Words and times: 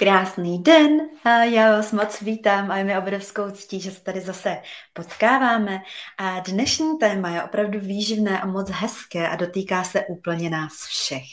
Krásný 0.00 0.62
den, 0.62 1.00
a 1.24 1.30
já 1.30 1.76
vás 1.76 1.92
moc 1.92 2.20
vítám 2.20 2.70
a 2.70 2.76
je 2.76 2.84
mi 2.84 2.98
obrovskou 2.98 3.50
ctí, 3.50 3.80
že 3.80 3.90
se 3.90 4.00
tady 4.00 4.20
zase 4.20 4.62
potkáváme. 4.92 5.80
A 6.18 6.40
dnešní 6.40 6.98
téma 6.98 7.28
je 7.28 7.42
opravdu 7.42 7.80
výživné 7.80 8.40
a 8.40 8.46
moc 8.46 8.70
hezké 8.70 9.28
a 9.28 9.36
dotýká 9.36 9.84
se 9.84 10.04
úplně 10.06 10.50
nás 10.50 10.72
všech. 10.72 11.24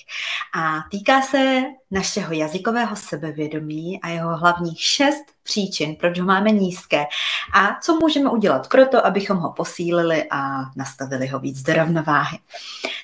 A 0.56 0.76
týká 0.92 1.22
se 1.22 1.62
našeho 1.92 2.34
jazykového 2.34 2.96
sebevědomí 2.96 4.02
a 4.02 4.10
jeho 4.10 4.38
hlavních 4.38 4.82
šest 4.82 5.35
příčin, 5.46 5.96
proč 5.96 6.20
ho 6.20 6.26
máme 6.26 6.52
nízké 6.52 7.06
a 7.54 7.80
co 7.82 7.96
můžeme 7.96 8.30
udělat 8.30 8.70
pro 8.70 8.86
to, 8.86 9.06
abychom 9.06 9.38
ho 9.38 9.52
posílili 9.52 10.24
a 10.32 10.60
nastavili 10.76 11.28
ho 11.28 11.40
víc 11.40 11.62
do 11.62 11.74
rovnováhy. 11.74 12.38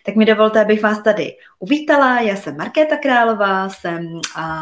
Tak 0.05 0.15
mi 0.15 0.25
dovolte, 0.25 0.61
abych 0.61 0.83
vás 0.83 1.03
tady 1.03 1.35
uvítala. 1.59 2.19
Já 2.19 2.35
jsem 2.35 2.57
Markéta 2.57 2.97
Králová, 2.97 3.69
jsem 3.69 4.21
a, 4.35 4.61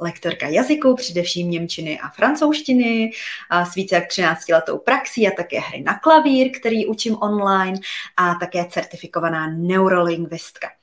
lektorka 0.00 0.48
jazyků, 0.48 0.94
především 0.94 1.50
Němčiny 1.50 2.00
a 2.00 2.08
francouzštiny, 2.08 3.10
a 3.50 3.64
s 3.64 3.74
více 3.74 3.94
jak 3.94 4.08
13 4.08 4.48
letou 4.48 4.78
praxí 4.78 5.28
a 5.28 5.30
také 5.36 5.60
hry 5.60 5.82
na 5.82 5.98
klavír, 5.98 6.50
který 6.60 6.86
učím 6.86 7.16
online 7.20 7.78
a 8.16 8.34
také 8.34 8.64
certifikovaná 8.64 9.46
neurolingvistka. 9.46 10.77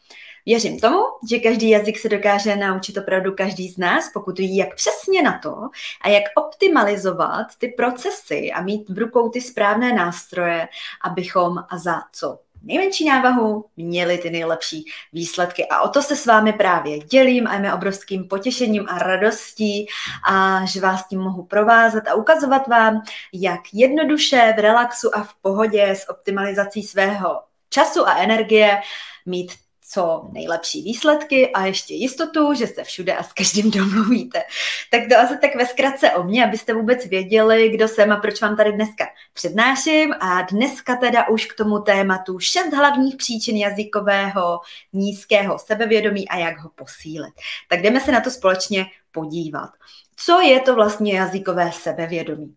Věřím 0.45 0.79
tomu, 0.79 1.03
že 1.29 1.39
každý 1.39 1.69
jazyk 1.69 1.99
se 1.99 2.09
dokáže 2.09 2.55
naučit 2.55 2.97
opravdu 2.97 3.31
každý 3.31 3.69
z 3.69 3.77
nás, 3.77 4.09
pokud 4.13 4.39
ví, 4.39 4.57
jak 4.57 4.75
přesně 4.75 5.21
na 5.21 5.39
to 5.43 5.55
a 6.01 6.09
jak 6.09 6.23
optimalizovat 6.35 7.47
ty 7.57 7.67
procesy 7.67 8.51
a 8.51 8.61
mít 8.61 8.89
v 8.89 8.97
rukou 8.97 9.29
ty 9.29 9.41
správné 9.41 9.93
nástroje, 9.93 10.67
abychom 11.03 11.57
a 11.69 11.77
za 11.77 12.01
co 12.11 12.39
nejmenší 12.65 13.05
návahu 13.05 13.65
měli 13.77 14.17
ty 14.17 14.29
nejlepší 14.29 14.85
výsledky. 15.13 15.65
A 15.65 15.81
o 15.81 15.89
to 15.89 16.01
se 16.01 16.15
s 16.15 16.25
vámi 16.25 16.53
právě 16.53 16.99
dělím 16.99 17.47
a 17.47 17.53
je 17.53 17.59
mi 17.59 17.73
obrovským 17.73 18.27
potěšením 18.27 18.85
a 18.89 18.99
radostí, 18.99 19.87
a 20.29 20.65
že 20.65 20.81
vás 20.81 21.07
tím 21.07 21.19
mohu 21.19 21.45
provázet 21.45 22.07
a 22.07 22.13
ukazovat 22.13 22.67
vám, 22.67 23.01
jak 23.33 23.61
jednoduše, 23.73 24.53
v 24.57 24.59
relaxu 24.59 25.15
a 25.15 25.23
v 25.23 25.33
pohodě 25.41 25.89
s 25.89 26.09
optimalizací 26.09 26.83
svého 26.83 27.41
času 27.69 28.07
a 28.07 28.15
energie 28.15 28.81
mít 29.25 29.51
co 29.87 30.29
nejlepší 30.31 30.81
výsledky 30.81 31.51
a 31.51 31.65
ještě 31.65 31.93
jistotu, 31.93 32.53
že 32.53 32.67
jste 32.67 32.83
všude 32.83 33.15
a 33.15 33.23
s 33.23 33.33
každým 33.33 33.71
domluvíte. 33.77 34.43
Tak 34.91 35.01
to 35.09 35.19
asi 35.19 35.37
tak 35.37 35.55
ve 35.55 35.65
zkratce 35.65 36.11
o 36.11 36.23
mě, 36.23 36.45
abyste 36.45 36.73
vůbec 36.73 37.05
věděli, 37.05 37.69
kdo 37.69 37.87
jsem 37.87 38.11
a 38.11 38.17
proč 38.17 38.41
vám 38.41 38.57
tady 38.57 38.71
dneska 38.71 39.05
přednáším. 39.33 40.13
A 40.19 40.41
dneska 40.41 40.95
teda 40.95 41.27
už 41.27 41.45
k 41.45 41.57
tomu 41.57 41.79
tématu 41.79 42.39
šest 42.39 42.73
hlavních 42.73 43.15
příčin 43.15 43.57
jazykového 43.57 44.59
nízkého 44.93 45.59
sebevědomí 45.59 46.27
a 46.29 46.37
jak 46.37 46.59
ho 46.59 46.69
posílit. 46.75 47.33
Tak 47.69 47.81
jdeme 47.81 48.01
se 48.01 48.11
na 48.11 48.21
to 48.21 48.31
společně 48.31 48.85
podívat. 49.11 49.69
Co 50.15 50.41
je 50.41 50.59
to 50.59 50.75
vlastně 50.75 51.13
jazykové 51.13 51.71
sebevědomí? 51.71 52.55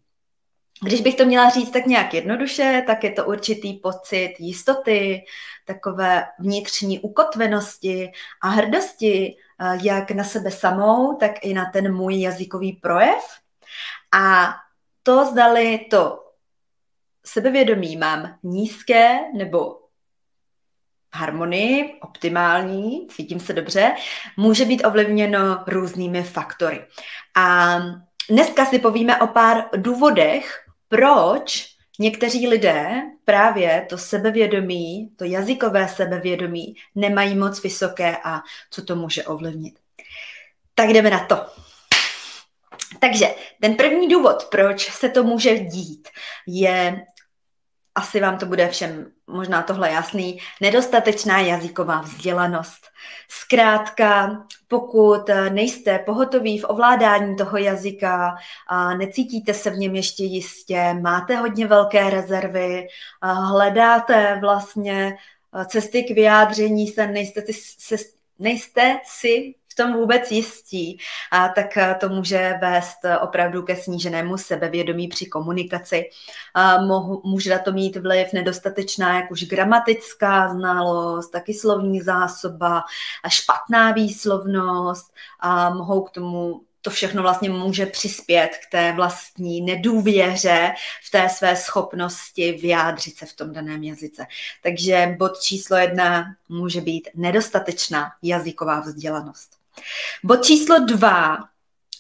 Když 0.82 1.00
bych 1.00 1.14
to 1.14 1.24
měla 1.24 1.48
říct 1.48 1.70
tak 1.70 1.86
nějak 1.86 2.14
jednoduše, 2.14 2.82
tak 2.86 3.04
je 3.04 3.10
to 3.10 3.24
určitý 3.24 3.72
pocit 3.72 4.34
jistoty, 4.38 5.24
takové 5.64 6.24
vnitřní 6.38 6.98
ukotvenosti 7.00 8.12
a 8.42 8.48
hrdosti, 8.48 9.36
eh, 9.60 9.78
jak 9.82 10.10
na 10.10 10.24
sebe 10.24 10.50
samou, 10.50 11.16
tak 11.16 11.32
i 11.44 11.54
na 11.54 11.70
ten 11.72 11.94
můj 11.94 12.20
jazykový 12.20 12.72
projev. 12.72 13.24
A 14.12 14.54
to 15.02 15.24
zdali 15.24 15.86
to 15.90 16.24
sebevědomí 17.26 17.96
mám 17.96 18.38
nízké 18.42 19.18
nebo 19.34 19.78
harmonii, 21.14 22.00
optimální, 22.00 23.08
cítím 23.08 23.40
se 23.40 23.52
dobře, 23.52 23.94
může 24.36 24.64
být 24.64 24.84
ovlivněno 24.84 25.64
různými 25.66 26.22
faktory. 26.22 26.84
A 27.36 27.78
dneska 28.30 28.66
si 28.66 28.78
povíme 28.78 29.20
o 29.20 29.26
pár 29.26 29.64
důvodech, 29.76 30.67
proč 30.88 31.66
někteří 31.98 32.48
lidé 32.48 33.02
právě 33.24 33.86
to 33.88 33.98
sebevědomí, 33.98 35.10
to 35.16 35.24
jazykové 35.24 35.88
sebevědomí 35.88 36.74
nemají 36.94 37.36
moc 37.36 37.62
vysoké 37.62 38.16
a 38.24 38.40
co 38.70 38.84
to 38.84 38.96
může 38.96 39.24
ovlivnit. 39.24 39.78
Tak 40.74 40.88
jdeme 40.88 41.10
na 41.10 41.24
to. 41.24 41.46
Takže 43.00 43.26
ten 43.60 43.74
první 43.74 44.08
důvod, 44.08 44.44
proč 44.50 44.90
se 44.90 45.08
to 45.08 45.24
může 45.24 45.58
dít, 45.58 46.08
je 46.46 47.06
asi 47.94 48.20
vám 48.20 48.38
to 48.38 48.46
bude 48.46 48.68
všem 48.68 49.06
možná 49.26 49.62
tohle 49.62 49.90
jasný, 49.90 50.38
nedostatečná 50.60 51.40
jazyková 51.40 52.00
vzdělanost. 52.00 52.86
Zkrátka, 53.28 54.42
pokud 54.68 55.30
nejste 55.50 55.98
pohotoví 55.98 56.58
v 56.58 56.64
ovládání 56.68 57.36
toho 57.36 57.56
jazyka, 57.56 58.36
necítíte 58.98 59.54
se 59.54 59.70
v 59.70 59.76
něm 59.76 59.94
ještě 59.94 60.24
jistě, 60.24 60.94
máte 60.94 61.36
hodně 61.36 61.66
velké 61.66 62.10
rezervy, 62.10 62.86
hledáte 63.22 64.38
vlastně 64.40 65.16
cesty 65.66 66.02
k 66.02 66.10
vyjádření 66.10 66.88
se, 66.88 67.06
nejste, 67.06 67.42
se, 67.78 67.96
nejste 68.38 69.00
si 69.04 69.54
tom 69.78 69.92
vůbec 69.92 70.30
jistí, 70.30 70.98
a 71.30 71.48
tak 71.48 71.76
eh, 71.76 71.96
to 72.00 72.08
může 72.08 72.54
vést 72.60 73.04
eh, 73.04 73.18
opravdu 73.18 73.62
ke 73.62 73.76
sníženému 73.76 74.36
sebevědomí 74.36 75.08
při 75.08 75.26
komunikaci. 75.26 76.10
A 76.54 76.78
může 77.24 77.50
na 77.50 77.58
to 77.58 77.72
mít 77.72 77.96
vliv 77.96 78.32
nedostatečná, 78.32 79.20
jak 79.20 79.30
už 79.30 79.44
gramatická 79.44 80.48
znalost, 80.48 81.30
taky 81.30 81.54
slovní 81.54 82.00
zásoba, 82.00 82.84
špatná 83.28 83.92
výslovnost 83.92 85.12
a 85.40 85.70
mohou 85.70 86.02
k 86.02 86.10
tomu 86.10 86.60
to 86.82 86.90
všechno 86.90 87.22
vlastně 87.22 87.50
může 87.50 87.86
přispět 87.86 88.48
k 88.48 88.70
té 88.70 88.92
vlastní 88.92 89.60
nedůvěře 89.60 90.72
v 91.06 91.10
té 91.10 91.28
své 91.28 91.56
schopnosti 91.56 92.52
vyjádřit 92.52 93.18
se 93.18 93.26
v 93.26 93.32
tom 93.32 93.52
daném 93.52 93.82
jazyce. 93.82 94.26
Takže 94.62 95.16
bod 95.18 95.40
číslo 95.40 95.76
jedna 95.76 96.24
může 96.48 96.80
být 96.80 97.08
nedostatečná 97.14 98.10
jazyková 98.22 98.80
vzdělanost. 98.80 99.57
Bod 100.24 100.44
číslo 100.44 100.78
dva, 100.78 101.38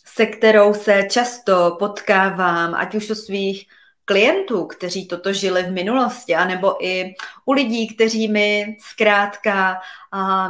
se 0.06 0.26
kterou 0.26 0.74
se 0.74 1.08
často 1.10 1.76
potkávám, 1.78 2.74
ať 2.74 2.94
už 2.94 3.10
u 3.10 3.14
svých 3.14 3.66
klientů, 4.04 4.64
kteří 4.64 5.08
toto 5.08 5.32
žili 5.32 5.62
v 5.62 5.72
minulosti, 5.72 6.34
anebo 6.34 6.84
i 6.84 7.14
u 7.44 7.52
lidí, 7.52 7.94
kteří 7.94 8.28
mi 8.28 8.76
zkrátka 8.80 9.80
a, 10.12 10.48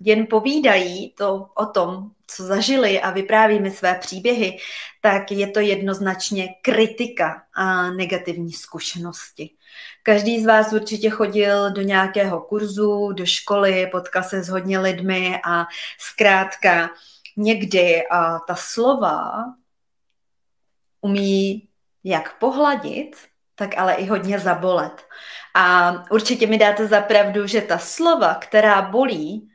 jen 0.00 0.26
povídají 0.26 1.10
to 1.10 1.46
o 1.54 1.66
tom, 1.66 2.10
co 2.26 2.42
zažili 2.42 3.00
a 3.00 3.10
vypráví 3.10 3.60
mi 3.60 3.70
své 3.70 3.94
příběhy, 3.94 4.58
tak 5.00 5.32
je 5.32 5.50
to 5.50 5.60
jednoznačně 5.60 6.48
kritika 6.62 7.42
a 7.54 7.90
negativní 7.90 8.52
zkušenosti. 8.52 9.50
Každý 10.02 10.42
z 10.42 10.46
vás 10.46 10.72
určitě 10.72 11.10
chodil 11.10 11.70
do 11.70 11.82
nějakého 11.82 12.40
kurzu, 12.40 13.12
do 13.12 13.26
školy, 13.26 13.86
potkal 13.86 14.22
se 14.22 14.42
s 14.42 14.48
hodně 14.48 14.78
lidmi 14.78 15.40
a 15.44 15.66
zkrátka 15.98 16.90
někdy 17.36 18.02
a 18.10 18.38
ta 18.38 18.54
slova 18.54 19.44
umí 21.00 21.68
jak 22.04 22.38
pohladit, 22.38 23.16
tak 23.54 23.78
ale 23.78 23.94
i 23.94 24.06
hodně 24.06 24.38
zabolet. 24.38 25.06
A 25.54 25.92
určitě 26.10 26.46
mi 26.46 26.58
dáte 26.58 26.86
za 26.86 27.00
pravdu, 27.00 27.46
že 27.46 27.60
ta 27.60 27.78
slova, 27.78 28.34
která 28.34 28.82
bolí, 28.82 29.48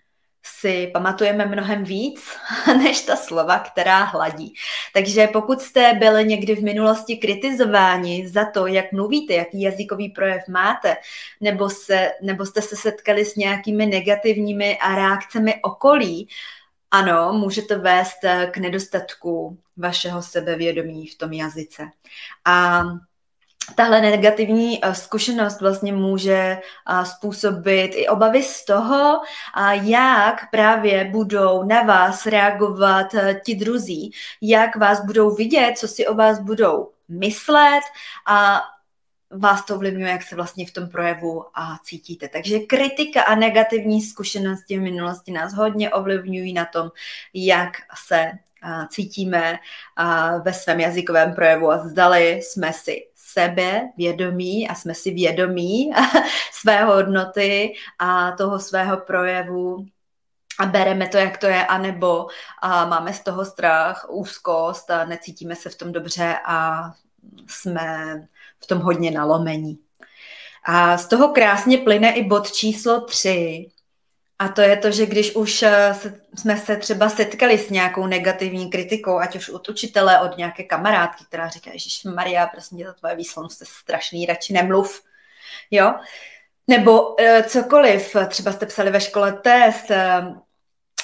si 0.60 0.90
pamatujeme 0.94 1.46
mnohem 1.46 1.84
víc 1.84 2.24
než 2.78 3.02
ta 3.02 3.16
slova, 3.16 3.60
která 3.60 4.04
hladí. 4.04 4.54
Takže 4.94 5.28
pokud 5.28 5.62
jste 5.62 5.94
byli 5.94 6.26
někdy 6.26 6.56
v 6.56 6.64
minulosti 6.64 7.18
kritizováni 7.18 8.28
za 8.28 8.52
to, 8.52 8.68
jak 8.68 8.92
mluvíte, 8.92 9.34
jaký 9.34 9.62
jazykový 9.62 10.10
projev 10.10 10.48
máte, 10.48 10.98
nebo, 11.42 11.70
se, 11.70 12.12
nebo 12.22 12.46
jste 12.46 12.62
se 12.62 12.76
setkali 12.76 13.26
s 13.26 13.36
nějakými 13.36 13.86
negativními 13.86 14.78
a 14.78 14.96
reakcemi 14.96 15.56
okolí, 15.62 16.28
ano, 16.92 17.34
může 17.34 17.62
to 17.62 17.80
vést 17.80 18.20
k 18.52 18.58
nedostatku 18.58 19.58
vašeho 19.78 20.22
sebevědomí 20.22 21.08
v 21.08 21.18
tom 21.18 21.34
jazyce. 21.34 21.84
A 22.46 22.84
tahle 23.76 24.02
negativní 24.02 24.86
eh, 24.86 24.96
zkušenost 24.96 25.62
vlastně 25.62 25.94
může 25.94 26.34
eh, 26.34 27.06
způsobit 27.06 27.92
i 27.96 28.08
obavy 28.08 28.44
z 28.44 28.66
toho, 28.66 29.22
jak 29.82 30.52
právě 30.52 31.06
budou 31.06 31.64
na 31.64 31.82
vás 31.82 32.26
reagovat 32.26 33.14
eh, 33.14 33.42
ti 33.46 33.56
druzí, 33.56 34.12
jak 34.42 34.76
vás 34.76 35.06
budou 35.06 35.36
vidět, 35.36 35.78
co 35.78 35.88
si 35.88 36.08
o 36.08 36.16
vás 36.16 36.40
budou 36.40 36.92
myslet 37.08 37.82
a 38.28 38.62
vás 39.32 39.66
to 39.66 39.76
ovlivňuje, 39.76 40.12
jak 40.12 40.24
se 40.24 40.36
vlastně 40.36 40.66
v 40.66 40.72
tom 40.72 40.90
projevu 40.90 41.46
a 41.54 41.78
cítíte. 41.84 42.28
Takže 42.28 42.60
kritika 42.60 43.22
a 43.22 43.36
negativní 43.36 44.02
zkušenosti 44.02 44.78
v 44.78 44.82
minulosti 44.82 45.32
nás 45.32 45.54
hodně 45.54 45.90
ovlivňují 45.90 46.54
na 46.54 46.66
tom, 46.66 46.92
jak 47.34 47.70
se 48.08 48.32
cítíme 48.90 49.60
ve 50.44 50.54
svém 50.54 50.80
jazykovém 50.80 51.34
projevu 51.34 51.72
a 51.72 51.88
zdali 51.88 52.30
jsme 52.30 52.74
si 52.74 53.10
sebe 53.34 53.90
vědomí 53.98 54.70
a 54.70 54.76
jsme 54.76 54.96
si 54.96 55.12
vědomí 55.12 55.92
své 56.52 56.84
hodnoty 56.84 57.74
a 58.00 58.32
toho 58.32 58.60
svého 58.60 58.98
projevu 58.98 59.86
a 60.60 60.66
bereme 60.66 61.08
to, 61.08 61.18
jak 61.18 61.38
to 61.38 61.46
je, 61.48 61.66
anebo 61.66 62.28
a 62.62 62.86
máme 62.86 63.14
z 63.14 63.24
toho 63.24 63.46
strach, 63.46 64.06
úzkost 64.10 64.92
a 64.92 65.06
necítíme 65.06 65.56
se 65.56 65.70
v 65.70 65.76
tom 65.76 65.92
dobře 65.92 66.36
a 66.46 66.90
jsme 67.48 68.16
v 68.60 68.68
tom 68.68 68.80
hodně 68.80 69.12
nalomení. 69.12 69.80
A 70.64 70.98
z 70.98 71.08
toho 71.08 71.30
krásně 71.30 71.78
plyne 71.78 72.12
i 72.12 72.24
bod 72.24 72.52
číslo 72.52 73.02
tři, 73.02 73.70
a 74.40 74.48
to 74.50 74.62
je 74.62 74.78
to, 74.78 74.92
že 74.92 75.06
když 75.06 75.36
už 75.36 75.64
eh, 75.64 75.96
jsme 76.36 76.58
se 76.58 76.78
třeba 76.78 77.10
setkali 77.10 77.58
s 77.58 77.70
nějakou 77.70 78.08
negativní 78.08 78.70
kritikou, 78.70 79.18
ať 79.18 79.36
už 79.36 79.50
od 79.50 79.70
učitele, 79.70 80.22
od 80.22 80.38
nějaké 80.38 80.64
kamarádky, 80.64 81.24
která 81.28 81.50
říká, 81.50 81.72
že 81.76 82.10
Maria, 82.10 82.48
prosím 82.48 82.78
tě, 82.78 82.86
to 82.86 82.94
tvoje 82.94 83.16
výslovnost 83.16 83.62
je 83.62 83.68
strašný, 83.70 84.26
radši 84.26 84.54
nemluv. 84.54 85.02
Jo? 85.72 85.94
Nebo 86.68 87.22
e, 87.22 87.44
cokoliv, 87.44 88.16
třeba 88.28 88.52
jste 88.52 88.66
psali 88.66 88.92
ve 88.92 89.02
škole 89.02 89.34
test, 89.34 89.92
e, 89.92 90.22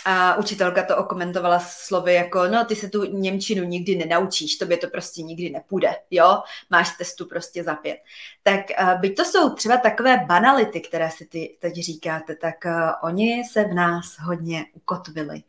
a 0.06 0.36
učitelka 0.36 0.84
to 0.84 0.98
okomentovala 0.98 1.60
slovy 1.60 2.14
jako, 2.14 2.48
no 2.48 2.66
ty 2.66 2.76
se 2.76 2.90
tu 2.90 3.04
Němčinu 3.04 3.64
nikdy 3.64 3.96
nenaučíš, 3.96 4.58
tobě 4.58 4.78
to 4.78 4.88
prostě 4.88 5.22
nikdy 5.22 5.50
nepůjde, 5.50 5.96
jo, 6.12 6.42
máš 6.70 6.98
testu 6.98 7.26
prostě 7.26 7.64
za 7.64 7.76
pět. 7.76 7.98
Tak 8.44 8.62
uh, 8.82 9.00
byť 9.00 9.16
to 9.16 9.26
jsou 9.26 9.50
třeba 9.50 9.78
takové 9.78 10.18
banality, 10.28 10.82
které 10.82 11.12
si 11.12 11.26
ty 11.26 11.58
teď 11.60 11.76
říkáte, 11.76 12.36
tak 12.36 12.56
uh, 12.66 12.72
oni 13.04 13.44
se 13.52 13.64
v 13.64 13.74
nás 13.74 14.06
hodně 14.20 14.66
ukotvili 14.74 15.44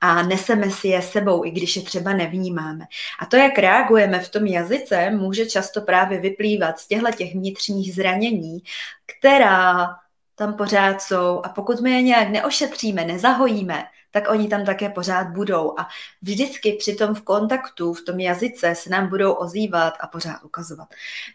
a 0.00 0.22
neseme 0.22 0.70
si 0.70 0.88
je 0.88 1.02
sebou, 1.02 1.44
i 1.44 1.50
když 1.50 1.76
je 1.76 1.82
třeba 1.82 2.12
nevnímáme. 2.12 2.84
A 3.18 3.26
to, 3.26 3.36
jak 3.36 3.58
reagujeme 3.58 4.18
v 4.18 4.28
tom 4.28 4.46
jazyce, 4.46 5.10
může 5.10 5.46
často 5.46 5.80
právě 5.80 6.20
vyplývat 6.20 6.78
z 6.78 6.88
těchto 6.88 7.12
těch 7.12 7.34
vnitřních 7.34 7.94
zranění, 7.94 8.58
která 9.06 9.88
tam 10.34 10.54
pořád 10.54 11.02
jsou 11.02 11.40
a 11.44 11.48
pokud 11.48 11.80
my 11.80 11.90
je 11.90 12.02
nějak 12.02 12.28
neošetříme, 12.28 13.04
nezahojíme, 13.04 13.84
tak 14.12 14.30
oni 14.30 14.48
tam 14.48 14.64
také 14.64 14.88
pořád 14.88 15.26
budou. 15.28 15.74
A 15.78 15.88
vždycky 16.22 16.72
při 16.72 16.94
tom 16.94 17.14
v 17.14 17.22
kontaktu, 17.22 17.94
v 17.94 18.04
tom 18.04 18.20
jazyce 18.20 18.74
se 18.74 18.90
nám 18.90 19.08
budou 19.08 19.32
ozývat 19.32 19.94
a 20.00 20.06
pořád 20.06 20.42
ukazovat. 20.42 20.88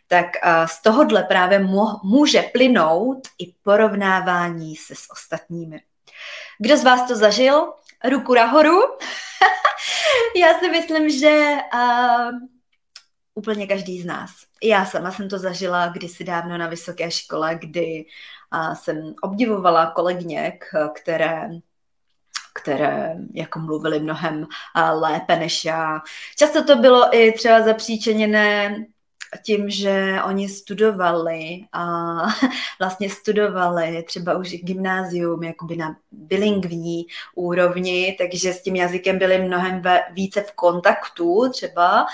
Tak 0.08 0.26
z 0.66 0.82
tohohle 0.82 1.24
právě 1.24 1.68
může 2.04 2.42
plynout 2.42 3.28
i 3.40 3.54
porovnávání 3.64 4.76
se 4.76 4.96
s 4.96 5.12
ostatními. 5.12 5.82
Kdo 6.60 6.78
z 6.78 6.84
vás 6.84 7.08
to 7.08 7.16
zažil? 7.16 7.74
Ruku 8.10 8.34
nahoru. 8.34 8.80
Já 10.36 10.60
si 10.60 10.70
myslím, 10.70 11.10
že 11.10 11.56
uh, 11.74 12.32
úplně 13.36 13.68
každý 13.68 14.02
z 14.02 14.06
nás. 14.06 14.32
Já 14.64 14.86
sama 14.86 15.12
jsem 15.12 15.30
to 15.30 15.40
zažila 15.40 15.88
kdysi 15.88 16.24
dávno 16.24 16.58
na 16.58 16.68
vysoké 16.68 17.12
škole, 17.12 17.56
kdy 17.62 18.06
uh, 18.54 18.74
jsem 18.74 19.14
obdivovala 19.22 19.92
kolegyně, 19.92 20.60
které 21.02 21.50
které 22.58 23.16
jako 23.34 23.60
mluvili 23.60 24.00
mnohem 24.00 24.48
lépe 24.94 25.36
než 25.36 25.66
já. 25.66 26.02
Často 26.36 26.64
to 26.64 26.76
bylo 26.76 27.16
i 27.16 27.32
třeba 27.32 27.62
zapříčeněné 27.62 28.76
tím, 29.44 29.70
že 29.70 30.20
oni 30.26 30.50
studovali 30.50 31.60
a 31.74 31.86
vlastně 32.80 33.10
studovali 33.10 34.04
třeba 34.08 34.38
už 34.38 34.50
gymnázium 34.50 35.44
jakoby 35.44 35.76
na 35.76 35.96
bilingvní 36.12 37.06
úrovni, 37.36 38.16
takže 38.20 38.54
s 38.54 38.62
tím 38.62 38.76
jazykem 38.76 39.18
byli 39.18 39.38
mnohem 39.38 39.82
více 40.12 40.42
v 40.42 40.52
kontaktu 40.52 41.50
třeba 41.50 42.06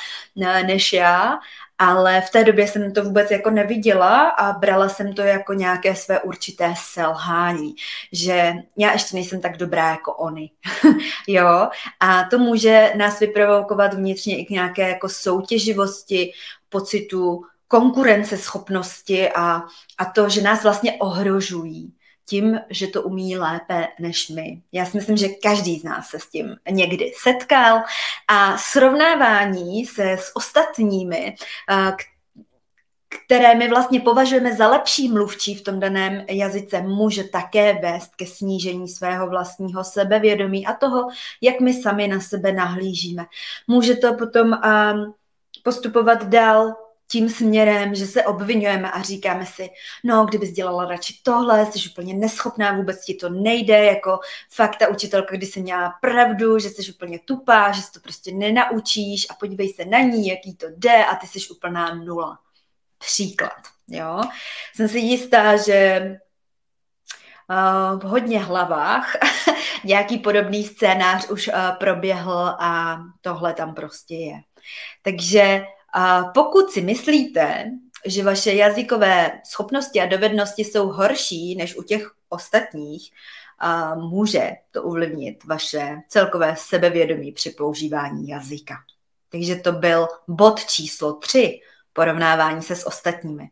než 0.66 0.94
já. 0.94 1.40
Ale 1.78 2.22
v 2.22 2.30
té 2.30 2.44
době 2.44 2.68
jsem 2.68 2.94
to 2.94 3.04
vůbec 3.04 3.32
jako 3.32 3.50
neviděla 3.50 4.30
a 4.30 4.60
brala 4.60 4.90
jsem 4.90 5.14
to 5.14 5.22
jako 5.22 5.54
nějaké 5.54 5.96
své 5.96 6.20
určité 6.20 6.74
selhání, 6.78 7.76
že 8.12 8.54
já 8.78 8.92
ještě 8.92 9.16
nejsem 9.16 9.42
tak 9.42 9.58
dobrá 9.58 9.90
jako 9.90 10.14
oni, 10.14 10.52
jo, 11.28 11.70
a 12.00 12.24
to 12.24 12.40
může 12.40 12.94
nás 12.96 13.20
vyprovokovat 13.20 13.94
vnitřně 13.94 14.38
i 14.38 14.46
k 14.46 14.50
nějaké 14.50 14.90
jako 14.90 15.10
soutěživosti, 15.10 16.32
pocitu 16.74 17.42
konkurenceschopnosti 17.68 19.30
a, 19.30 19.62
a 19.98 20.06
to, 20.16 20.30
že 20.30 20.42
nás 20.42 20.64
vlastně 20.64 20.94
ohrožují 20.94 21.94
tím, 22.26 22.60
že 22.70 22.88
to 22.88 23.02
umí 23.02 23.38
lépe 23.38 23.88
než 24.00 24.30
my. 24.30 24.62
Já 24.72 24.86
si 24.86 24.98
myslím, 24.98 25.18
že 25.18 25.28
každý 25.28 25.80
z 25.80 25.84
nás 25.84 26.08
se 26.08 26.20
s 26.20 26.30
tím 26.30 26.56
někdy 26.70 27.12
setkal 27.22 27.82
a 28.28 28.58
srovnávání 28.58 29.86
se 29.86 30.12
s 30.12 30.36
ostatními, 30.36 31.36
eh, 31.72 31.94
které 33.26 33.56
my 33.56 33.70
vlastně 33.70 34.00
považujeme 34.00 34.56
za 34.56 34.68
lepší 34.68 35.10
mluvčí 35.10 35.56
v 35.56 35.64
tom 35.64 35.80
daném 35.80 36.26
jazyce, 36.30 36.82
může 36.82 37.24
také 37.24 37.74
vést 37.74 38.16
ke 38.16 38.26
snížení 38.26 38.88
svého 38.88 39.30
vlastního 39.30 39.84
sebevědomí 39.84 40.66
a 40.66 40.74
toho, 40.74 41.08
jak 41.42 41.60
my 41.60 41.74
sami 41.74 42.08
na 42.08 42.20
sebe 42.20 42.52
nahlížíme. 42.52 43.26
Může 43.68 43.96
to 43.96 44.14
potom 44.14 44.48
um, 44.48 45.14
postupovat 45.64 46.24
dál 46.24 46.74
tím 47.14 47.30
směrem, 47.30 47.96
že 47.96 48.08
se 48.08 48.24
obvinujeme 48.24 48.92
a 48.92 49.02
říkáme 49.02 49.46
si, 49.46 49.70
no, 50.04 50.26
kdybys 50.26 50.52
dělala 50.52 50.86
radši 50.86 51.20
tohle, 51.24 51.66
jsi 51.66 51.90
úplně 51.90 52.14
neschopná, 52.14 52.72
vůbec 52.72 53.06
ti 53.06 53.14
to 53.14 53.30
nejde, 53.30 53.86
jako 53.86 54.20
fakt 54.50 54.76
ta 54.76 54.88
učitelka, 54.88 55.36
kdy 55.36 55.46
se 55.46 55.60
měla 55.60 55.94
pravdu, 56.02 56.60
že 56.60 56.70
jsi 56.70 56.94
úplně 56.94 57.20
tupá, 57.20 57.72
že 57.72 57.82
si 57.82 57.92
to 57.92 58.00
prostě 58.00 58.32
nenaučíš 58.32 59.28
a 59.30 59.34
podívej 59.34 59.74
se 59.74 59.86
na 59.86 60.00
ní, 60.00 60.28
jaký 60.28 60.56
to 60.56 60.66
jde 60.78 61.06
a 61.06 61.16
ty 61.16 61.28
jsi 61.28 61.50
úplná 61.50 61.96
nula. 61.96 62.40
Příklad, 62.98 63.62
jo. 63.88 64.22
Jsem 64.76 64.88
si 64.88 65.00
jistá, 65.00 65.58
že 65.58 66.02
uh, 67.50 68.00
v 68.00 68.04
hodně 68.04 68.40
hlavách 68.40 69.16
nějaký 69.84 70.18
podobný 70.18 70.64
scénář 70.64 71.30
už 71.30 71.48
uh, 71.48 71.54
proběhl 71.80 72.56
a 72.60 73.00
tohle 73.22 73.54
tam 73.54 73.76
prostě 73.76 74.16
je. 74.16 74.42
Takže 75.02 75.64
a 75.94 76.24
pokud 76.24 76.72
si 76.72 76.82
myslíte, 76.82 77.66
že 78.06 78.24
vaše 78.24 78.54
jazykové 78.54 79.42
schopnosti 79.46 80.02
a 80.02 80.06
dovednosti 80.06 80.64
jsou 80.64 80.88
horší 80.88 81.56
než 81.56 81.76
u 81.76 81.84
těch 81.84 82.12
ostatních, 82.30 83.12
a 83.60 83.96
může 83.96 84.52
to 84.72 84.84
ovlivnit 84.84 85.44
vaše 85.44 85.98
celkové 86.08 86.56
sebevědomí 86.58 87.32
při 87.32 87.50
používání 87.50 88.28
jazyka. 88.28 88.76
Takže 89.30 89.56
to 89.56 89.72
byl 89.72 90.08
bod 90.28 90.66
číslo 90.66 91.14
tři, 91.14 91.60
porovnávání 91.94 92.62
se 92.62 92.76
s 92.76 92.88
ostatními. 92.88 93.50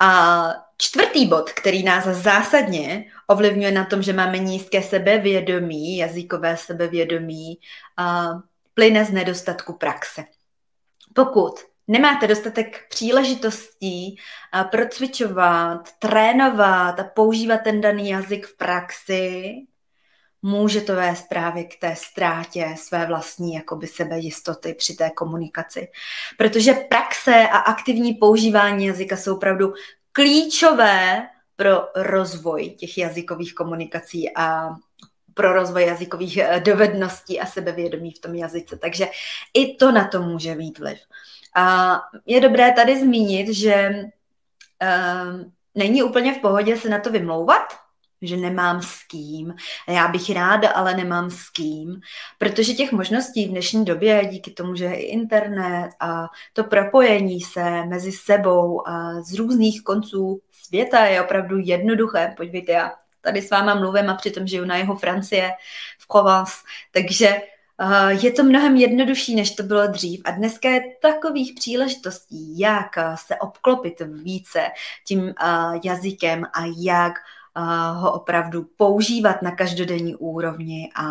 A 0.00 0.48
čtvrtý 0.76 1.26
bod, 1.26 1.50
který 1.50 1.82
nás 1.82 2.04
zásadně 2.04 3.04
ovlivňuje 3.26 3.72
na 3.72 3.84
tom, 3.84 4.02
že 4.02 4.12
máme 4.12 4.38
nízké 4.38 4.82
sebevědomí, 4.82 5.96
jazykové 5.96 6.56
sebevědomí, 6.56 7.58
a 7.96 8.32
plyne 8.80 9.04
z 9.04 9.10
nedostatku 9.10 9.72
praxe. 9.72 10.24
Pokud 11.14 11.60
nemáte 11.88 12.26
dostatek 12.26 12.88
příležitostí 12.88 14.16
procvičovat, 14.70 15.88
trénovat 15.98 17.00
a 17.00 17.04
používat 17.04 17.58
ten 17.64 17.80
daný 17.80 18.08
jazyk 18.10 18.46
v 18.46 18.56
praxi, 18.56 19.52
může 20.42 20.80
to 20.80 20.94
vést 20.94 21.28
právě 21.28 21.64
k 21.64 21.80
té 21.80 21.96
ztrátě 21.96 22.74
své 22.76 23.06
vlastní 23.06 23.54
jakoby 23.54 23.86
sebejistoty 23.86 24.74
při 24.74 24.94
té 24.94 25.10
komunikaci. 25.10 25.88
Protože 26.38 26.72
praxe 26.72 27.48
a 27.48 27.58
aktivní 27.58 28.14
používání 28.14 28.86
jazyka 28.86 29.16
jsou 29.16 29.36
opravdu 29.36 29.72
klíčové 30.12 31.28
pro 31.56 31.82
rozvoj 31.96 32.70
těch 32.70 32.98
jazykových 32.98 33.54
komunikací 33.54 34.36
a 34.36 34.68
pro 35.40 35.52
rozvoj 35.52 35.86
jazykových 35.86 36.36
eh, 36.36 36.60
dovedností 36.60 37.40
a 37.40 37.46
sebevědomí 37.46 38.10
v 38.10 38.20
tom 38.20 38.34
jazyce. 38.34 38.76
Takže 38.76 39.06
i 39.54 39.76
to 39.76 39.92
na 39.92 40.04
to 40.04 40.22
může 40.22 40.54
mít 40.54 40.78
vliv. 40.78 40.98
A 41.56 41.96
je 42.26 42.40
dobré 42.40 42.72
tady 42.72 43.00
zmínit, 43.00 43.48
že 43.48 43.90
uh, 44.82 45.40
není 45.74 46.02
úplně 46.02 46.34
v 46.34 46.38
pohodě 46.38 46.76
se 46.76 46.88
na 46.88 46.98
to 46.98 47.10
vymlouvat, 47.10 47.62
že 48.22 48.36
nemám 48.36 48.82
s 48.82 49.06
kým. 49.10 49.54
Já 49.88 50.08
bych 50.08 50.30
ráda, 50.30 50.70
ale 50.70 50.94
nemám 50.94 51.30
s 51.30 51.50
kým, 51.50 52.00
protože 52.38 52.72
těch 52.72 52.92
možností 52.92 53.46
v 53.46 53.50
dnešní 53.50 53.84
době, 53.84 54.28
díky 54.30 54.50
tomu, 54.50 54.74
že 54.74 54.84
je 54.84 54.94
i 54.94 55.04
internet 55.04 55.90
a 56.00 56.26
to 56.52 56.64
propojení 56.64 57.40
se 57.40 57.86
mezi 57.86 58.12
sebou 58.12 58.88
a 58.88 59.22
z 59.22 59.34
různých 59.34 59.82
konců 59.82 60.40
světa 60.52 61.04
je 61.04 61.22
opravdu 61.22 61.58
jednoduché. 61.58 62.34
Podívejte, 62.36 62.72
já 62.72 62.92
tady 63.20 63.42
s 63.42 63.50
váma 63.50 63.74
mluvím 63.74 64.10
a 64.10 64.14
přitom 64.14 64.46
žiju 64.46 64.64
na 64.64 64.76
jeho 64.76 64.96
Francie, 64.96 65.50
v 65.98 66.06
Provence, 66.06 66.52
takže 66.90 67.42
uh, 67.80 68.24
je 68.24 68.32
to 68.32 68.42
mnohem 68.42 68.76
jednodušší, 68.76 69.34
než 69.34 69.50
to 69.50 69.62
bylo 69.62 69.86
dřív. 69.86 70.22
A 70.24 70.30
dneska 70.30 70.68
je 70.68 70.80
takových 71.02 71.52
příležitostí, 71.54 72.58
jak 72.58 72.90
se 73.14 73.36
obklopit 73.36 74.02
více 74.22 74.62
tím 75.06 75.20
uh, 75.20 75.32
jazykem 75.84 76.44
a 76.44 76.62
jak 76.76 77.12
ho 77.94 78.12
opravdu 78.12 78.66
používat 78.76 79.42
na 79.42 79.56
každodenní 79.56 80.16
úrovni 80.16 80.90
a 80.96 81.04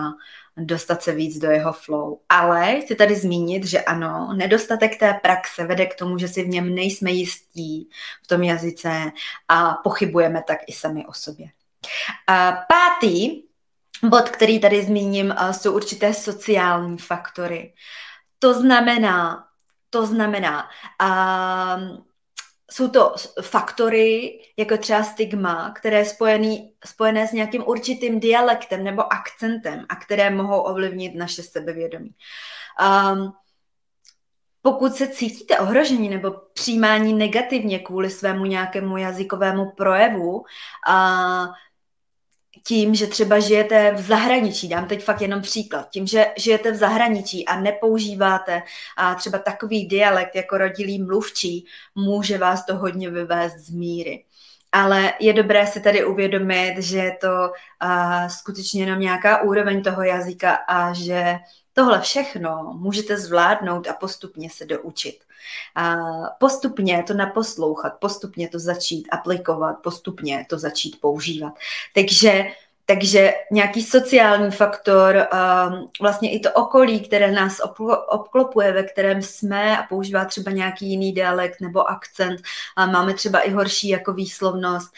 dostat 0.57 1.03
se 1.03 1.11
víc 1.11 1.39
do 1.39 1.51
jeho 1.51 1.73
flow. 1.73 2.19
Ale 2.29 2.81
chci 2.81 2.95
tady 2.95 3.15
zmínit, 3.15 3.65
že 3.65 3.81
ano, 3.81 4.33
nedostatek 4.37 4.99
té 4.99 5.13
praxe 5.13 5.65
vede 5.65 5.85
k 5.85 5.95
tomu, 5.95 6.17
že 6.17 6.27
si 6.27 6.43
v 6.43 6.47
něm 6.47 6.75
nejsme 6.75 7.11
jistí 7.11 7.89
v 8.23 8.27
tom 8.27 8.43
jazyce 8.43 9.11
a 9.47 9.73
pochybujeme 9.73 10.43
tak 10.47 10.59
i 10.67 10.73
sami 10.73 11.05
o 11.05 11.13
sobě. 11.13 11.47
A 12.27 12.51
pátý 12.51 13.43
bod, 14.03 14.29
který 14.29 14.59
tady 14.59 14.83
zmíním, 14.83 15.35
jsou 15.51 15.75
určité 15.75 16.13
sociální 16.13 16.97
faktory. 16.97 17.73
To 18.39 18.53
znamená, 18.53 19.45
to 19.89 20.05
znamená, 20.05 20.69
um, 21.03 22.05
jsou 22.71 22.89
to 22.89 23.15
faktory, 23.41 24.39
jako 24.57 24.77
třeba 24.77 25.03
stigma, 25.03 25.71
které 25.75 25.97
je 25.97 26.05
spojený, 26.05 26.73
spojené 26.85 27.27
s 27.27 27.31
nějakým 27.31 27.63
určitým 27.67 28.19
dialektem 28.19 28.83
nebo 28.83 29.13
akcentem 29.13 29.85
a 29.89 29.95
které 29.95 30.29
mohou 30.29 30.59
ovlivnit 30.59 31.15
naše 31.15 31.43
sebevědomí. 31.43 32.11
Um, 33.13 33.33
pokud 34.61 34.93
se 34.93 35.07
cítíte 35.07 35.59
ohrožení 35.59 36.09
nebo 36.09 36.31
přijímání 36.53 37.13
negativně 37.13 37.79
kvůli 37.79 38.09
svému 38.09 38.45
nějakému 38.45 38.97
jazykovému 38.97 39.71
projevu, 39.77 40.37
uh, 40.37 41.47
tím, 42.63 42.95
že 42.95 43.07
třeba 43.07 43.39
žijete 43.39 43.91
v 43.91 44.01
zahraničí, 44.01 44.69
dám 44.69 44.87
teď 44.87 45.03
fakt 45.03 45.21
jenom 45.21 45.41
příklad, 45.41 45.89
tím, 45.89 46.07
že 46.07 46.25
žijete 46.37 46.71
v 46.71 46.75
zahraničí 46.75 47.45
a 47.45 47.59
nepoužíváte 47.59 48.61
a 48.97 49.15
třeba 49.15 49.37
takový 49.37 49.87
dialekt 49.87 50.35
jako 50.35 50.57
rodilý 50.57 51.03
mluvčí, 51.03 51.65
může 51.95 52.37
vás 52.37 52.65
to 52.65 52.77
hodně 52.77 53.09
vyvést 53.09 53.57
z 53.57 53.69
míry. 53.69 54.25
Ale 54.71 55.13
je 55.19 55.33
dobré 55.33 55.67
si 55.67 55.81
tady 55.81 56.05
uvědomit, 56.05 56.75
že 56.77 56.97
je 56.97 57.17
to 57.21 57.27
uh, 57.27 58.27
skutečně 58.27 58.81
jenom 58.81 58.99
nějaká 58.99 59.41
úroveň 59.41 59.83
toho 59.83 60.03
jazyka 60.03 60.53
a 60.53 60.93
že 60.93 61.35
tohle 61.73 62.01
všechno 62.01 62.73
můžete 62.77 63.17
zvládnout 63.17 63.87
a 63.87 63.93
postupně 63.93 64.49
se 64.49 64.65
doučit 64.65 65.28
a 65.75 65.95
postupně 66.39 67.03
to 67.07 67.13
naposlouchat, 67.13 67.93
postupně 67.99 68.49
to 68.49 68.59
začít 68.59 69.07
aplikovat, 69.11 69.73
postupně 69.73 70.45
to 70.49 70.59
začít 70.59 71.01
používat. 71.01 71.53
Takže 71.95 72.45
takže 72.89 73.33
nějaký 73.51 73.83
sociální 73.83 74.51
faktor, 74.51 75.27
vlastně 76.01 76.31
i 76.31 76.39
to 76.39 76.51
okolí, 76.53 76.99
které 76.99 77.31
nás 77.31 77.57
obklopuje, 78.09 78.73
ve 78.73 78.83
kterém 78.83 79.21
jsme 79.21 79.77
a 79.77 79.83
používá 79.83 80.25
třeba 80.25 80.51
nějaký 80.51 80.89
jiný 80.89 81.13
dialekt 81.13 81.61
nebo 81.61 81.89
akcent, 81.89 82.41
máme 82.77 83.13
třeba 83.13 83.39
i 83.39 83.51
horší 83.51 83.89
jako 83.89 84.13
výslovnost, 84.13 84.93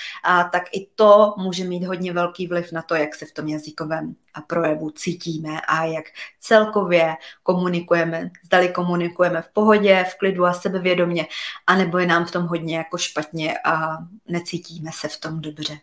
tak 0.52 0.64
i 0.72 0.88
to 0.96 1.34
může 1.38 1.64
mít 1.64 1.84
hodně 1.84 2.14
velký 2.14 2.48
vliv 2.48 2.72
na 2.72 2.82
to, 2.82 2.96
jak 2.96 3.16
se 3.16 3.26
v 3.26 3.32
tom 3.32 3.48
jazykovém 3.48 4.16
projevu 4.48 4.92
cítíme 4.92 5.62
a 5.68 5.86
jak 5.86 6.06
celkově 6.40 7.16
komunikujeme. 7.44 8.30
Zdali 8.46 8.70
komunikujeme 8.70 9.42
v 9.42 9.50
pohodě, 9.54 10.06
v 10.10 10.18
klidu 10.18 10.46
a 10.46 10.54
sebevědomě, 10.54 11.28
anebo 11.68 11.98
je 11.98 12.08
nám 12.08 12.26
v 12.26 12.32
tom 12.32 12.44
hodně 12.44 12.78
jako 12.78 12.98
špatně 12.98 13.58
a 13.66 13.98
necítíme 14.28 14.92
se 14.94 15.08
v 15.08 15.20
tom 15.20 15.42
dobře. 15.42 15.78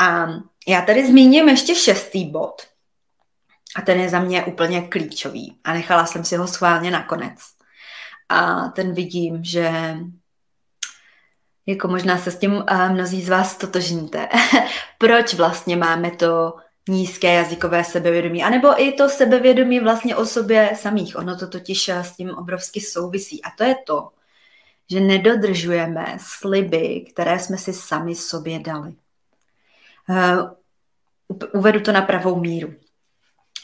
A 0.00 0.26
já 0.68 0.82
tady 0.82 1.06
zmíním 1.06 1.48
ještě 1.48 1.74
šestý 1.74 2.30
bod. 2.30 2.62
A 3.76 3.82
ten 3.82 4.00
je 4.00 4.08
za 4.08 4.20
mě 4.20 4.44
úplně 4.44 4.82
klíčový. 4.82 5.58
A 5.64 5.72
nechala 5.72 6.06
jsem 6.06 6.24
si 6.24 6.36
ho 6.36 6.46
schválně 6.46 6.90
nakonec. 6.90 7.38
A 8.28 8.68
ten 8.68 8.94
vidím, 8.94 9.44
že 9.44 9.96
jako 11.66 11.88
možná 11.88 12.18
se 12.18 12.30
s 12.30 12.38
tím 12.38 12.64
mnozí 12.88 13.22
z 13.22 13.28
vás 13.28 13.56
totožníte. 13.56 14.28
Proč 14.98 15.34
vlastně 15.34 15.76
máme 15.76 16.10
to 16.10 16.56
nízké 16.88 17.34
jazykové 17.34 17.84
sebevědomí, 17.84 18.44
anebo 18.44 18.82
i 18.82 18.92
to 18.92 19.08
sebevědomí 19.08 19.80
vlastně 19.80 20.16
o 20.16 20.26
sobě 20.26 20.70
samých. 20.74 21.16
Ono 21.16 21.36
to 21.36 21.48
totiž 21.48 21.88
s 21.88 22.16
tím 22.16 22.30
obrovsky 22.30 22.80
souvisí. 22.80 23.42
A 23.42 23.50
to 23.50 23.64
je 23.64 23.74
to, 23.86 24.08
že 24.90 25.00
nedodržujeme 25.00 26.16
sliby, 26.20 27.06
které 27.12 27.38
jsme 27.38 27.58
si 27.58 27.72
sami 27.72 28.14
sobě 28.14 28.58
dali. 28.58 28.94
Uh, 30.08 30.50
uvedu 31.54 31.80
to 31.80 31.92
na 31.92 32.02
pravou 32.02 32.40
míru. 32.40 32.74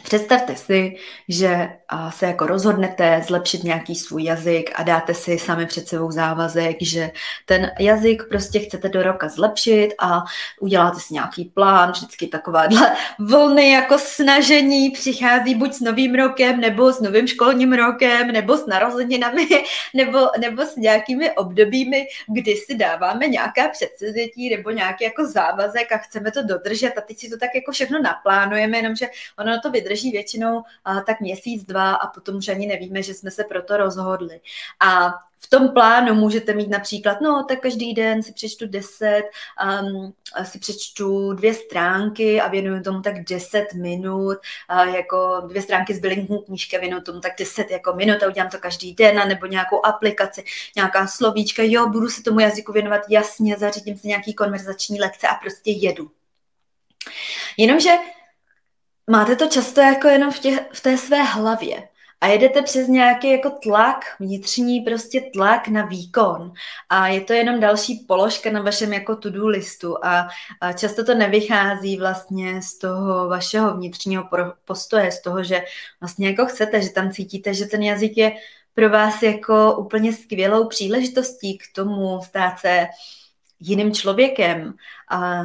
Představte 0.04 0.56
si, 0.56 0.96
že 1.28 1.68
se 2.10 2.26
jako 2.26 2.46
rozhodnete 2.46 3.22
zlepšit 3.26 3.64
nějaký 3.64 3.94
svůj 3.94 4.24
jazyk 4.24 4.70
a 4.74 4.82
dáte 4.82 5.14
si 5.14 5.38
sami 5.38 5.66
před 5.66 5.88
sebou 5.88 6.10
závazek, 6.10 6.76
že 6.80 7.10
ten 7.46 7.70
jazyk 7.80 8.22
prostě 8.28 8.58
chcete 8.58 8.88
do 8.88 9.02
roka 9.02 9.28
zlepšit 9.28 9.94
a 9.98 10.24
uděláte 10.60 11.00
si 11.00 11.14
nějaký 11.14 11.44
plán, 11.44 11.90
vždycky 11.90 12.26
takováhle 12.26 12.96
vlny 13.18 13.70
jako 13.70 13.98
snažení 13.98 14.90
přichází 14.90 15.54
buď 15.54 15.74
s 15.74 15.80
novým 15.80 16.14
rokem, 16.14 16.60
nebo 16.60 16.92
s 16.92 17.00
novým 17.00 17.26
školním 17.26 17.72
rokem, 17.72 18.26
nebo 18.32 18.56
s 18.56 18.66
narozeninami, 18.66 19.48
nebo, 19.94 20.18
nebo 20.38 20.62
s 20.62 20.76
nějakými 20.76 21.30
obdobími, 21.30 22.06
kdy 22.28 22.56
si 22.56 22.74
dáváme 22.74 23.26
nějaká 23.26 23.68
předsevzetí 23.68 24.56
nebo 24.56 24.70
nějaký 24.70 25.04
jako 25.04 25.26
závazek 25.26 25.92
a 25.92 25.96
chceme 25.96 26.30
to 26.30 26.42
dodržet 26.42 26.92
a 26.98 27.00
teď 27.00 27.18
si 27.18 27.30
to 27.30 27.36
tak 27.36 27.50
jako 27.54 27.72
všechno 27.72 28.02
naplánujeme, 28.02 28.78
jenomže 28.78 29.06
ono 29.38 29.60
to 29.60 29.70
vydrží 29.70 29.93
vydrží 29.94 30.10
většinou 30.10 30.62
tak 31.06 31.20
měsíc, 31.20 31.64
dva 31.64 31.94
a 31.94 32.06
potom 32.06 32.36
už 32.36 32.48
ani 32.48 32.66
nevíme, 32.66 33.02
že 33.02 33.14
jsme 33.14 33.30
se 33.30 33.44
proto 33.44 33.76
rozhodli. 33.76 34.40
A 34.80 35.12
v 35.38 35.50
tom 35.50 35.68
plánu 35.68 36.14
můžete 36.14 36.54
mít 36.54 36.70
například, 36.70 37.20
no 37.20 37.44
tak 37.48 37.60
každý 37.60 37.94
den 37.94 38.22
si 38.22 38.32
přečtu 38.32 38.66
deset, 38.66 39.22
um, 39.82 40.12
si 40.44 40.58
přečtu 40.58 41.32
dvě 41.32 41.54
stránky 41.54 42.40
a 42.40 42.48
věnuju 42.48 42.82
tomu 42.82 43.02
tak 43.02 43.24
deset 43.24 43.74
minut, 43.74 44.38
uh, 44.72 44.94
jako 44.94 45.42
dvě 45.48 45.62
stránky 45.62 45.94
z 45.94 46.00
bylinkní 46.00 46.42
knížky, 46.42 46.78
věnuju 46.78 47.02
tomu 47.02 47.20
tak 47.20 47.32
deset 47.38 47.70
jako 47.70 47.92
minut 47.92 48.22
a 48.22 48.26
udělám 48.26 48.50
to 48.50 48.58
každý 48.58 48.94
den, 48.94 49.28
nebo 49.28 49.46
nějakou 49.46 49.86
aplikaci, 49.86 50.44
nějaká 50.76 51.06
slovíčka, 51.06 51.62
jo, 51.62 51.88
budu 51.88 52.08
se 52.08 52.22
tomu 52.22 52.40
jazyku 52.40 52.72
věnovat 52.72 53.02
jasně, 53.08 53.56
zařídím 53.56 53.98
si 53.98 54.08
nějaký 54.08 54.34
konverzační 54.34 55.00
lekce 55.00 55.28
a 55.28 55.34
prostě 55.34 55.70
jedu. 55.70 56.10
Jenomže 57.56 57.90
máte 59.10 59.36
to 59.36 59.46
často 59.46 59.80
jako 59.80 60.08
jenom 60.08 60.32
v, 60.32 60.38
tě, 60.38 60.66
v 60.72 60.80
té 60.80 60.98
své 60.98 61.22
hlavě 61.22 61.88
a 62.20 62.26
jedete 62.26 62.62
přes 62.62 62.88
nějaký 62.88 63.30
jako 63.30 63.50
tlak, 63.50 64.04
vnitřní 64.20 64.80
prostě 64.80 65.20
tlak 65.32 65.68
na 65.68 65.86
výkon 65.86 66.52
a 66.88 67.08
je 67.08 67.20
to 67.20 67.32
jenom 67.32 67.60
další 67.60 68.04
položka 68.08 68.50
na 68.50 68.62
vašem 68.62 68.92
jako 68.92 69.16
to-do 69.16 69.46
listu 69.46 70.06
a, 70.06 70.28
a 70.60 70.72
často 70.72 71.04
to 71.04 71.14
nevychází 71.14 71.96
vlastně 71.96 72.62
z 72.62 72.78
toho 72.78 73.28
vašeho 73.28 73.74
vnitřního 73.74 74.28
postoje, 74.64 75.12
z 75.12 75.22
toho, 75.22 75.44
že 75.44 75.64
vlastně 76.00 76.28
jako 76.28 76.46
chcete, 76.46 76.82
že 76.82 76.90
tam 76.90 77.10
cítíte, 77.10 77.54
že 77.54 77.66
ten 77.66 77.82
jazyk 77.82 78.16
je 78.16 78.32
pro 78.74 78.90
vás 78.90 79.22
jako 79.22 79.76
úplně 79.76 80.12
skvělou 80.12 80.68
příležitostí 80.68 81.58
k 81.58 81.62
tomu 81.74 82.20
stát 82.22 82.58
se 82.58 82.86
jiným 83.60 83.94
člověkem, 83.94 84.74
a 85.10 85.42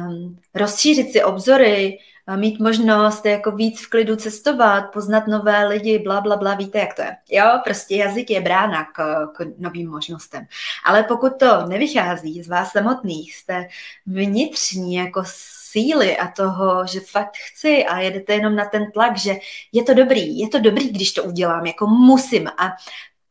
rozšířit 0.54 1.12
si 1.12 1.22
obzory, 1.24 1.98
mít 2.36 2.60
možnost 2.60 3.26
jako 3.26 3.50
víc 3.50 3.86
v 3.86 3.90
klidu 3.90 4.16
cestovat, 4.16 4.92
poznat 4.92 5.26
nové 5.26 5.66
lidi, 5.66 5.98
bla, 5.98 6.20
bla, 6.20 6.36
bla, 6.36 6.54
víte, 6.54 6.78
jak 6.78 6.94
to 6.94 7.02
je. 7.02 7.16
Jo, 7.30 7.44
prostě 7.64 7.96
jazyk 7.96 8.30
je 8.30 8.40
brána 8.40 8.84
k, 8.84 9.26
k 9.26 9.46
novým 9.58 9.90
možnostem. 9.90 10.46
Ale 10.84 11.02
pokud 11.02 11.38
to 11.38 11.66
nevychází 11.66 12.42
z 12.42 12.48
vás 12.48 12.72
samotných, 12.72 13.34
jste 13.34 13.68
vnitřní 14.06 14.94
jako 14.94 15.22
síly 15.70 16.16
a 16.16 16.28
toho, 16.28 16.86
že 16.86 17.00
fakt 17.00 17.36
chci 17.36 17.84
a 17.84 18.00
jedete 18.00 18.34
jenom 18.34 18.56
na 18.56 18.64
ten 18.64 18.90
tlak, 18.92 19.16
že 19.16 19.34
je 19.72 19.82
to 19.82 19.94
dobrý, 19.94 20.38
je 20.38 20.48
to 20.48 20.58
dobrý, 20.58 20.88
když 20.90 21.12
to 21.12 21.24
udělám, 21.24 21.66
jako 21.66 21.86
musím 21.86 22.48
a 22.48 22.76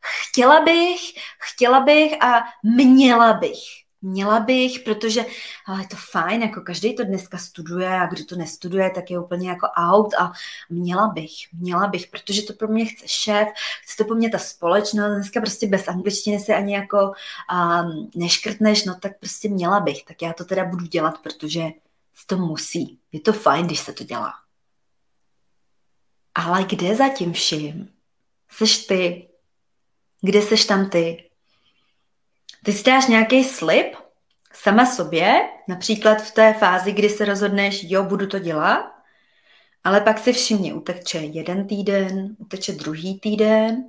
chtěla 0.02 0.62
bych, 0.62 1.00
chtěla 1.40 1.80
bych 1.80 2.24
a 2.24 2.44
měla 2.64 3.34
bych. 3.34 3.89
Měla 4.02 4.40
bych, 4.40 4.80
protože 4.80 5.26
ale 5.66 5.82
je 5.82 5.88
to 5.88 5.96
fajn, 6.12 6.42
jako 6.42 6.62
každý 6.62 6.96
to 6.96 7.04
dneska 7.04 7.38
studuje 7.38 7.90
a 7.90 8.08
kdo 8.08 8.26
to 8.26 8.36
nestuduje, 8.36 8.90
tak 8.96 9.12
je 9.12 9.20
úplně 9.20 9.50
jako 9.50 9.68
out 9.78 10.14
a 10.20 10.32
měla 10.70 11.08
bych, 11.08 11.32
měla 11.54 11.88
bych, 11.88 12.08
protože 12.08 12.42
to 12.42 12.54
pro 12.54 12.68
mě 12.68 12.86
chce 12.86 13.08
šéf, 13.08 13.48
chce 13.84 13.98
to 13.98 14.06
po 14.06 14.16
mně 14.16 14.30
ta 14.30 14.38
společnost, 14.38 15.12
dneska 15.16 15.42
prostě 15.42 15.68
bez 15.68 15.88
angličtiny 15.88 16.40
se 16.40 16.56
ani 16.56 16.74
jako 16.74 16.98
um, 17.54 18.12
neškrtneš, 18.16 18.86
no 18.86 18.96
tak 19.00 19.20
prostě 19.20 19.50
měla 19.50 19.80
bych, 19.80 20.06
tak 20.06 20.22
já 20.22 20.34
to 20.34 20.46
teda 20.46 20.66
budu 20.66 20.86
dělat, 20.86 21.18
protože 21.24 21.64
to 22.30 22.38
musí. 22.38 23.00
Je 23.12 23.20
to 23.20 23.34
fajn, 23.34 23.66
když 23.66 23.80
se 23.80 23.94
to 23.94 24.04
dělá. 24.04 24.34
Ale 26.36 26.64
kde 26.64 26.96
za 26.96 27.10
tím 27.10 27.34
vším? 27.34 27.90
Seš 28.50 28.86
ty? 28.86 29.30
Kde 30.22 30.42
seš 30.42 30.66
tam 30.66 30.90
ty? 30.90 31.29
Ty 32.66 32.74
si 32.74 32.84
dáš 32.84 33.08
nějaký 33.08 33.44
slib 33.44 33.96
sama 34.54 34.86
sobě, 34.86 35.50
například 35.68 36.22
v 36.22 36.32
té 36.32 36.54
fázi, 36.54 36.92
kdy 36.92 37.10
se 37.10 37.26
rozhodneš, 37.26 37.86
jo, 37.88 38.04
budu 38.04 38.28
to 38.28 38.40
dělat, 38.40 38.92
ale 39.84 40.02
pak 40.02 40.20
si 40.20 40.34
všimně, 40.34 40.74
uteče 40.74 41.18
jeden 41.18 41.68
týden, 41.68 42.36
uteče 42.40 42.72
druhý 42.72 43.20
týden 43.20 43.84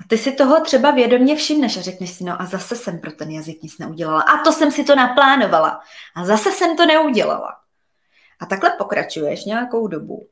a 0.00 0.04
ty 0.08 0.18
si 0.18 0.32
toho 0.32 0.60
třeba 0.60 0.90
vědomě 0.90 1.36
všimneš 1.36 1.76
a 1.76 1.80
řekneš 1.80 2.10
si, 2.10 2.24
no 2.24 2.42
a 2.42 2.46
zase 2.46 2.76
jsem 2.76 3.00
pro 3.00 3.12
ten 3.12 3.30
jazyk 3.30 3.62
nic 3.62 3.78
neudělala. 3.78 4.20
A 4.20 4.44
to 4.44 4.52
jsem 4.52 4.72
si 4.72 4.84
to 4.84 4.96
naplánovala. 4.96 5.80
A 6.16 6.24
zase 6.24 6.50
jsem 6.50 6.76
to 6.76 6.86
neudělala. 6.86 7.56
A 8.40 8.46
takhle 8.46 8.70
pokračuješ 8.78 9.44
nějakou 9.44 9.86
dobu. 9.86 10.28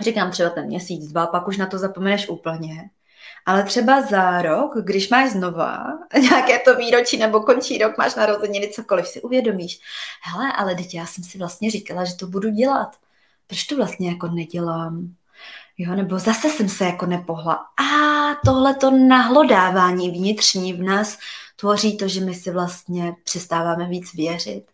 Říkám 0.00 0.30
třeba 0.30 0.50
ten 0.50 0.66
měsíc, 0.66 1.12
dva, 1.12 1.26
pak 1.26 1.48
už 1.48 1.56
na 1.56 1.66
to 1.66 1.78
zapomeneš 1.78 2.28
úplně. 2.28 2.90
Ale 3.46 3.62
třeba 3.62 4.02
za 4.02 4.42
rok, 4.42 4.72
když 4.84 5.08
máš 5.08 5.30
znova 5.30 5.84
nějaké 6.20 6.58
to 6.58 6.76
výročí 6.76 7.16
nebo 7.16 7.40
končí 7.40 7.78
rok, 7.78 7.98
máš 7.98 8.14
narozeniny, 8.14 8.68
cokoliv 8.68 9.08
si 9.08 9.22
uvědomíš. 9.22 9.80
Hele, 10.22 10.52
ale 10.52 10.74
teď 10.74 10.94
já 10.94 11.06
jsem 11.06 11.24
si 11.24 11.38
vlastně 11.38 11.70
říkala, 11.70 12.04
že 12.04 12.16
to 12.16 12.26
budu 12.26 12.50
dělat. 12.50 12.96
proč 13.46 13.64
to 13.64 13.76
vlastně 13.76 14.08
jako 14.08 14.28
nedělám? 14.28 15.14
Jo, 15.78 15.94
nebo 15.94 16.18
zase 16.18 16.48
jsem 16.48 16.68
se 16.68 16.84
jako 16.84 17.06
nepohla. 17.06 17.54
A 17.54 18.34
tohle 18.44 18.74
to 18.74 18.90
nahlodávání 18.90 20.10
vnitřní 20.10 20.72
v 20.72 20.82
nás 20.82 21.18
tvoří 21.56 21.96
to, 21.96 22.08
že 22.08 22.20
my 22.20 22.34
si 22.34 22.50
vlastně 22.50 23.14
přestáváme 23.24 23.88
víc 23.88 24.14
věřit. 24.14 24.64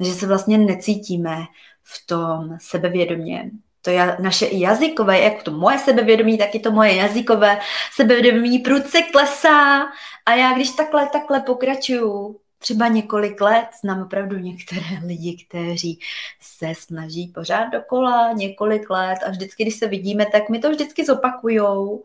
Že 0.00 0.12
se 0.12 0.26
vlastně 0.26 0.58
necítíme 0.58 1.36
v 1.82 2.06
tom 2.06 2.56
sebevědomě. 2.60 3.50
To 3.82 3.90
je 3.90 4.16
naše 4.20 4.48
jazykové, 4.56 5.20
jak 5.20 5.42
to 5.42 5.50
moje 5.50 5.78
sebevědomí, 5.78 6.38
tak 6.38 6.54
i 6.54 6.60
to 6.60 6.70
moje 6.70 6.94
jazykové 6.94 7.60
sebevědomí 7.92 8.58
prudce 8.58 9.02
klesá. 9.02 9.82
A 10.26 10.34
já 10.34 10.52
když 10.52 10.70
takhle, 10.70 11.08
takhle 11.08 11.40
pokračuju, 11.40 12.40
třeba 12.58 12.88
několik 12.88 13.40
let, 13.40 13.66
znám 13.80 14.02
opravdu 14.02 14.38
některé 14.38 14.86
lidi, 15.06 15.46
kteří 15.48 16.00
se 16.40 16.72
snaží 16.74 17.32
pořád 17.34 17.64
dokola 17.64 18.32
několik 18.32 18.90
let 18.90 19.18
a 19.26 19.30
vždycky, 19.30 19.64
když 19.64 19.76
se 19.76 19.86
vidíme, 19.86 20.26
tak 20.26 20.48
mi 20.48 20.58
to 20.58 20.70
vždycky 20.70 21.04
zopakujou. 21.04 22.02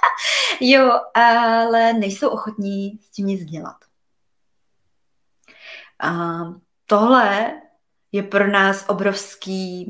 jo, 0.60 0.90
ale 1.14 1.92
nejsou 1.92 2.28
ochotní 2.28 2.98
s 3.02 3.10
tím 3.10 3.26
nic 3.26 3.44
dělat. 3.44 3.76
A 6.00 6.38
tohle 6.86 7.52
je 8.12 8.22
pro 8.22 8.46
nás 8.46 8.84
obrovský 8.88 9.86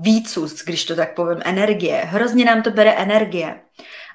výcus, 0.00 0.64
když 0.64 0.84
to 0.84 0.96
tak 0.96 1.14
povím, 1.14 1.38
energie. 1.44 2.02
Hrozně 2.04 2.44
nám 2.44 2.62
to 2.62 2.70
bere 2.70 2.92
energie. 2.92 3.60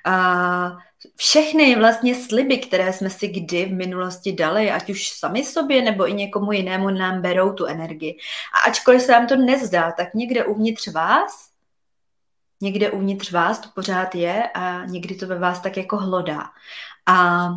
A 0.06 0.78
všechny 1.16 1.76
vlastně 1.76 2.16
sliby, 2.16 2.58
které 2.58 2.94
jsme 2.94 3.10
si 3.10 3.28
kdy 3.28 3.66
v 3.66 3.74
minulosti 3.74 4.32
dali, 4.34 4.72
ať 4.72 4.90
už 4.90 5.10
sami 5.10 5.44
sobě 5.44 5.82
nebo 5.82 6.08
i 6.08 6.14
někomu 6.14 6.52
jinému, 6.52 6.90
nám 6.90 7.22
berou 7.22 7.54
tu 7.54 7.66
energii. 7.66 8.18
A 8.54 8.70
ačkoliv 8.70 9.02
se 9.02 9.12
vám 9.12 9.28
to 9.28 9.36
nezdá, 9.36 9.92
tak 9.92 10.14
někde 10.14 10.46
uvnitř 10.46 10.88
vás, 10.88 11.50
někde 12.62 12.92
uvnitř 12.92 13.32
vás 13.32 13.60
to 13.60 13.70
pořád 13.76 14.16
je 14.16 14.50
a 14.50 14.86
někdy 14.86 15.16
to 15.16 15.28
ve 15.28 15.40
vás 15.40 15.60
tak 15.60 15.78
jako 15.78 15.98
hlodá. 15.98 16.44
A 17.06 17.48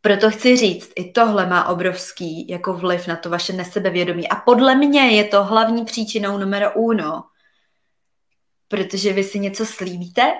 proto 0.00 0.30
chci 0.30 0.56
říct, 0.56 0.92
i 0.96 1.12
tohle 1.12 1.46
má 1.46 1.68
obrovský 1.68 2.48
jako 2.48 2.74
vliv 2.74 3.06
na 3.06 3.16
to 3.16 3.30
vaše 3.30 3.52
nesebevědomí. 3.52 4.28
A 4.28 4.36
podle 4.36 4.74
mě 4.74 5.00
je 5.00 5.24
to 5.24 5.44
hlavní 5.44 5.84
příčinou 5.84 6.38
numero 6.38 6.72
uno. 6.74 7.24
Protože 8.68 9.12
vy 9.12 9.24
si 9.24 9.38
něco 9.38 9.66
slíbíte 9.66 10.32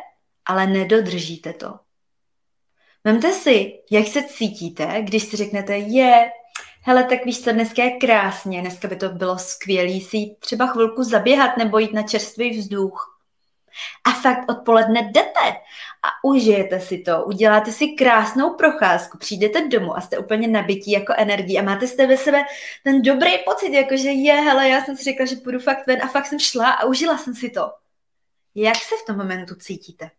ale 0.50 0.66
nedodržíte 0.66 1.52
to. 1.52 1.78
Vemte 3.04 3.32
si, 3.32 3.72
jak 3.90 4.06
se 4.06 4.22
cítíte, 4.22 5.02
když 5.02 5.22
si 5.22 5.36
řeknete, 5.36 5.76
je, 5.76 6.30
hele, 6.82 7.04
tak 7.04 7.24
víš 7.24 7.44
co, 7.44 7.52
dneska 7.52 7.84
je 7.84 7.90
krásně, 7.90 8.60
dneska 8.60 8.88
by 8.88 8.96
to 8.96 9.08
bylo 9.08 9.38
skvělé 9.38 10.00
si 10.00 10.36
třeba 10.40 10.66
chvilku 10.66 11.02
zaběhat 11.02 11.56
nebo 11.56 11.78
jít 11.78 11.92
na 11.92 12.02
čerstvý 12.02 12.58
vzduch. 12.58 13.09
A 14.04 14.10
fakt 14.10 14.50
odpoledne 14.50 15.02
jdete 15.02 15.56
a 16.02 16.08
užijete 16.24 16.80
si 16.80 16.98
to, 16.98 17.24
uděláte 17.24 17.72
si 17.72 17.88
krásnou 17.88 18.54
procházku, 18.54 19.18
přijdete 19.18 19.68
domů 19.68 19.96
a 19.96 20.00
jste 20.00 20.18
úplně 20.18 20.48
nabití 20.48 20.90
jako 20.90 21.14
energii 21.16 21.58
a 21.58 21.62
máte 21.62 21.86
z 21.86 21.96
ve 21.96 22.16
sebe 22.16 22.44
ten 22.84 23.02
dobrý 23.02 23.30
pocit, 23.44 23.72
jako 23.72 23.96
že 23.96 24.10
je, 24.10 24.34
hele, 24.34 24.68
já 24.68 24.84
jsem 24.84 24.96
si 24.96 25.04
řekla, 25.04 25.26
že 25.26 25.36
půjdu 25.36 25.58
fakt 25.58 25.86
ven 25.86 26.02
a 26.02 26.06
fakt 26.08 26.26
jsem 26.26 26.38
šla 26.38 26.70
a 26.70 26.84
užila 26.84 27.18
jsem 27.18 27.34
si 27.34 27.50
to. 27.50 27.72
Jak 28.54 28.76
se 28.76 28.94
v 29.02 29.06
tom 29.06 29.16
momentu 29.16 29.54
cítíte? 29.54 30.10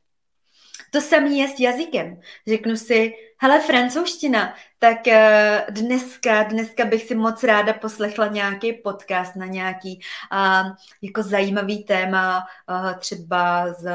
To 0.91 1.01
samé 1.01 1.29
je 1.29 1.47
s 1.47 1.59
jazykem. 1.59 2.19
Řeknu 2.47 2.75
si, 2.75 3.13
hele, 3.37 3.59
francouzština, 3.59 4.53
tak 4.79 5.07
eh, 5.07 5.65
dneska, 5.69 6.43
dneska 6.43 6.85
bych 6.85 7.03
si 7.03 7.15
moc 7.15 7.43
ráda 7.43 7.73
poslechla 7.73 8.27
nějaký 8.27 8.73
podcast 8.73 9.35
na 9.35 9.45
nějaký 9.45 9.99
uh, 10.31 10.75
jako 11.01 11.23
zajímavý 11.23 11.83
téma, 11.83 12.43
uh, 12.69 12.93
třeba 12.99 13.73
z 13.73 13.89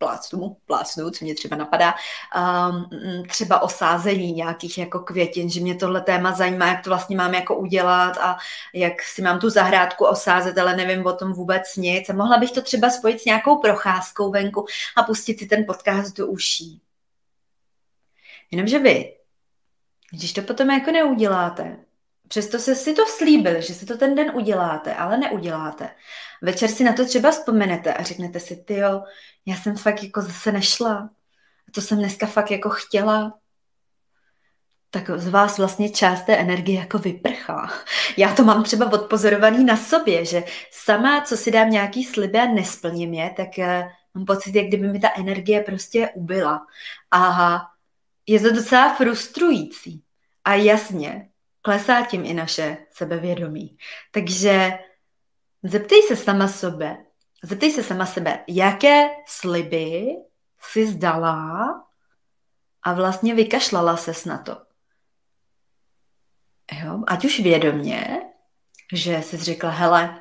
plácnu, 0.00 0.56
plácnu, 0.66 1.10
co 1.10 1.24
mě 1.24 1.34
třeba 1.34 1.56
napadá, 1.56 1.94
um, 2.36 3.24
třeba 3.28 3.62
o 3.62 3.68
sázení 3.68 4.32
nějakých 4.32 4.78
jako 4.78 4.98
květin, 4.98 5.50
že 5.50 5.60
mě 5.60 5.74
tohle 5.74 6.00
téma 6.00 6.32
zajímá, 6.32 6.66
jak 6.66 6.84
to 6.84 6.90
vlastně 6.90 7.16
mám 7.16 7.34
jako 7.34 7.56
udělat 7.56 8.18
a 8.18 8.36
jak 8.74 9.02
si 9.02 9.22
mám 9.22 9.38
tu 9.40 9.50
zahrádku 9.50 10.04
osázet, 10.04 10.58
ale 10.58 10.76
nevím 10.76 11.06
o 11.06 11.12
tom 11.12 11.32
vůbec 11.32 11.76
nic. 11.76 12.08
A 12.08 12.12
mohla 12.12 12.38
bych 12.38 12.52
to 12.52 12.62
třeba 12.62 12.90
spojit 12.90 13.20
s 13.20 13.24
nějakou 13.24 13.56
procházkou 13.56 14.30
venku 14.30 14.66
a 14.96 15.02
pustit 15.02 15.38
si 15.38 15.46
ten 15.46 15.64
podcast 15.66 16.16
do 16.16 16.26
uší. 16.26 16.80
Jenomže 18.50 18.78
vy, 18.78 19.16
když 20.10 20.32
to 20.32 20.42
potom 20.42 20.70
jako 20.70 20.90
neuděláte, 20.90 21.76
Přesto 22.30 22.58
se 22.58 22.74
si 22.74 22.94
to 22.94 23.06
slíbil, 23.06 23.60
že 23.60 23.74
si 23.74 23.86
to 23.86 23.96
ten 23.96 24.14
den 24.14 24.30
uděláte, 24.34 24.94
ale 24.94 25.18
neuděláte. 25.18 25.90
Večer 26.42 26.70
si 26.70 26.84
na 26.84 26.92
to 26.92 27.06
třeba 27.06 27.30
vzpomenete 27.30 27.94
a 27.94 28.02
řeknete 28.02 28.40
si, 28.40 28.56
ty 28.56 28.74
jo, 28.74 29.02
já 29.46 29.56
jsem 29.56 29.76
fakt 29.76 30.02
jako 30.02 30.22
zase 30.22 30.52
nešla. 30.52 31.10
To 31.74 31.80
jsem 31.80 31.98
dneska 31.98 32.26
fakt 32.26 32.50
jako 32.50 32.70
chtěla. 32.70 33.38
Tak 34.90 35.10
z 35.20 35.28
vás 35.28 35.58
vlastně 35.58 35.90
část 35.90 36.22
té 36.22 36.36
energie 36.36 36.78
jako 36.78 36.98
vyprchá. 36.98 37.70
Já 38.16 38.34
to 38.34 38.44
mám 38.44 38.62
třeba 38.62 38.92
odpozorovaný 38.92 39.64
na 39.64 39.76
sobě, 39.76 40.24
že 40.24 40.44
sama, 40.70 41.20
co 41.20 41.36
si 41.36 41.50
dám 41.50 41.70
nějaký 41.70 42.04
sliby 42.04 42.38
a 42.38 42.46
nesplním 42.46 43.14
je, 43.14 43.30
tak 43.36 43.58
eh, 43.58 43.90
mám 44.14 44.24
pocit, 44.24 44.54
jak 44.54 44.66
kdyby 44.66 44.88
mi 44.88 45.00
ta 45.00 45.08
energie 45.16 45.62
prostě 45.62 46.10
ubyla. 46.14 46.66
A 47.10 47.60
je 48.26 48.40
to 48.40 48.52
docela 48.52 48.94
frustrující. 48.94 50.02
A 50.44 50.54
jasně, 50.54 51.29
klesá 51.62 52.06
tím 52.06 52.26
i 52.26 52.34
naše 52.34 52.76
sebevědomí. 52.90 53.78
Takže 54.10 54.78
zeptej 55.62 56.02
se 56.02 56.16
sama 56.16 56.48
sebe, 56.48 56.96
zeptej 57.42 57.72
se 57.72 57.82
sama 57.82 58.06
sebe, 58.06 58.44
jaké 58.48 59.08
sliby 59.26 60.06
si 60.60 60.86
zdala 60.86 61.66
a 62.82 62.92
vlastně 62.92 63.34
vykašlala 63.34 63.96
ses 63.96 64.24
na 64.24 64.38
to. 64.38 64.56
Jo? 66.82 67.02
Ať 67.06 67.24
už 67.24 67.40
vědomě, 67.40 68.22
že 68.92 69.22
jsi 69.22 69.36
řekla, 69.36 69.70
hele, 69.70 70.20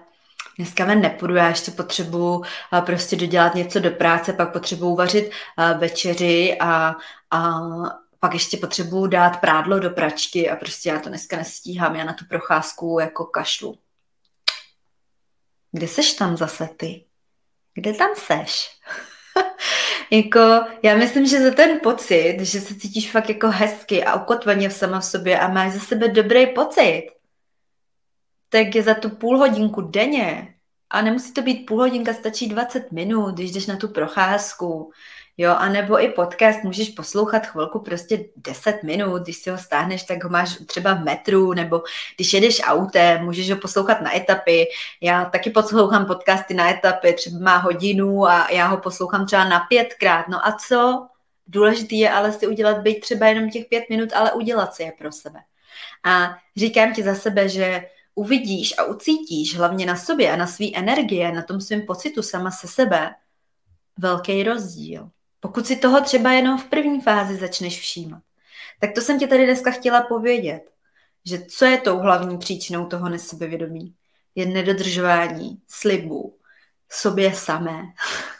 dneska 0.57 0.85
ven 0.85 1.01
nepůjdu, 1.01 1.35
já 1.35 1.49
ještě 1.49 1.71
potřebuji 1.71 2.43
prostě 2.85 3.15
dodělat 3.15 3.55
něco 3.55 3.79
do 3.79 3.91
práce, 3.91 4.33
pak 4.33 4.53
potřebuji 4.53 4.95
vařit 4.95 5.31
večeři 5.77 6.57
a, 6.59 6.95
a 7.31 7.59
pak 8.19 8.33
ještě 8.33 8.57
potřebuju 8.57 9.07
dát 9.07 9.41
prádlo 9.41 9.79
do 9.79 9.89
pračky 9.89 10.49
a 10.49 10.55
prostě 10.55 10.89
já 10.89 10.99
to 10.99 11.09
dneska 11.09 11.37
nestíhám, 11.37 11.95
já 11.95 12.03
na 12.03 12.13
tu 12.13 12.25
procházku 12.25 12.97
jako 12.99 13.25
kašlu. 13.25 13.77
Kde 15.71 15.87
seš 15.87 16.13
tam 16.13 16.37
zase 16.37 16.69
ty? 16.77 17.05
Kde 17.73 17.93
tam 17.93 18.09
seš? 18.15 18.69
jako, 20.11 20.39
já 20.83 20.95
myslím, 20.95 21.25
že 21.25 21.43
za 21.43 21.51
ten 21.51 21.79
pocit, 21.79 22.37
že 22.39 22.61
se 22.61 22.75
cítíš 22.75 23.11
fakt 23.11 23.29
jako 23.29 23.49
hezky 23.49 24.05
a 24.05 24.15
ukotveně 24.15 24.69
v 24.69 24.73
sama 24.73 24.99
v 24.99 25.05
sobě 25.05 25.39
a 25.39 25.47
máš 25.47 25.71
za 25.71 25.79
sebe 25.79 26.07
dobrý 26.07 26.47
pocit, 26.47 27.11
tak 28.49 28.75
je 28.75 28.83
za 28.83 28.93
tu 28.93 29.09
půl 29.09 29.37
hodinku 29.37 29.81
denně, 29.81 30.55
a 30.89 31.01
nemusí 31.01 31.33
to 31.33 31.41
být 31.41 31.65
půl 31.65 31.77
hodinka, 31.77 32.13
stačí 32.13 32.49
20 32.49 32.91
minut, 32.91 33.35
když 33.35 33.51
jdeš 33.51 33.65
na 33.65 33.77
tu 33.77 33.87
procházku, 33.87 34.91
Jo, 35.41 35.55
anebo 35.57 36.03
i 36.03 36.09
podcast 36.09 36.63
můžeš 36.63 36.89
poslouchat 36.89 37.47
chvilku, 37.47 37.79
prostě 37.79 38.25
10 38.35 38.83
minut, 38.83 39.21
když 39.21 39.37
si 39.37 39.49
ho 39.49 39.57
stáhneš, 39.57 40.03
tak 40.03 40.23
ho 40.23 40.29
máš 40.29 40.57
třeba 40.65 40.93
v 40.93 41.03
metru, 41.03 41.53
nebo 41.53 41.83
když 42.15 42.33
jedeš 42.33 42.61
autem, 42.63 43.25
můžeš 43.25 43.51
ho 43.51 43.57
poslouchat 43.57 44.01
na 44.01 44.15
etapy. 44.17 44.67
Já 45.01 45.25
taky 45.25 45.49
poslouchám 45.49 46.05
podcasty 46.05 46.53
na 46.53 46.69
etapy, 46.69 47.13
třeba 47.13 47.39
má 47.39 47.57
hodinu 47.57 48.25
a 48.25 48.51
já 48.51 48.67
ho 48.67 48.77
poslouchám 48.77 49.25
třeba 49.25 49.49
na 49.49 49.59
pětkrát. 49.59 50.27
No 50.27 50.47
a 50.47 50.51
co? 50.67 51.07
Důležitý 51.47 51.99
je 51.99 52.11
ale 52.11 52.31
si 52.31 52.47
udělat 52.47 52.77
být 52.77 52.99
třeba 52.99 53.27
jenom 53.27 53.49
těch 53.49 53.65
pět 53.65 53.83
minut, 53.89 54.13
ale 54.13 54.31
udělat 54.31 54.75
si 54.75 54.83
je 54.83 54.91
pro 54.97 55.11
sebe. 55.11 55.39
A 56.03 56.35
říkám 56.57 56.93
ti 56.93 57.03
za 57.03 57.15
sebe, 57.15 57.49
že 57.49 57.85
uvidíš 58.15 58.77
a 58.77 58.83
ucítíš 58.83 59.57
hlavně 59.57 59.85
na 59.85 59.95
sobě 59.95 60.31
a 60.31 60.35
na 60.35 60.47
svý 60.47 60.77
energie, 60.77 61.31
na 61.31 61.41
tom 61.41 61.61
svém 61.61 61.81
pocitu 61.81 62.23
sama 62.23 62.51
se 62.51 62.67
sebe, 62.67 63.15
velký 63.97 64.43
rozdíl. 64.43 65.09
Pokud 65.39 65.67
si 65.67 65.75
toho 65.75 66.01
třeba 66.01 66.31
jenom 66.31 66.57
v 66.57 66.65
první 66.65 67.01
fázi 67.01 67.35
začneš 67.35 67.79
všímat. 67.79 68.21
Tak 68.79 68.93
to 68.95 69.01
jsem 69.01 69.19
ti 69.19 69.27
tady 69.27 69.45
dneska 69.45 69.71
chtěla 69.71 70.01
povědět, 70.01 70.61
že 71.25 71.45
co 71.45 71.65
je 71.65 71.77
tou 71.77 71.99
hlavní 71.99 72.37
příčinou 72.37 72.85
toho 72.85 73.09
nesebevědomí? 73.09 73.95
Je 74.35 74.45
nedodržování 74.45 75.61
slibů 75.67 76.35
sobě 76.91 77.33
samé 77.33 77.83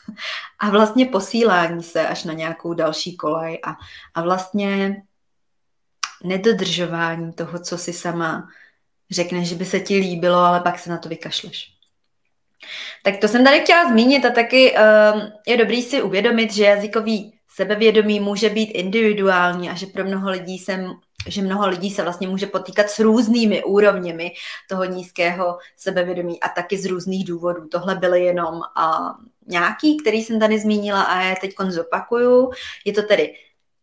a 0.60 0.70
vlastně 0.70 1.06
posílání 1.06 1.84
se 1.84 2.08
až 2.08 2.24
na 2.24 2.34
nějakou 2.34 2.74
další 2.74 3.18
kolej 3.18 3.60
a, 3.64 3.76
a 4.14 4.22
vlastně 4.22 5.04
nedodržování 6.24 7.34
toho, 7.34 7.60
co 7.60 7.78
si 7.78 7.94
sama 7.94 8.48
řekneš, 9.12 9.50
že 9.50 9.56
by 9.56 9.66
se 9.66 9.80
ti 9.80 9.98
líbilo, 9.98 10.38
ale 10.38 10.60
pak 10.60 10.80
se 10.80 10.90
na 10.90 10.98
to 10.98 11.10
vykašleš. 11.10 11.79
Tak 13.04 13.18
to 13.18 13.28
jsem 13.28 13.44
tady 13.44 13.60
chtěla 13.60 13.90
zmínit 13.90 14.26
a 14.26 14.30
taky 14.30 14.76
um, 14.76 15.22
je 15.48 15.58
dobrý 15.58 15.82
si 15.82 16.02
uvědomit, 16.02 16.54
že 16.54 16.64
jazykový 16.64 17.34
sebevědomí 17.56 18.20
může 18.20 18.50
být 18.50 18.72
individuální 18.72 19.70
a 19.70 19.76
že 19.76 19.86
pro 19.86 20.06
mnoho 20.06 20.30
lidí 20.30 20.58
se 20.58 20.86
že 21.28 21.42
mnoho 21.42 21.68
lidí 21.68 21.90
se 21.90 22.04
vlastně 22.04 22.28
může 22.28 22.48
potýkat 22.48 22.90
s 22.90 23.00
různými 23.00 23.64
úrovněmi 23.64 24.32
toho 24.70 24.86
nízkého 24.86 25.58
sebevědomí 25.78 26.40
a 26.40 26.50
taky 26.50 26.78
z 26.78 26.86
různých 26.86 27.26
důvodů. 27.26 27.68
Tohle 27.68 27.96
byly 27.96 28.24
jenom 28.24 28.62
a, 28.76 29.00
nějaký, 29.48 29.98
který 29.98 30.24
jsem 30.24 30.40
tady 30.40 30.60
zmínila 30.60 31.02
a 31.02 31.22
já 31.22 31.36
teď 31.36 31.56
zopakuju. 31.68 32.52
Je 32.86 32.94
to 32.94 33.04
tedy 33.04 33.34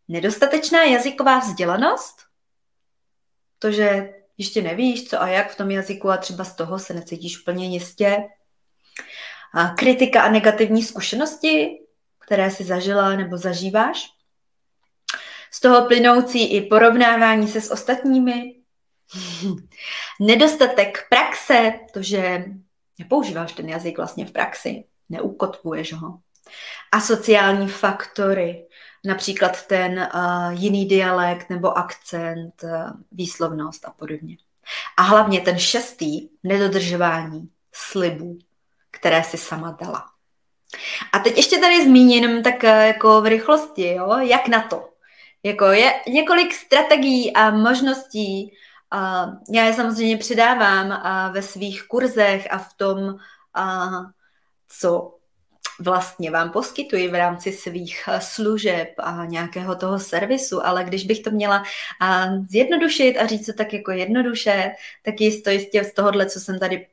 nedostatečná 0.07 0.83
jazyková 0.83 1.39
vzdělanost, 1.39 2.15
to, 3.59 3.71
že 3.71 4.13
ještě 4.37 4.61
nevíš, 4.61 5.09
co 5.09 5.21
a 5.21 5.27
jak 5.27 5.51
v 5.51 5.57
tom 5.57 5.71
jazyku 5.71 6.09
a 6.09 6.17
třeba 6.17 6.43
z 6.43 6.55
toho 6.55 6.79
se 6.79 6.93
necítíš 6.93 7.41
úplně 7.41 7.67
jistě. 7.67 8.17
Kritika 9.65 10.21
a 10.21 10.31
negativní 10.31 10.83
zkušenosti, 10.83 11.79
které 12.25 12.51
si 12.51 12.63
zažila 12.63 13.15
nebo 13.15 13.37
zažíváš. 13.37 14.05
Z 15.51 15.59
toho 15.59 15.87
plynoucí 15.87 16.53
i 16.55 16.61
porovnávání 16.61 17.47
se 17.47 17.61
s 17.61 17.71
ostatními. 17.71 18.55
Nedostatek 20.21 21.07
praxe, 21.09 21.73
to, 21.93 22.01
že 22.01 22.45
nepoužíváš 22.99 23.53
ten 23.53 23.69
jazyk 23.69 23.97
vlastně 23.97 24.25
v 24.25 24.31
praxi, 24.31 24.83
neukotvuješ 25.09 25.93
ho. 25.93 26.19
A 26.91 27.01
sociální 27.01 27.67
faktory, 27.67 28.65
například 29.05 29.67
ten 29.67 30.09
uh, 30.15 30.51
jiný 30.51 30.85
dialekt 30.85 31.49
nebo 31.49 31.77
akcent, 31.77 32.63
uh, 32.63 32.91
výslovnost 33.11 33.85
a 33.85 33.91
podobně. 33.91 34.37
A 34.97 35.01
hlavně 35.01 35.41
ten 35.41 35.59
šestý, 35.59 36.29
nedodržování 36.43 37.49
slibů, 37.73 38.37
které 38.99 39.23
si 39.23 39.37
sama 39.37 39.77
dala. 39.81 40.05
A 41.13 41.19
teď 41.19 41.37
ještě 41.37 41.57
tady 41.57 41.83
zmíním 41.83 42.43
tak 42.43 42.63
uh, 42.63 42.69
jako 42.69 43.21
v 43.21 43.25
rychlosti, 43.25 43.93
jo, 43.93 44.17
jak 44.19 44.47
na 44.47 44.61
to. 44.61 44.89
Jako 45.43 45.65
je 45.65 45.93
několik 46.07 46.53
strategií 46.53 47.33
a 47.33 47.51
možností, 47.51 48.53
já 49.51 49.63
je 49.63 49.73
samozřejmě 49.73 50.17
přidávám 50.17 50.87
uh, 50.87 51.33
ve 51.33 51.41
svých 51.41 51.87
kurzech 51.87 52.47
a 52.51 52.57
v 52.57 52.73
tom, 52.73 53.15
co 54.79 55.17
vlastně 55.79 56.31
vám 56.31 56.49
poskytuji 56.49 57.07
v 57.07 57.15
rámci 57.15 57.51
svých 57.51 58.03
eh, 58.07 58.21
služeb 58.21 58.89
a 58.97 59.25
nějakého 59.25 59.75
toho 59.75 59.99
servisu, 59.99 60.65
ale 60.65 60.83
když 60.83 61.05
bych 61.05 61.19
to 61.19 61.31
měla 61.31 61.63
zjednodušit 62.49 63.17
a 63.17 63.25
říct 63.25 63.45
to 63.45 63.53
tak 63.53 63.73
jako 63.73 63.91
jednoduše, 63.91 64.71
tak 65.03 65.21
jistě 65.21 65.83
z 65.83 65.93
tohohle, 65.93 66.25
co 66.25 66.39
jsem 66.39 66.59
tady 66.59 66.87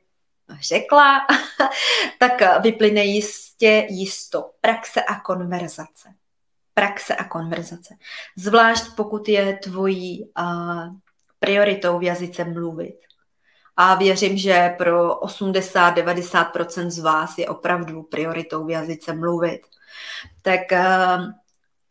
řekla, 0.49 1.27
tak 2.19 2.61
vyplyne 2.61 3.03
jistě 3.03 3.87
jisto 3.89 4.51
praxe 4.61 5.03
a 5.03 5.19
konverzace. 5.19 6.09
Praxe 6.73 7.15
a 7.15 7.23
konverzace. 7.23 7.95
Zvlášť 8.37 8.85
pokud 8.95 9.29
je 9.29 9.57
tvojí 9.63 10.31
uh, 10.39 10.87
prioritou 11.39 11.99
v 11.99 12.03
jazyce 12.03 12.43
mluvit 12.43 12.99
a 13.77 13.95
věřím, 13.95 14.37
že 14.37 14.75
pro 14.77 15.15
80-90% 15.15 16.89
z 16.89 16.99
vás 16.99 17.37
je 17.37 17.47
opravdu 17.47 18.03
prioritou 18.03 18.65
v 18.65 18.69
jazyce 18.69 19.13
mluvit. 19.13 19.61
Tak 20.41 20.61
uh, 20.71 21.25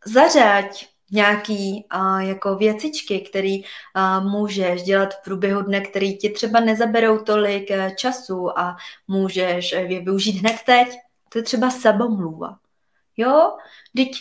zařaď 0.05 0.94
nějaký 1.11 1.85
uh, 1.95 2.19
jako 2.19 2.55
věcičky, 2.55 3.19
který 3.19 3.63
uh, 3.63 4.31
můžeš 4.31 4.83
dělat 4.83 5.13
v 5.13 5.23
průběhu 5.23 5.61
dne, 5.61 5.81
který 5.81 6.17
ti 6.17 6.29
třeba 6.29 6.59
nezaberou 6.59 7.17
tolik 7.19 7.69
uh, 7.69 7.95
času 7.95 8.59
a 8.59 8.75
můžeš 9.07 9.71
je 9.71 9.99
využít 10.01 10.39
hned 10.39 10.55
teď. 10.65 10.95
To 11.29 11.39
je 11.39 11.43
třeba 11.43 11.69
samomluva. 11.69 12.57
Jo? 13.17 13.57
Teď 13.95 14.11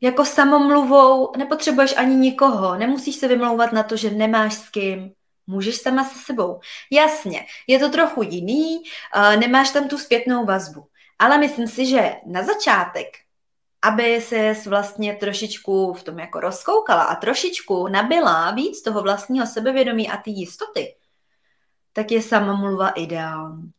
jako 0.00 0.24
samomluvou 0.24 1.32
nepotřebuješ 1.36 1.96
ani 1.96 2.16
nikoho, 2.16 2.78
nemusíš 2.78 3.16
se 3.16 3.28
vymlouvat 3.28 3.72
na 3.72 3.82
to, 3.82 3.96
že 3.96 4.10
nemáš 4.10 4.54
s 4.54 4.68
kým, 4.68 5.12
Můžeš 5.50 5.76
sama 5.76 6.04
se 6.04 6.18
sebou. 6.18 6.60
Jasně, 6.90 7.46
je 7.66 7.78
to 7.78 7.88
trochu 7.88 8.22
jiný, 8.22 8.82
nemáš 9.38 9.70
tam 9.70 9.88
tu 9.88 9.98
zpětnou 9.98 10.44
vazbu. 10.44 10.86
Ale 11.18 11.38
myslím 11.38 11.68
si, 11.68 11.86
že 11.86 12.14
na 12.26 12.42
začátek, 12.42 13.06
aby 13.82 14.20
se 14.20 14.54
vlastně 14.66 15.14
trošičku 15.14 15.92
v 15.92 16.02
tom 16.02 16.18
jako 16.18 16.40
rozkoukala 16.40 17.02
a 17.02 17.14
trošičku 17.14 17.88
nabila 17.88 18.50
víc 18.50 18.82
toho 18.82 19.02
vlastního 19.02 19.46
sebevědomí 19.46 20.10
a 20.10 20.16
ty 20.16 20.30
jistoty, 20.30 20.94
tak 21.92 22.10
je 22.10 22.22
samomluva 22.22 22.88
ideální. 22.88 23.70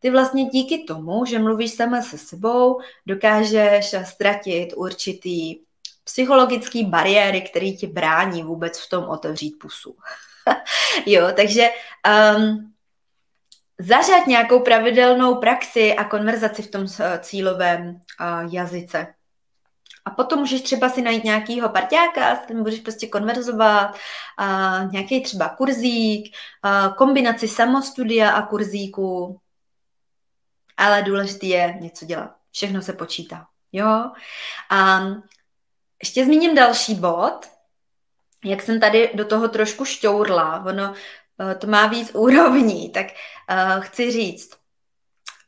Ty 0.00 0.10
vlastně 0.10 0.44
díky 0.44 0.84
tomu, 0.84 1.24
že 1.24 1.38
mluvíš 1.38 1.72
sama 1.72 2.02
se 2.02 2.18
sebou, 2.18 2.80
dokážeš 3.06 3.94
ztratit 4.04 4.72
určitý 4.76 5.60
psychologický 6.04 6.84
bariéry, 6.84 7.40
který 7.40 7.76
ti 7.76 7.86
brání 7.86 8.42
vůbec 8.42 8.78
v 8.78 8.88
tom 8.88 9.04
otevřít 9.04 9.58
pusu. 9.58 9.96
jo, 11.06 11.28
takže 11.36 11.70
um, 12.36 12.72
zařad 13.78 14.26
nějakou 14.26 14.60
pravidelnou 14.60 15.34
praxi 15.34 15.94
a 15.94 16.04
konverzaci 16.04 16.62
v 16.62 16.70
tom 16.70 16.86
cílovém 17.20 17.88
uh, 17.90 18.54
jazyce. 18.54 19.14
A 20.10 20.14
potom 20.14 20.38
můžeš 20.38 20.60
třeba 20.60 20.88
si 20.88 21.02
najít 21.02 21.24
nějakýho 21.24 21.68
parťáka, 21.68 22.36
s 22.36 22.38
kterým 22.38 22.62
budeš 22.62 22.80
prostě 22.80 23.06
konverzovat, 23.06 23.94
uh, 24.40 24.92
nějaký 24.92 25.22
třeba 25.22 25.48
kurzík, 25.48 26.36
uh, 26.64 26.94
kombinaci 26.94 27.48
samostudia 27.48 28.30
a 28.30 28.46
kurzíku. 28.46 29.40
Ale 30.76 31.02
důležité 31.02 31.46
je 31.46 31.78
něco 31.80 32.04
dělat. 32.04 32.30
Všechno 32.52 32.82
se 32.82 32.92
počítá. 32.92 33.46
Jo? 33.72 34.10
Um, 34.72 35.22
ještě 36.02 36.24
zmíním 36.24 36.54
další 36.54 36.94
bod, 36.94 37.48
jak 38.44 38.62
jsem 38.62 38.80
tady 38.80 39.10
do 39.14 39.24
toho 39.24 39.48
trošku 39.48 39.84
šťourla, 39.84 40.64
ono 40.66 40.94
eh, 41.40 41.54
to 41.54 41.66
má 41.66 41.86
víc 41.86 42.10
úrovní, 42.14 42.90
tak 42.90 43.06
uh, 43.06 43.82
chci 43.82 44.10
říct, 44.10 44.59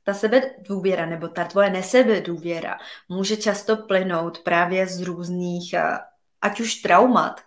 ta 0.05 0.15
sebedůvěra 0.15 1.07
nebo 1.07 1.29
ta 1.29 1.45
tvoje 1.45 1.71
nesebedůvěra 1.71 2.79
může 3.09 3.37
často 3.37 3.77
plynout 3.77 4.39
právě 4.39 4.87
z 4.87 5.01
různých, 5.01 5.75
uh, 5.75 5.97
ať 6.43 6.61
už 6.61 6.75
traumat, 6.75 7.41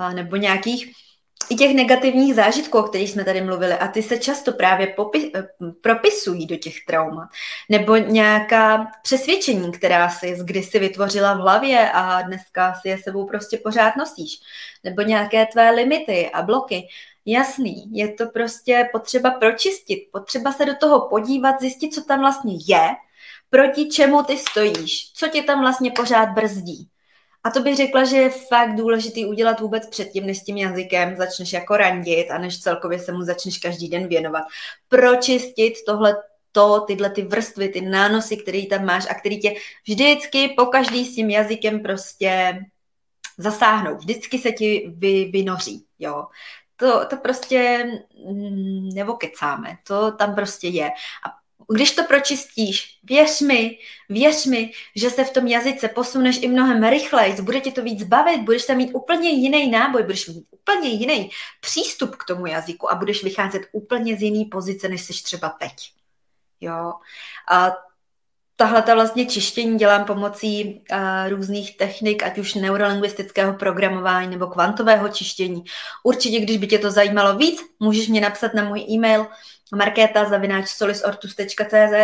uh, 0.00 0.14
nebo 0.14 0.36
nějakých 0.36 0.92
i 1.50 1.54
těch 1.54 1.74
negativních 1.74 2.34
zážitků, 2.34 2.78
o 2.78 2.82
kterých 2.82 3.10
jsme 3.10 3.24
tady 3.24 3.40
mluvili, 3.40 3.72
a 3.72 3.88
ty 3.88 4.02
se 4.02 4.18
často 4.18 4.52
právě 4.52 4.86
popi- 4.86 5.30
eh, 5.34 5.48
propisují 5.80 6.46
do 6.46 6.56
těch 6.56 6.74
traumat. 6.88 7.28
Nebo 7.68 7.96
nějaká 7.96 8.86
přesvědčení, 9.02 9.72
která 9.72 10.10
si 10.10 10.36
kdysi 10.44 10.78
vytvořila 10.78 11.34
v 11.34 11.38
hlavě 11.38 11.90
a 11.90 12.22
dneska 12.22 12.74
si 12.74 12.88
je 12.88 12.98
sebou 12.98 13.26
prostě 13.26 13.56
pořád 13.56 13.96
nosíš. 13.96 14.40
Nebo 14.84 15.02
nějaké 15.02 15.46
tvé 15.46 15.70
limity 15.70 16.30
a 16.30 16.42
bloky. 16.42 16.88
Jasný, 17.26 17.84
je 17.92 18.12
to 18.12 18.26
prostě 18.26 18.88
potřeba 18.92 19.30
pročistit, 19.30 20.08
potřeba 20.12 20.52
se 20.52 20.64
do 20.64 20.76
toho 20.76 21.08
podívat, 21.08 21.60
zjistit, 21.60 21.94
co 21.94 22.04
tam 22.04 22.20
vlastně 22.20 22.54
je, 22.68 22.88
proti 23.50 23.88
čemu 23.88 24.22
ty 24.22 24.38
stojíš, 24.38 25.12
co 25.12 25.28
tě 25.28 25.42
tam 25.42 25.60
vlastně 25.60 25.90
pořád 25.90 26.28
brzdí. 26.28 26.88
A 27.44 27.50
to 27.50 27.60
bych 27.60 27.76
řekla, 27.76 28.04
že 28.04 28.16
je 28.16 28.30
fakt 28.30 28.74
důležitý 28.74 29.26
udělat 29.26 29.60
vůbec 29.60 29.86
předtím, 29.86 30.26
než 30.26 30.38
s 30.38 30.44
tím 30.44 30.56
jazykem 30.56 31.16
začneš 31.16 31.52
jako 31.52 31.76
randit 31.76 32.30
a 32.30 32.38
než 32.38 32.60
celkově 32.60 32.98
se 32.98 33.12
mu 33.12 33.22
začneš 33.22 33.58
každý 33.58 33.88
den 33.88 34.08
věnovat. 34.08 34.42
Pročistit 34.88 35.74
tohle 35.86 36.16
to, 36.52 36.80
tyhle 36.80 37.10
ty 37.10 37.22
vrstvy, 37.22 37.68
ty 37.68 37.80
nánosy, 37.80 38.36
které 38.36 38.66
tam 38.70 38.84
máš 38.84 39.06
a 39.10 39.14
který 39.14 39.40
tě 39.40 39.54
vždycky 39.88 40.48
po 40.48 40.66
každý 40.66 41.04
s 41.04 41.14
tím 41.14 41.30
jazykem 41.30 41.80
prostě 41.80 42.58
zasáhnou. 43.38 43.96
Vždycky 43.96 44.38
se 44.38 44.52
ti 44.52 44.92
vy, 44.96 45.24
vynoří, 45.24 45.84
jo. 45.98 46.26
To, 46.82 47.06
to 47.06 47.16
prostě 47.16 47.84
mm, 48.28 48.88
nebo 48.94 49.14
kecáme, 49.14 49.78
to 49.86 50.12
tam 50.12 50.34
prostě 50.34 50.68
je. 50.68 50.90
A 51.26 51.42
když 51.74 51.90
to 51.94 52.04
pročistíš, 52.04 52.98
věř 53.02 53.40
mi, 53.40 53.78
věř 54.08 54.46
mi, 54.46 54.72
že 54.96 55.10
se 55.10 55.24
v 55.24 55.32
tom 55.32 55.46
jazyce 55.46 55.88
posuneš 55.88 56.42
i 56.42 56.48
mnohem 56.48 56.84
rychleji, 56.84 57.42
bude 57.42 57.60
tě 57.60 57.72
to 57.72 57.82
víc 57.82 58.02
bavit, 58.02 58.40
budeš 58.40 58.66
tam 58.66 58.76
mít 58.76 58.90
úplně 58.94 59.30
jiný 59.30 59.70
náboj, 59.70 60.02
budeš 60.02 60.28
mít 60.28 60.46
úplně 60.50 60.88
jiný 60.88 61.30
přístup 61.60 62.16
k 62.16 62.24
tomu 62.24 62.46
jazyku 62.46 62.90
a 62.90 62.94
budeš 62.94 63.24
vycházet 63.24 63.62
úplně 63.72 64.16
z 64.16 64.22
jiný 64.22 64.44
pozice, 64.44 64.88
než 64.88 65.02
jsi 65.02 65.22
třeba 65.22 65.48
teď. 65.48 65.92
Jo. 66.60 66.92
A 67.50 67.72
tahle 68.62 68.82
ta 68.82 68.94
vlastně 68.94 69.26
čištění 69.26 69.78
dělám 69.78 70.04
pomocí 70.04 70.82
uh, 70.92 70.98
různých 71.28 71.76
technik, 71.76 72.22
ať 72.22 72.38
už 72.38 72.54
neurolingvistického 72.54 73.52
programování 73.54 74.30
nebo 74.30 74.46
kvantového 74.46 75.08
čištění. 75.08 75.64
Určitě, 76.02 76.40
když 76.40 76.58
by 76.58 76.66
tě 76.66 76.78
to 76.78 76.90
zajímalo 76.90 77.36
víc, 77.36 77.60
můžeš 77.80 78.08
mě 78.08 78.20
napsat 78.20 78.54
na 78.54 78.64
můj 78.64 78.86
e-mail 78.90 79.26
markéta 79.74 80.24
zavináč 80.24 80.68
solisortus.cz 80.68 81.94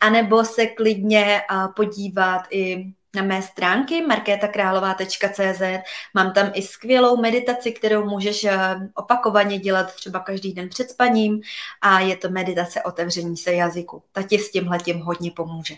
anebo 0.00 0.44
se 0.44 0.66
klidně 0.66 1.40
podívat 1.76 2.42
i 2.50 2.84
na 3.16 3.22
mé 3.22 3.42
stránky 3.42 4.02
markétakrálová.cz. 4.06 5.62
Mám 6.14 6.32
tam 6.32 6.50
i 6.54 6.62
skvělou 6.62 7.16
meditaci, 7.16 7.72
kterou 7.72 8.04
můžeš 8.04 8.46
opakovaně 8.94 9.58
dělat 9.58 9.94
třeba 9.94 10.20
každý 10.20 10.52
den 10.52 10.68
před 10.68 10.90
spaním 10.90 11.40
a 11.80 12.00
je 12.00 12.16
to 12.16 12.30
meditace 12.30 12.82
otevření 12.82 13.36
se 13.36 13.52
jazyku. 13.52 14.02
Ta 14.12 14.22
ti 14.22 14.38
s 14.38 14.50
tímhle 14.50 14.78
tím 14.78 15.00
hodně 15.00 15.30
pomůže. 15.30 15.74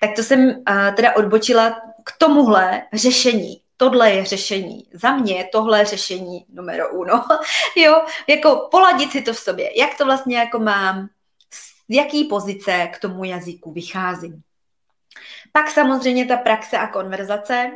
Tak 0.00 0.10
to 0.16 0.22
jsem 0.22 0.64
teda 0.96 1.16
odbočila 1.16 1.70
k 2.04 2.12
tomuhle 2.18 2.82
řešení 2.92 3.60
tohle 3.76 4.10
je 4.10 4.24
řešení. 4.24 4.88
Za 4.92 5.16
mě 5.16 5.36
je 5.36 5.44
tohle 5.52 5.84
řešení 5.84 6.44
numero 6.48 6.92
uno. 6.92 7.24
jo, 7.76 8.02
jako 8.28 8.68
poladit 8.70 9.12
si 9.12 9.22
to 9.22 9.32
v 9.32 9.38
sobě. 9.38 9.78
Jak 9.78 9.98
to 9.98 10.04
vlastně 10.04 10.38
jako 10.38 10.58
mám, 10.58 11.08
z 11.50 11.84
jaký 11.88 12.24
pozice 12.24 12.88
k 12.92 12.98
tomu 12.98 13.24
jazyku 13.24 13.72
vycházím. 13.72 14.42
Pak 15.56 15.70
samozřejmě 15.70 16.26
ta 16.26 16.36
praxe 16.36 16.78
a 16.78 16.86
konverzace. 16.86 17.70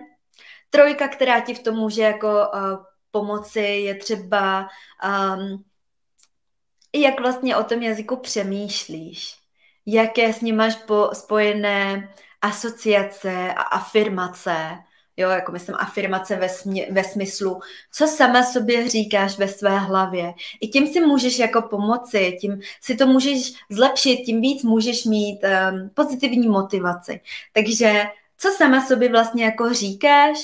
Trojka, 0.71 1.09
která 1.09 1.41
ti 1.41 1.55
v 1.55 1.63
tom 1.63 1.77
může 1.77 2.03
jako 2.03 2.29
uh, 2.29 2.85
pomoci, 3.11 3.61
je 3.61 3.95
třeba 3.95 4.69
um, 5.05 5.65
jak 6.95 7.21
vlastně 7.21 7.57
o 7.57 7.65
tom 7.65 7.83
jazyku 7.83 8.17
přemýšlíš, 8.17 9.37
jaké 9.87 10.33
s 10.33 10.41
ním 10.41 10.57
máš 10.57 10.75
po, 10.75 11.11
spojené 11.13 12.15
asociace 12.43 13.55
a 13.57 13.63
afirmace, 13.63 14.79
jo, 15.19 15.31
jako 15.31 15.53
myslím 15.53 15.77
afirmace 15.79 16.37
ve, 16.37 16.49
smě, 16.49 16.87
ve 16.91 17.05
smyslu, 17.05 17.61
co 17.93 18.07
sama 18.07 18.43
sobě 18.43 18.89
říkáš 18.89 19.39
ve 19.39 19.49
své 19.49 19.79
hlavě. 19.79 20.35
I 20.61 20.69
tím 20.69 20.87
si 20.87 21.01
můžeš 21.01 21.39
jako 21.39 21.63
pomoci, 21.63 22.39
tím 22.41 22.61
si 22.81 22.97
to 22.97 23.07
můžeš 23.07 23.53
zlepšit, 23.71 24.17
tím 24.17 24.41
víc 24.41 24.63
můžeš 24.63 25.05
mít 25.05 25.41
um, 25.45 25.91
pozitivní 25.95 26.49
motivaci. 26.49 27.21
Takže 27.53 28.05
co 28.41 28.49
sama 28.57 28.87
sobě 28.87 29.09
vlastně 29.09 29.45
jako 29.45 29.75
říkáš, 29.75 30.39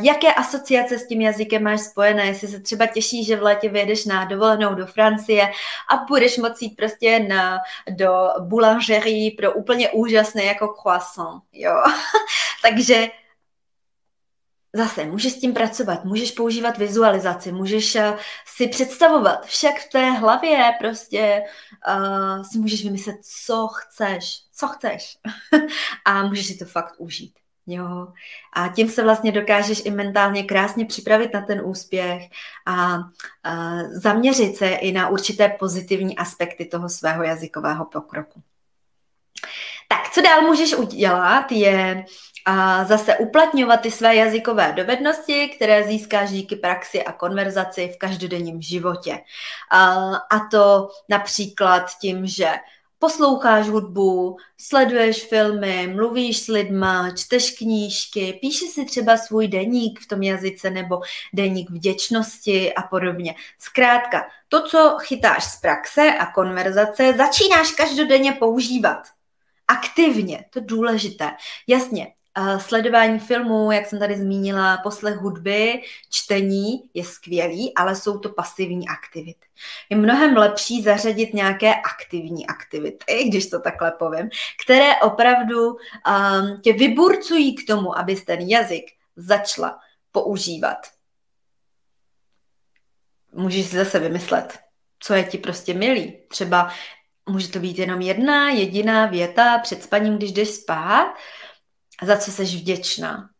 jaké 0.00 0.34
asociace 0.34 0.98
s 0.98 1.06
tím 1.06 1.20
jazykem 1.20 1.62
máš 1.62 1.80
spojené, 1.80 2.26
jestli 2.26 2.48
se 2.48 2.60
třeba 2.60 2.86
těšíš, 2.86 3.26
že 3.26 3.36
v 3.36 3.42
létě 3.42 3.68
vyjedeš 3.68 4.04
na 4.04 4.24
dovolenou 4.24 4.74
do 4.74 4.86
Francie 4.86 5.50
a 5.90 5.96
budeš 6.08 6.38
moci 6.38 6.64
jít 6.64 6.76
prostě 6.76 7.18
na, 7.18 7.58
do 7.90 8.28
boulangerie 8.40 9.30
pro 9.36 9.52
úplně 9.52 9.90
úžasné 9.90 10.44
jako 10.44 10.68
croissant, 10.68 11.42
jo. 11.52 11.82
Takže 12.62 13.08
Zase, 14.72 15.04
můžeš 15.04 15.32
s 15.32 15.40
tím 15.40 15.54
pracovat, 15.54 16.04
můžeš 16.04 16.30
používat 16.30 16.78
vizualizaci, 16.78 17.52
můžeš 17.52 17.94
uh, 17.94 18.02
si 18.46 18.68
představovat, 18.68 19.46
však 19.46 19.78
v 19.78 19.88
té 19.88 20.10
hlavě 20.10 20.72
prostě 20.78 21.42
uh, 21.88 22.42
si 22.42 22.58
můžeš 22.58 22.84
vymyslet, 22.84 23.16
co 23.44 23.68
chceš, 23.68 24.40
co 24.52 24.68
chceš 24.68 25.18
a 26.04 26.26
můžeš 26.26 26.46
si 26.46 26.56
to 26.56 26.64
fakt 26.64 26.94
užít. 26.98 27.32
Jo. 27.66 28.06
A 28.52 28.68
tím 28.68 28.88
se 28.88 29.02
vlastně 29.02 29.32
dokážeš 29.32 29.82
i 29.84 29.90
mentálně 29.90 30.44
krásně 30.44 30.86
připravit 30.86 31.34
na 31.34 31.40
ten 31.40 31.60
úspěch 31.64 32.22
a, 32.66 32.94
a 33.44 33.76
zaměřit 33.92 34.56
se 34.56 34.68
i 34.68 34.92
na 34.92 35.08
určité 35.08 35.48
pozitivní 35.48 36.16
aspekty 36.16 36.64
toho 36.64 36.88
svého 36.88 37.22
jazykového 37.22 37.84
pokroku. 37.84 38.42
Tak, 39.88 40.10
co 40.10 40.22
dál 40.22 40.42
můžeš 40.42 40.74
udělat, 40.74 41.52
je 41.52 42.04
a 42.46 42.84
zase 42.84 43.16
uplatňovat 43.16 43.80
ty 43.80 43.90
své 43.90 44.16
jazykové 44.16 44.72
dovednosti, 44.72 45.48
které 45.48 45.84
získáš 45.84 46.30
díky 46.30 46.56
praxi 46.56 47.04
a 47.04 47.12
konverzaci 47.12 47.92
v 47.94 47.98
každodenním 47.98 48.62
životě. 48.62 49.18
A, 49.70 50.48
to 50.50 50.88
například 51.08 51.90
tím, 52.00 52.26
že 52.26 52.50
posloucháš 52.98 53.68
hudbu, 53.68 54.36
sleduješ 54.58 55.24
filmy, 55.24 55.92
mluvíš 55.94 56.42
s 56.42 56.46
lidma, 56.48 57.10
čteš 57.10 57.50
knížky, 57.50 58.38
píšeš 58.40 58.70
si 58.70 58.84
třeba 58.84 59.16
svůj 59.16 59.48
deník 59.48 60.00
v 60.00 60.06
tom 60.06 60.22
jazyce 60.22 60.70
nebo 60.70 61.00
deník 61.32 61.70
vděčnosti 61.70 62.74
a 62.74 62.82
podobně. 62.82 63.34
Zkrátka, 63.58 64.26
to, 64.48 64.62
co 64.62 64.96
chytáš 65.00 65.44
z 65.44 65.60
praxe 65.60 66.14
a 66.18 66.26
konverzace, 66.26 67.14
začínáš 67.16 67.70
každodenně 67.70 68.32
používat 68.32 68.98
aktivně, 69.70 70.44
to 70.50 70.58
je 70.58 70.64
důležité. 70.64 71.30
Jasně, 71.66 72.12
Sledování 72.58 73.18
filmů, 73.18 73.72
jak 73.72 73.86
jsem 73.86 73.98
tady 73.98 74.16
zmínila, 74.16 74.76
poslech 74.76 75.16
hudby, 75.16 75.82
čtení 76.10 76.90
je 76.94 77.04
skvělý, 77.04 77.74
ale 77.74 77.96
jsou 77.96 78.18
to 78.18 78.28
pasivní 78.28 78.88
aktivity. 78.88 79.46
Je 79.90 79.96
mnohem 79.96 80.36
lepší 80.36 80.82
zařadit 80.82 81.34
nějaké 81.34 81.74
aktivní 81.74 82.46
aktivity, 82.46 83.24
když 83.24 83.50
to 83.50 83.60
takhle 83.60 83.92
povím, 83.92 84.30
které 84.64 84.96
opravdu 84.96 85.68
um, 85.68 86.60
tě 86.60 86.72
vyburcují 86.72 87.56
k 87.56 87.66
tomu, 87.66 87.98
abys 87.98 88.24
ten 88.24 88.40
jazyk 88.40 88.84
začala 89.16 89.78
používat. 90.12 90.78
Můžeš 93.32 93.66
si 93.66 93.76
zase 93.76 93.98
vymyslet, 93.98 94.58
co 95.00 95.14
je 95.14 95.24
ti 95.24 95.38
prostě 95.38 95.74
milý. 95.74 96.18
Třeba 96.28 96.72
může 97.28 97.48
to 97.48 97.58
být 97.58 97.78
jenom 97.78 98.00
jedna 98.00 98.50
jediná 98.50 99.06
věta 99.06 99.58
před 99.58 99.82
spaním, 99.82 100.16
když 100.16 100.32
jdeš 100.32 100.48
spát, 100.48 101.14
za 102.02 102.16
co 102.16 102.32
jsi 102.32 102.44
vděčná. 102.44 103.30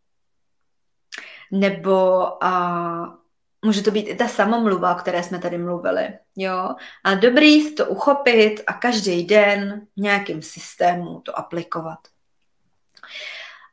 Nebo 1.53 2.45
a, 2.45 3.19
může 3.65 3.83
to 3.83 3.91
být 3.91 4.09
i 4.09 4.15
ta 4.15 4.29
samomluva, 4.29 4.95
o 4.95 4.99
které 4.99 5.23
jsme 5.23 5.39
tady 5.39 5.59
mluvili. 5.59 6.09
Jo? 6.37 6.75
A 7.05 7.15
dobrý 7.15 7.75
to 7.75 7.87
uchopit 7.87 8.61
a 8.67 8.73
každý 8.73 9.25
den 9.25 9.87
v 9.97 10.41
systému 10.41 11.21
to 11.21 11.39
aplikovat. 11.39 11.99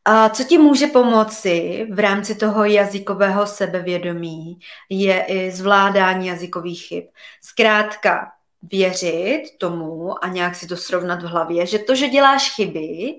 A 0.06 0.30
co 0.30 0.43
ti 0.43 0.58
může 0.58 0.88
pomoci 0.88 1.88
v 1.91 2.00
rámci 2.00 2.36
toho 2.36 2.65
jazykového 2.65 3.47
sebevědomí, 3.47 4.60
je 4.89 5.26
i 5.28 5.52
zvládání 5.52 6.28
jazykových 6.28 6.88
chyb. 6.88 7.04
Zkrátka 7.41 8.32
věřit 8.62 9.43
tomu 9.58 10.23
a 10.23 10.28
nějak 10.28 10.56
si 10.56 10.67
to 10.67 10.78
srovnat 10.78 11.23
v 11.23 11.26
hlavě, 11.26 11.65
že 11.65 11.80
to, 11.80 11.95
že 11.95 12.10
děláš 12.10 12.56
chyby, 12.56 13.15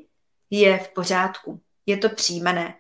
je 0.51 0.79
v 0.79 0.89
pořádku. 0.89 1.61
Je 1.87 1.97
to 1.97 2.09
přijímané. 2.09 2.75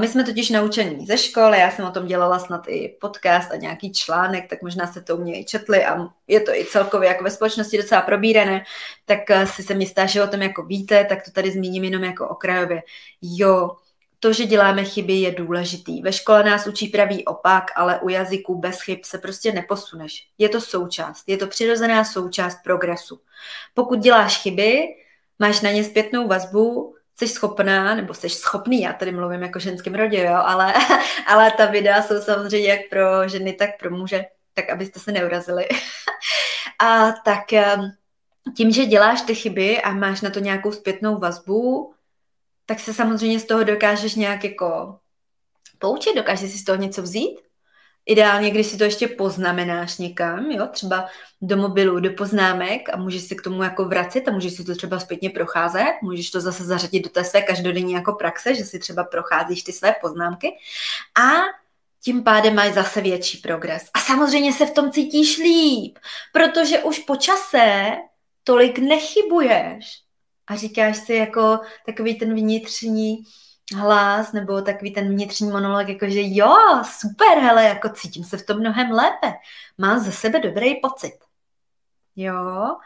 My 0.00 0.08
jsme 0.08 0.24
totiž 0.24 0.50
naučení 0.50 1.06
ze 1.06 1.18
školy, 1.18 1.58
já 1.58 1.70
jsem 1.70 1.84
o 1.84 1.90
tom 1.90 2.06
dělala 2.06 2.38
snad 2.38 2.68
i 2.68 2.96
podcast 3.00 3.52
a 3.52 3.56
nějaký 3.56 3.92
článek, 3.92 4.48
tak 4.50 4.62
možná 4.62 4.86
se 4.86 5.02
to 5.02 5.16
u 5.16 5.20
mě 5.20 5.40
i 5.40 5.44
četli 5.44 5.84
a 5.84 6.08
je 6.28 6.40
to 6.40 6.54
i 6.54 6.64
celkově 6.64 7.08
jako 7.08 7.24
ve 7.24 7.30
společnosti 7.30 7.76
docela 7.76 8.00
probírané, 8.00 8.64
tak 9.04 9.30
eh, 9.30 9.46
si 9.46 9.62
se 9.62 9.74
mi 9.74 9.86
že 10.06 10.22
o 10.22 10.26
tom 10.26 10.42
jako 10.42 10.62
víte, 10.62 11.04
tak 11.04 11.24
to 11.24 11.30
tady 11.30 11.50
zmíním 11.50 11.84
jenom 11.84 12.04
jako 12.04 12.28
okrajově. 12.28 12.82
Jo, 13.22 13.70
to, 14.20 14.32
že 14.32 14.44
děláme 14.44 14.84
chyby, 14.84 15.12
je 15.12 15.30
důležitý. 15.30 16.02
Ve 16.02 16.12
škole 16.12 16.44
nás 16.44 16.66
učí 16.66 16.88
pravý 16.88 17.24
opak, 17.24 17.64
ale 17.76 18.00
u 18.00 18.08
jazyku 18.08 18.58
bez 18.58 18.80
chyb 18.80 18.98
se 19.04 19.18
prostě 19.18 19.52
neposuneš. 19.52 20.28
Je 20.38 20.48
to 20.48 20.60
součást, 20.60 21.24
je 21.26 21.36
to 21.36 21.46
přirozená 21.46 22.04
součást 22.04 22.58
progresu. 22.64 23.20
Pokud 23.74 23.98
děláš 23.98 24.42
chyby, 24.42 24.86
máš 25.38 25.60
na 25.60 25.70
ně 25.70 25.84
zpětnou 25.84 26.28
vazbu, 26.28 26.94
jsi 27.18 27.28
schopná, 27.28 27.94
nebo 27.94 28.14
jsi 28.14 28.28
schopný, 28.28 28.80
já 28.80 28.92
tady 28.92 29.12
mluvím 29.12 29.42
jako 29.42 29.58
ženském 29.58 29.94
rodě, 29.94 30.24
jo, 30.24 30.34
ale, 30.34 30.74
ale 31.26 31.50
ta 31.50 31.66
videa 31.66 32.02
jsou 32.02 32.20
samozřejmě 32.20 32.68
jak 32.68 32.80
pro 32.90 33.28
ženy, 33.28 33.52
tak 33.52 33.70
pro 33.78 33.90
muže, 33.90 34.24
tak 34.54 34.70
abyste 34.70 35.00
se 35.00 35.12
neurazili. 35.12 35.68
a 36.78 37.12
tak 37.12 37.52
ehm, 37.52 37.92
tím, 38.56 38.70
že 38.70 38.86
děláš 38.86 39.22
ty 39.22 39.34
chyby 39.34 39.82
a 39.82 39.92
máš 39.92 40.20
na 40.20 40.30
to 40.30 40.40
nějakou 40.40 40.72
zpětnou 40.72 41.18
vazbu, 41.18 41.94
tak 42.66 42.80
se 42.80 42.94
samozřejmě 42.94 43.40
z 43.40 43.44
toho 43.44 43.64
dokážeš 43.64 44.14
nějak 44.14 44.44
jako 44.44 44.98
poučit, 45.78 46.16
dokážeš 46.16 46.50
si 46.50 46.58
z 46.58 46.64
toho 46.64 46.78
něco 46.78 47.02
vzít 47.02 47.40
Ideálně, 48.06 48.50
když 48.50 48.66
si 48.66 48.78
to 48.78 48.84
ještě 48.84 49.08
poznamenáš 49.08 49.98
někam, 49.98 50.50
jo, 50.50 50.66
třeba 50.72 51.06
do 51.42 51.56
mobilu, 51.56 52.00
do 52.00 52.10
poznámek 52.10 52.88
a 52.92 52.96
můžeš 52.96 53.22
si 53.22 53.36
k 53.36 53.42
tomu 53.42 53.62
jako 53.62 53.84
vracet 53.84 54.28
a 54.28 54.32
můžeš 54.32 54.52
si 54.52 54.64
to 54.64 54.74
třeba 54.74 55.00
zpětně 55.00 55.30
procházet, 55.30 55.92
můžeš 56.02 56.30
to 56.30 56.40
zase 56.40 56.64
zařadit 56.64 57.00
do 57.00 57.10
té 57.10 57.24
své 57.24 57.42
každodenní 57.42 57.92
jako 57.92 58.12
praxe, 58.12 58.54
že 58.54 58.64
si 58.64 58.78
třeba 58.78 59.04
procházíš 59.04 59.62
ty 59.62 59.72
své 59.72 59.94
poznámky 60.00 60.48
a 61.20 61.30
tím 62.04 62.24
pádem 62.24 62.54
máš 62.54 62.72
zase 62.72 63.00
větší 63.00 63.38
progres. 63.38 63.90
A 63.94 63.98
samozřejmě 63.98 64.52
se 64.52 64.66
v 64.66 64.70
tom 64.70 64.90
cítíš 64.90 65.38
líp, 65.38 65.98
protože 66.32 66.78
už 66.78 66.98
po 66.98 67.16
čase 67.16 67.92
tolik 68.44 68.78
nechybuješ. 68.78 70.00
A 70.46 70.56
říkáš 70.56 70.96
si 70.96 71.14
jako 71.14 71.58
takový 71.86 72.14
ten 72.14 72.34
vnitřní, 72.34 73.16
hlas 73.72 74.32
nebo 74.32 74.62
takový 74.62 74.92
ten 74.92 75.08
vnitřní 75.08 75.50
monolog, 75.50 75.88
jako 75.88 76.08
že 76.08 76.20
jo, 76.22 76.56
super, 76.98 77.38
hele, 77.38 77.64
jako 77.64 77.88
cítím 77.88 78.24
se 78.24 78.36
v 78.36 78.46
tom 78.46 78.58
mnohem 78.58 78.90
lépe. 78.90 79.32
Mám 79.78 79.98
ze 79.98 80.12
sebe 80.12 80.40
dobrý 80.40 80.74
pocit. 80.80 81.18
Jo, 82.16 82.76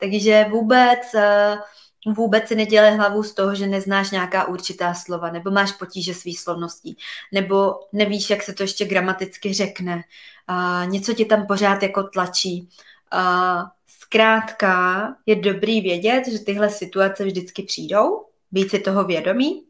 takže 0.00 0.46
vůbec, 0.50 1.14
eh, 1.14 1.58
vůbec 2.06 2.48
si 2.48 2.54
nedělej 2.54 2.96
hlavu 2.96 3.22
z 3.22 3.34
toho, 3.34 3.54
že 3.54 3.66
neznáš 3.66 4.10
nějaká 4.10 4.48
určitá 4.48 4.94
slova, 4.94 5.30
nebo 5.30 5.50
máš 5.50 5.72
potíže 5.72 6.14
s 6.14 6.24
výslovností, 6.24 6.96
nebo 7.32 7.80
nevíš, 7.92 8.30
jak 8.30 8.42
se 8.42 8.54
to 8.54 8.62
ještě 8.62 8.84
gramaticky 8.84 9.52
řekne. 9.52 10.02
A 10.46 10.84
něco 10.84 11.14
ti 11.14 11.24
tam 11.24 11.46
pořád 11.46 11.82
jako 11.82 12.02
tlačí. 12.02 12.68
A 13.10 13.64
zkrátka 13.86 15.16
je 15.26 15.36
dobrý 15.36 15.80
vědět, 15.80 16.28
že 16.28 16.38
tyhle 16.38 16.70
situace 16.70 17.24
vždycky 17.24 17.62
přijdou, 17.62 18.26
být 18.52 18.70
si 18.70 18.78
toho 18.78 19.04
vědomí 19.04 19.64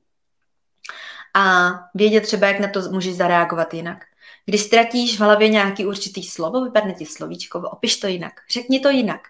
a 1.35 1.73
vědět 1.95 2.21
třeba, 2.21 2.47
jak 2.47 2.59
na 2.59 2.69
to 2.69 2.81
můžeš 2.81 3.17
zareagovat 3.17 3.75
jinak. 3.75 4.05
Když 4.47 4.61
ztratíš 4.61 5.17
v 5.17 5.21
hlavě 5.21 5.49
nějaký 5.49 5.87
určitý 5.87 6.23
slovo, 6.23 6.65
vypadne 6.65 6.95
ti 6.95 7.07
slovíčko, 7.07 7.59
opiš 7.59 7.97
to 7.97 8.07
jinak, 8.07 8.33
řekni 8.51 8.81
to 8.81 8.91
jinak. 8.91 9.21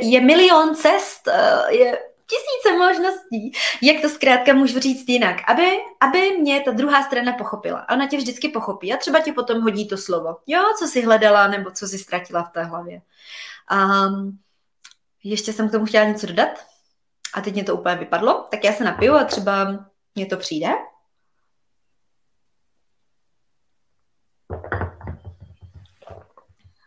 Je 0.00 0.20
milion 0.20 0.74
cest, 0.74 1.28
eh, 1.28 1.74
je 1.74 1.98
tisíce 2.26 2.78
možností, 2.78 3.52
jak 3.82 4.02
to 4.02 4.08
zkrátka 4.08 4.52
můžu 4.52 4.80
říct 4.80 5.08
jinak, 5.08 5.36
aby, 5.50 5.78
aby 6.00 6.38
mě 6.38 6.60
ta 6.60 6.70
druhá 6.70 7.02
strana 7.02 7.32
pochopila. 7.32 7.86
Ona 7.92 8.08
tě 8.08 8.16
vždycky 8.16 8.48
pochopí 8.48 8.92
a 8.92 8.96
třeba 8.96 9.20
ti 9.20 9.32
potom 9.32 9.62
hodí 9.62 9.88
to 9.88 9.96
slovo. 9.96 10.36
Jo, 10.46 10.62
co 10.78 10.88
jsi 10.88 11.02
hledala 11.02 11.48
nebo 11.48 11.70
co 11.70 11.88
jsi 11.88 11.98
ztratila 11.98 12.42
v 12.42 12.52
té 12.52 12.64
hlavě. 12.64 13.02
Um, 13.72 14.38
ještě 15.24 15.52
jsem 15.52 15.68
k 15.68 15.72
tomu 15.72 15.86
chtěla 15.86 16.04
něco 16.04 16.26
dodat 16.26 16.50
a 17.34 17.40
teď 17.40 17.54
mě 17.54 17.64
to 17.64 17.76
úplně 17.76 17.96
vypadlo, 17.96 18.46
tak 18.50 18.64
já 18.64 18.72
se 18.72 18.84
napiju 18.84 19.14
a 19.14 19.24
třeba 19.24 19.84
mě 20.14 20.26
to 20.26 20.36
přijde. 20.36 20.68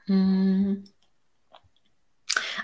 Hmm. 0.08 0.84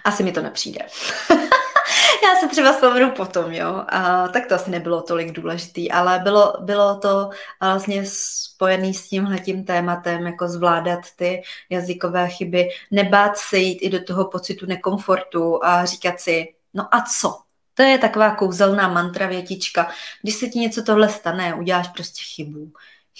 Asi 0.04 0.24
mi 0.24 0.32
to 0.32 0.42
nepřijde. 0.42 0.80
Já 2.24 2.40
se 2.40 2.48
třeba 2.48 2.74
vzpomenu 2.74 3.12
potom, 3.12 3.52
jo. 3.52 3.86
A, 3.90 4.28
tak 4.28 4.48
to 4.48 4.56
asi 4.56 4.72
nebylo 4.72 5.02
tolik 5.02 5.32
důležitý, 5.32 5.92
ale 5.92 6.20
bylo, 6.20 6.54
bylo 6.60 7.00
to 7.00 7.30
vlastně 7.62 8.04
spojené 8.06 8.94
s 8.94 9.10
tímhletím 9.10 9.66
tématem, 9.66 10.26
jako 10.26 10.48
zvládat 10.48 11.00
ty 11.16 11.42
jazykové 11.70 12.30
chyby, 12.30 12.70
nebát 12.92 13.38
se 13.38 13.58
jít 13.58 13.80
i 13.82 13.90
do 13.90 14.04
toho 14.04 14.26
pocitu 14.26 14.66
nekomfortu 14.66 15.66
a 15.66 15.86
říkat 15.86 16.20
si, 16.20 16.56
no 16.74 16.96
a 16.96 17.02
co? 17.02 17.40
To 17.74 17.84
je 17.84 17.98
taková 17.98 18.36
kouzelná 18.36 18.88
mantra 18.88 19.28
větička. 19.28 19.92
Když 20.22 20.36
se 20.36 20.48
ti 20.48 20.60
něco 20.60 20.84
tohle 20.84 21.10
stane, 21.10 21.54
uděláš 21.54 21.88
prostě 21.88 22.22
chybu. 22.36 22.74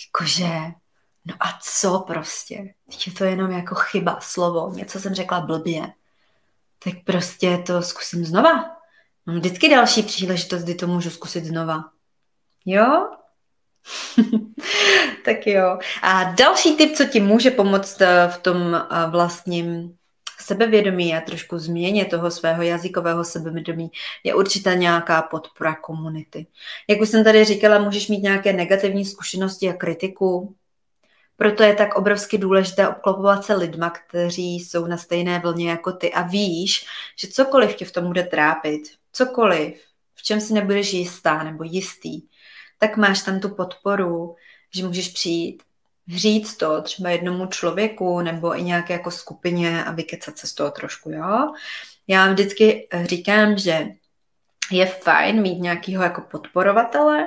Jakože, 0.06 0.50
no 1.26 1.36
a 1.40 1.60
co 1.62 2.00
prostě? 2.00 2.74
Je 3.08 3.14
to 3.18 3.24
jenom 3.24 3.52
jako 3.52 3.76
chyba, 3.76 4.20
slovo, 4.22 4.74
něco 4.76 5.00
jsem 5.00 5.14
řekla 5.14 5.42
blbě. 5.42 5.82
Tak 6.84 6.94
prostě 7.06 7.58
to 7.58 7.82
zkusím 7.82 8.26
znova. 8.26 8.66
Mám 9.26 9.36
vždycky 9.36 9.70
další 9.70 10.04
příležitost, 10.04 10.64
kdy 10.64 10.76
to 10.76 10.88
můžu 10.88 11.10
zkusit 11.10 11.46
znova. 11.46 11.84
Jo? 12.66 13.10
tak 15.26 15.48
jo. 15.48 15.80
A 16.02 16.24
další 16.24 16.76
tip, 16.76 16.96
co 16.96 17.06
ti 17.06 17.20
může 17.20 17.52
pomoct 17.52 18.02
eh, 18.02 18.28
v 18.28 18.38
tom 18.38 18.76
eh, 18.76 19.10
vlastním 19.10 19.98
sebevědomí 20.42 21.16
a 21.16 21.22
trošku 21.22 21.60
změně 21.60 22.06
toho 22.06 22.32
svého 22.32 22.62
jazykového 22.62 23.24
sebevědomí 23.24 23.92
je 24.24 24.36
určitá 24.36 24.74
nějaká 24.74 25.22
podpora 25.22 25.76
komunity. 25.76 26.48
Jak 26.90 27.02
už 27.02 27.10
jsem 27.10 27.24
tady 27.24 27.46
říkala, 27.46 27.80
můžeš 27.80 28.08
mít 28.08 28.24
nějaké 28.24 28.54
negativní 28.54 29.06
zkušenosti 29.06 29.70
a 29.70 29.74
kritiku, 29.74 30.56
proto 31.38 31.64
je 31.64 31.76
tak 31.76 31.96
obrovsky 31.96 32.38
důležité 32.38 32.88
obklopovat 32.88 33.46
se 33.46 33.56
lidma, 33.56 33.90
kteří 33.90 34.56
jsou 34.56 34.88
na 34.88 34.98
stejné 34.98 35.40
vlně 35.40 35.70
jako 35.70 35.92
ty 35.92 36.14
a 36.14 36.22
víš, 36.22 36.86
že 37.20 37.28
cokoliv 37.28 37.76
tě 37.76 37.86
v 37.86 37.92
tom 37.92 38.08
bude 38.08 38.24
trápit, 38.24 38.82
cokoliv, 39.12 39.82
v 40.16 40.24
čem 40.24 40.42
si 40.42 40.54
nebudeš 40.54 40.94
jistá 40.94 41.44
nebo 41.44 41.64
jistý, 41.64 42.22
tak 42.80 42.98
máš 42.98 43.22
tam 43.22 43.40
tu 43.40 43.50
podporu, 43.50 44.36
že 44.76 44.86
můžeš 44.86 45.10
přijít, 45.10 45.64
říct 46.08 46.58
to 46.58 46.82
třeba 46.82 47.10
jednomu 47.10 47.48
člověku 47.48 48.22
nebo 48.22 48.58
i 48.58 48.64
nějaké 48.64 48.94
jako 48.94 49.12
skupině 49.12 49.84
a 49.84 49.92
vykecat 49.92 50.38
se 50.38 50.48
z 50.48 50.54
toho 50.54 50.72
trošku, 50.72 51.12
jo. 51.12 51.54
Já 52.08 52.32
vždycky 52.32 52.88
říkám, 53.04 53.58
že 53.58 53.88
je 54.72 54.86
fajn 54.86 55.42
mít 55.42 55.60
nějakého 55.60 56.04
jako 56.04 56.22
podporovatele, 56.22 57.26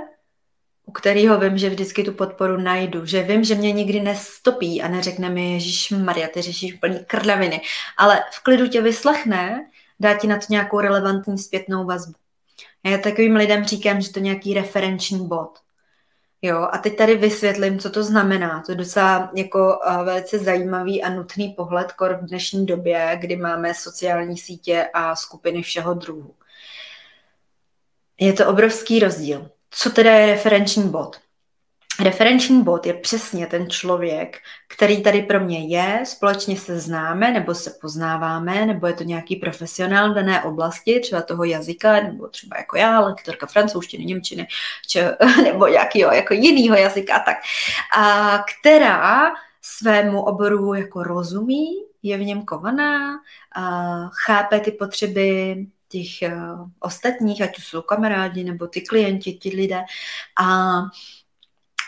u 0.87 0.93
kterého 0.93 1.41
vím, 1.41 1.59
že 1.59 1.71
vždycky 1.71 2.05
tu 2.05 2.13
podporu 2.13 2.57
najdu, 2.57 3.07
že 3.07 3.23
vím, 3.23 3.45
že 3.45 3.55
mě 3.55 3.73
nikdy 3.73 4.01
nestopí 4.01 4.83
a 4.83 4.89
neřekne 4.89 5.31
mi, 5.31 5.53
Ježíš 5.53 5.91
Maria, 5.91 6.29
ty 6.29 6.43
řešíš 6.43 6.73
plný 6.73 6.99
krdaviny, 7.07 7.61
ale 7.99 8.25
v 8.33 8.43
klidu 8.43 8.69
tě 8.69 8.83
vyslechne, 8.83 9.71
dá 10.01 10.15
ti 10.15 10.27
na 10.27 10.37
to 10.37 10.47
nějakou 10.51 10.81
relevantní 10.81 11.39
zpětnou 11.39 11.85
vazbu. 11.85 12.15
A 12.85 12.89
já 12.89 12.99
takovým 12.99 13.37
lidem 13.37 13.65
říkám, 13.65 14.01
že 14.01 14.13
to 14.13 14.19
je 14.19 14.23
nějaký 14.23 14.55
referenční 14.55 15.29
bod. 15.29 15.59
Jo, 16.43 16.69
a 16.73 16.79
teď 16.79 16.97
tady 16.97 17.15
vysvětlím, 17.17 17.79
co 17.79 17.91
to 17.91 18.05
znamená. 18.05 18.63
To 18.67 18.73
je 18.73 18.77
docela 18.77 19.31
jako 19.35 19.79
uh, 19.79 20.05
velice 20.05 20.39
zajímavý 20.39 21.03
a 21.03 21.11
nutný 21.11 21.49
pohled 21.49 21.93
kor 21.93 22.15
v 22.15 22.27
dnešní 22.27 22.67
době, 22.67 23.19
kdy 23.21 23.37
máme 23.37 23.75
sociální 23.75 24.39
sítě 24.39 24.89
a 24.95 25.17
skupiny 25.17 25.63
všeho 25.63 25.95
druhu. 25.95 26.35
Je 28.21 28.33
to 28.33 28.49
obrovský 28.49 28.99
rozdíl. 28.99 29.51
Co 29.71 29.91
teda 29.91 30.11
je 30.11 30.27
referenční 30.27 30.89
bod? 30.89 31.17
Referenční 32.01 32.63
bod 32.63 32.87
je 32.87 32.95
přesně 32.95 33.47
ten 33.47 33.71
člověk, 33.71 34.39
který 34.69 35.03
tady 35.03 35.23
pro 35.23 35.41
mě 35.41 35.67
je, 35.77 36.01
společně 36.07 36.57
se 36.57 36.81
známe 36.81 37.31
nebo 37.31 37.55
se 37.55 37.71
poznáváme, 37.81 38.67
nebo 38.67 38.87
je 38.87 38.93
to 38.93 39.05
nějaký 39.05 39.37
profesionál 39.37 40.13
v 40.13 40.15
dané 40.15 40.43
oblasti, 40.43 41.01
třeba 41.01 41.23
toho 41.23 41.45
jazyka, 41.45 42.01
nebo 42.01 42.29
třeba 42.29 42.57
jako 42.59 42.77
já, 42.77 43.01
lektorka 43.01 43.47
francouzštiny, 43.47 44.05
němčiny, 44.05 44.47
či, 44.89 45.01
nebo 45.43 45.67
nějakého 45.67 46.13
jako 46.13 46.35
jinýho 46.35 46.77
jazyka, 46.77 47.19
tak, 47.19 47.37
a 47.99 48.39
která 48.39 49.33
svému 49.63 50.23
oboru 50.23 50.75
jako 50.75 51.03
rozumí, 51.03 51.67
je 52.03 52.19
v 52.19 52.23
něm 52.23 52.43
kovaná, 52.43 53.21
a 53.57 53.97
chápe 54.25 54.61
ty 54.61 54.73
potřeby 54.73 55.57
těch 55.89 56.33
uh, 56.33 56.69
ostatních, 56.79 57.43
ať 57.43 57.59
už 57.59 57.67
jsou 57.67 57.83
kamarádi 57.83 58.45
nebo 58.45 58.67
ty 58.67 58.81
klienti, 58.81 59.33
ti 59.33 59.49
lidé. 59.57 59.85
A, 60.41 60.79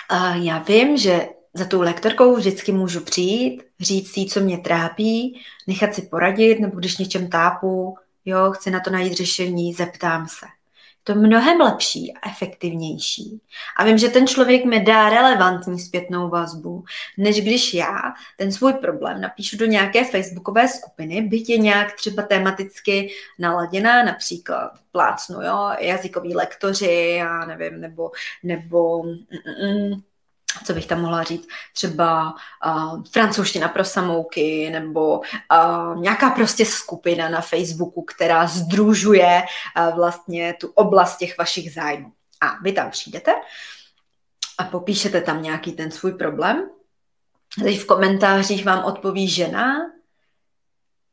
a 0.09 0.35
já 0.35 0.59
vím, 0.59 0.97
že 0.97 1.29
za 1.55 1.65
tou 1.65 1.81
lektorkou 1.81 2.37
vždycky 2.37 2.73
můžu 2.73 3.01
přijít, 3.01 3.63
říct 3.81 4.11
si, 4.11 4.27
co 4.27 4.41
mě 4.41 4.59
trápí, 4.59 5.41
nechat 5.67 5.95
si 5.95 6.03
poradit, 6.03 6.61
nebo 6.61 6.79
když 6.79 6.99
něčem 6.99 7.29
tápu, 7.29 7.97
jo, 8.25 8.53
chci 8.53 8.71
na 8.71 8.81
to 8.81 8.91
najít 8.91 9.13
řešení, 9.13 9.75
zeptám 9.75 10.29
se 10.29 10.47
to 11.05 11.15
mnohem 11.15 11.61
lepší 11.61 12.13
a 12.13 12.29
efektivnější. 12.31 13.41
A 13.77 13.85
vím, 13.85 13.99
že 13.99 14.09
ten 14.09 14.27
člověk 14.27 14.65
mi 14.65 14.81
dá 14.81 15.09
relevantní 15.09 15.79
zpětnou 15.79 16.29
vazbu, 16.29 16.85
než 17.19 17.41
když 17.41 17.75
já 17.75 17.99
ten 18.37 18.53
svůj 18.53 18.73
problém 18.73 19.21
napíšu 19.21 19.57
do 19.57 19.67
nějaké 19.67 20.05
facebookové 20.05 20.69
skupiny, 20.69 21.23
byť 21.23 21.51
je 21.51 21.59
nějak 21.59 21.97
třeba 21.97 22.23
tematicky 22.23 23.11
naladěná, 23.39 24.05
například 24.05 24.73
plácnu, 24.93 25.43
jo, 25.43 25.71
jazykoví 25.79 26.35
lektoři, 26.35 27.15
já 27.19 27.45
nevím, 27.45 27.81
nebo, 27.81 28.11
nebo 28.43 29.03
mm, 29.03 29.11
mm, 29.11 29.91
mm 29.91 30.03
co 30.65 30.73
bych 30.73 30.87
tam 30.87 31.01
mohla 31.01 31.23
říct, 31.23 31.49
třeba 31.75 32.35
uh, 32.67 33.03
francouzština 33.13 33.69
pro 33.69 33.85
samouky 33.85 34.71
nebo 34.71 35.19
uh, 35.19 36.01
nějaká 36.01 36.31
prostě 36.31 36.67
skupina 36.67 37.29
na 37.29 37.41
Facebooku, 37.41 38.03
která 38.03 38.47
združuje 38.47 39.43
uh, 39.43 39.97
vlastně 39.97 40.55
tu 40.61 40.69
oblast 40.69 41.17
těch 41.17 41.39
vašich 41.39 41.75
zájmů. 41.75 42.13
A 42.41 42.63
vy 42.63 42.73
tam 42.73 42.91
přijdete 42.91 43.35
a 44.59 44.65
popíšete 44.65 45.21
tam 45.21 45.43
nějaký 45.43 45.73
ten 45.73 45.91
svůj 45.91 46.13
problém. 46.13 46.71
Teď 47.63 47.81
v 47.81 47.87
komentářích 47.87 48.65
vám 48.65 48.85
odpoví 48.85 49.29
žena, 49.29 49.77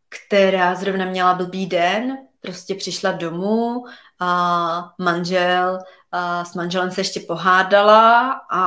která 0.09 0.75
zrovna 0.75 1.05
měla 1.05 1.33
blbý 1.33 1.65
den, 1.65 2.17
prostě 2.41 2.75
přišla 2.75 3.11
domů 3.11 3.85
a 4.19 4.93
manžel, 4.97 5.79
a 6.11 6.45
s 6.45 6.53
manželem 6.53 6.91
se 6.91 7.01
ještě 7.01 7.19
pohádala 7.19 8.31
a 8.51 8.61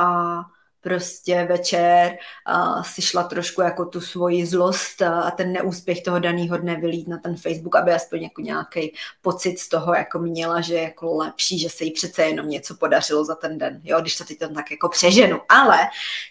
prostě 0.81 1.45
večer 1.49 2.17
uh, 2.55 2.83
si 2.83 3.01
šla 3.01 3.23
trošku 3.23 3.61
jako 3.61 3.85
tu 3.85 4.01
svoji 4.01 4.45
zlost 4.45 5.01
a 5.01 5.31
ten 5.31 5.53
neúspěch 5.53 6.01
toho 6.01 6.19
daného 6.19 6.57
dne 6.57 6.75
vylít 6.75 7.07
na 7.07 7.17
ten 7.17 7.35
Facebook, 7.37 7.75
aby 7.75 7.91
aspoň 7.91 8.23
jako 8.23 8.41
nějaký 8.41 8.93
pocit 9.21 9.59
z 9.59 9.69
toho 9.69 9.93
jako 9.93 10.19
měla, 10.19 10.61
že 10.61 10.73
je 10.73 10.81
jako 10.81 11.15
lepší, 11.15 11.59
že 11.59 11.69
se 11.69 11.83
jí 11.83 11.91
přece 11.91 12.23
jenom 12.23 12.49
něco 12.49 12.75
podařilo 12.75 13.25
za 13.25 13.35
ten 13.35 13.57
den, 13.57 13.81
jo, 13.83 14.01
když 14.01 14.17
to 14.17 14.23
teď 14.23 14.39
tam 14.39 14.53
tak 14.53 14.71
jako 14.71 14.89
přeženu. 14.89 15.41
Ale 15.49 15.77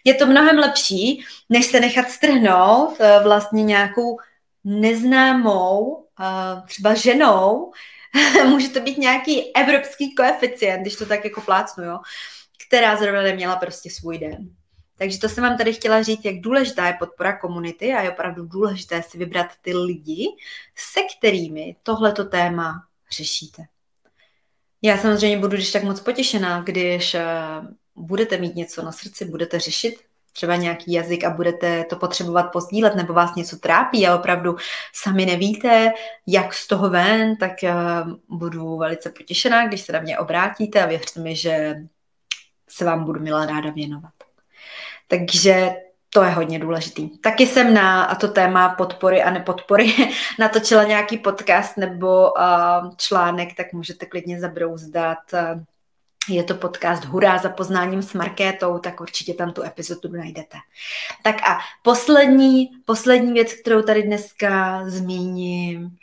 je 0.04 0.14
to 0.14 0.26
mnohem 0.26 0.58
lepší, 0.58 1.24
než 1.48 1.66
se 1.66 1.80
nechat 1.80 2.10
strhnout 2.10 3.00
uh, 3.00 3.22
vlastně 3.22 3.64
nějakou 3.64 4.18
neznámou, 4.64 5.84
uh, 5.84 6.66
třeba 6.66 6.94
ženou, 6.94 7.72
může 8.48 8.68
to 8.68 8.80
být 8.80 8.98
nějaký 8.98 9.56
evropský 9.56 10.14
koeficient, 10.14 10.80
když 10.80 10.96
to 10.96 11.06
tak 11.06 11.24
jako 11.24 11.40
plácnu, 11.40 11.84
jo, 11.84 11.98
která 12.68 12.96
zrovna 12.96 13.22
neměla 13.22 13.56
prostě 13.56 13.90
svůj 13.90 14.18
den. 14.18 14.50
Takže 14.98 15.18
to 15.18 15.28
jsem 15.28 15.44
vám 15.44 15.58
tady 15.58 15.72
chtěla 15.72 16.02
říct, 16.02 16.24
jak 16.24 16.40
důležitá 16.40 16.86
je 16.86 16.96
podpora 16.98 17.38
komunity 17.38 17.92
a 17.92 18.02
je 18.02 18.10
opravdu 18.10 18.46
důležité 18.46 19.02
si 19.02 19.18
vybrat 19.18 19.46
ty 19.60 19.76
lidi, 19.76 20.26
se 20.76 21.00
kterými 21.18 21.76
tohleto 21.82 22.24
téma 22.24 22.84
řešíte. 23.10 23.62
Já 24.82 24.98
samozřejmě 24.98 25.38
budu 25.38 25.56
když 25.56 25.72
tak 25.72 25.82
moc 25.82 26.00
potěšená, 26.00 26.62
když 26.62 27.14
eh, 27.14 27.24
budete 27.96 28.38
mít 28.38 28.54
něco 28.54 28.82
na 28.82 28.92
srdci, 28.92 29.24
budete 29.24 29.58
řešit 29.58 29.94
třeba 30.32 30.56
nějaký 30.56 30.92
jazyk 30.92 31.24
a 31.24 31.30
budete 31.30 31.84
to 31.84 31.96
potřebovat 31.96 32.42
pozdílet 32.42 32.94
nebo 32.94 33.12
vás 33.12 33.34
něco 33.34 33.56
trápí 33.56 34.06
a 34.06 34.16
opravdu 34.16 34.56
sami 34.94 35.26
nevíte, 35.26 35.92
jak 36.26 36.54
z 36.54 36.66
toho 36.68 36.90
ven, 36.90 37.36
tak 37.36 37.64
eh, 37.64 37.74
budu 38.28 38.76
velice 38.76 39.10
potěšená, 39.10 39.68
když 39.68 39.80
se 39.80 39.92
na 39.92 40.00
mě 40.00 40.18
obrátíte 40.18 40.82
a 40.82 40.86
věřte 40.86 41.20
mi, 41.20 41.36
že 41.36 41.76
se 42.78 42.84
vám 42.84 43.04
budu 43.04 43.20
milá 43.20 43.46
ráda 43.46 43.70
věnovat. 43.70 44.12
Takže 45.08 45.70
to 46.10 46.22
je 46.22 46.30
hodně 46.30 46.58
důležitý. 46.58 47.18
Taky 47.18 47.46
jsem 47.46 47.74
na 47.74 48.04
a 48.04 48.14
to 48.14 48.28
téma 48.28 48.68
podpory 48.68 49.22
a 49.22 49.30
nepodpory 49.30 49.94
natočila 50.38 50.84
nějaký 50.84 51.18
podcast 51.18 51.76
nebo 51.76 52.32
uh, 52.32 52.94
článek, 52.96 53.48
tak 53.56 53.72
můžete 53.72 54.06
klidně 54.06 54.40
zabrouzdat. 54.40 55.18
Je 56.28 56.44
to 56.44 56.54
podcast 56.54 57.04
Hurá 57.04 57.38
za 57.38 57.48
poznáním 57.48 58.02
s 58.02 58.12
Markétou, 58.12 58.78
tak 58.78 59.00
určitě 59.00 59.34
tam 59.34 59.52
tu 59.52 59.62
epizodu 59.62 60.12
najdete. 60.12 60.58
Tak 61.22 61.36
a 61.48 61.58
poslední, 61.82 62.68
poslední 62.84 63.32
věc, 63.32 63.52
kterou 63.52 63.82
tady 63.82 64.02
dneska 64.02 64.82
zmíním, 64.86 65.96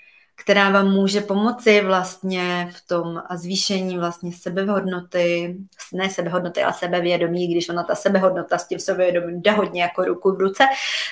která 0.45 0.69
vám 0.69 0.91
může 0.91 1.21
pomoci 1.21 1.81
vlastně 1.81 2.71
v 2.75 2.87
tom 2.87 3.23
zvýšení 3.35 3.97
vlastně 3.97 4.31
sebehodnoty, 4.33 5.57
ne 5.93 6.09
sebehodnoty, 6.09 6.63
ale 6.63 6.73
sebevědomí, 6.73 7.47
když 7.47 7.69
ona 7.69 7.83
ta 7.83 7.95
sebehodnota 7.95 8.57
s 8.57 8.67
tím 8.67 8.79
sebevědomím 8.79 9.41
jde 9.41 9.51
hodně 9.51 9.81
jako 9.81 10.03
ruku 10.03 10.31
v 10.31 10.39
ruce, 10.39 10.63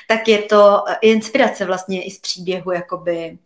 tak 0.08 0.28
je 0.28 0.42
to 0.42 0.84
inspirace 1.02 1.66
vlastně 1.66 2.04
i 2.04 2.12
z 2.12 2.20
příběhu 2.20 2.72
jakoby 2.72 3.38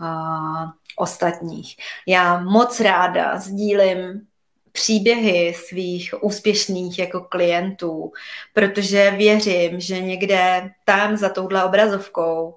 uh, 0.00 0.70
ostatních. 0.96 1.76
Já 2.06 2.40
moc 2.40 2.80
ráda 2.80 3.38
sdílím 3.38 4.26
příběhy 4.72 5.54
svých 5.54 6.14
úspěšných 6.20 6.98
jako 6.98 7.20
klientů, 7.20 8.12
protože 8.52 9.10
věřím, 9.10 9.80
že 9.80 10.00
někde 10.00 10.70
tam 10.84 11.16
za 11.16 11.28
touhle 11.28 11.64
obrazovkou 11.64 12.54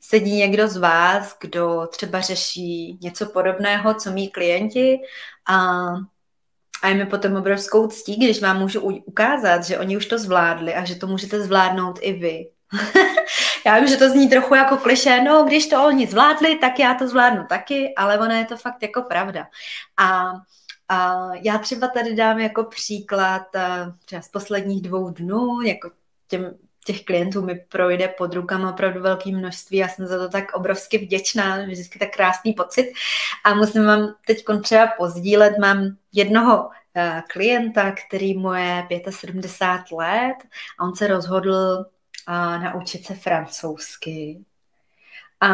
sedí 0.00 0.36
někdo 0.36 0.68
z 0.68 0.76
vás, 0.76 1.36
kdo 1.40 1.86
třeba 1.90 2.20
řeší 2.20 2.98
něco 3.02 3.26
podobného, 3.26 3.94
co 3.94 4.10
mý 4.10 4.28
klienti 4.28 4.98
a, 5.48 5.86
a 6.82 6.88
je 6.88 6.94
mi 6.94 7.06
potom 7.06 7.36
obrovskou 7.36 7.86
ctí, 7.86 8.16
když 8.16 8.42
vám 8.42 8.58
můžu 8.58 8.80
ukázat, 8.80 9.64
že 9.64 9.78
oni 9.78 9.96
už 9.96 10.06
to 10.06 10.18
zvládli 10.18 10.74
a 10.74 10.84
že 10.84 10.94
to 10.94 11.06
můžete 11.06 11.40
zvládnout 11.40 11.98
i 12.02 12.12
vy. 12.12 12.50
já 13.66 13.78
vím, 13.78 13.88
že 13.88 13.96
to 13.96 14.08
zní 14.08 14.28
trochu 14.28 14.54
jako 14.54 14.76
kliše, 14.76 15.20
no 15.20 15.44
když 15.44 15.66
to 15.66 15.86
oni 15.86 16.06
zvládli, 16.06 16.58
tak 16.58 16.78
já 16.78 16.94
to 16.94 17.08
zvládnu 17.08 17.46
taky, 17.48 17.94
ale 17.94 18.18
ono 18.18 18.34
je 18.34 18.44
to 18.44 18.56
fakt 18.56 18.82
jako 18.82 19.02
pravda. 19.02 19.46
A 19.96 20.32
a 20.88 21.30
já 21.34 21.58
třeba 21.58 21.88
tady 21.88 22.14
dám 22.14 22.38
jako 22.38 22.64
příklad 22.64 23.42
třeba 24.04 24.22
z 24.22 24.28
posledních 24.28 24.82
dvou 24.82 25.10
dnů, 25.10 25.60
jako 25.60 25.90
těm, 26.28 26.58
těch 26.86 27.04
klientů 27.04 27.42
mi 27.42 27.54
projde 27.54 28.08
pod 28.08 28.34
rukama 28.34 28.70
opravdu 28.70 29.02
velké 29.02 29.30
množství. 29.30 29.76
Já 29.76 29.88
jsem 29.88 30.06
za 30.06 30.18
to 30.18 30.28
tak 30.28 30.54
obrovsky 30.54 30.98
vděčná, 30.98 31.58
vždycky 31.58 31.98
tak 31.98 32.10
krásný 32.10 32.52
pocit. 32.52 32.92
A 33.44 33.54
musím 33.54 33.86
vám 33.86 34.14
teď 34.26 34.44
třeba 34.62 34.86
pozdílet, 34.86 35.58
mám 35.58 35.96
jednoho 36.12 36.66
uh, 36.66 37.20
klienta, 37.32 37.92
který 37.92 38.38
mu 38.38 38.52
je 38.52 38.86
75 39.10 39.96
let 39.96 40.36
a 40.78 40.84
on 40.84 40.96
se 40.96 41.06
rozhodl 41.06 41.84
uh, 42.28 42.62
naučit 42.62 43.06
se 43.06 43.14
francouzsky. 43.14 44.44
A 45.40 45.50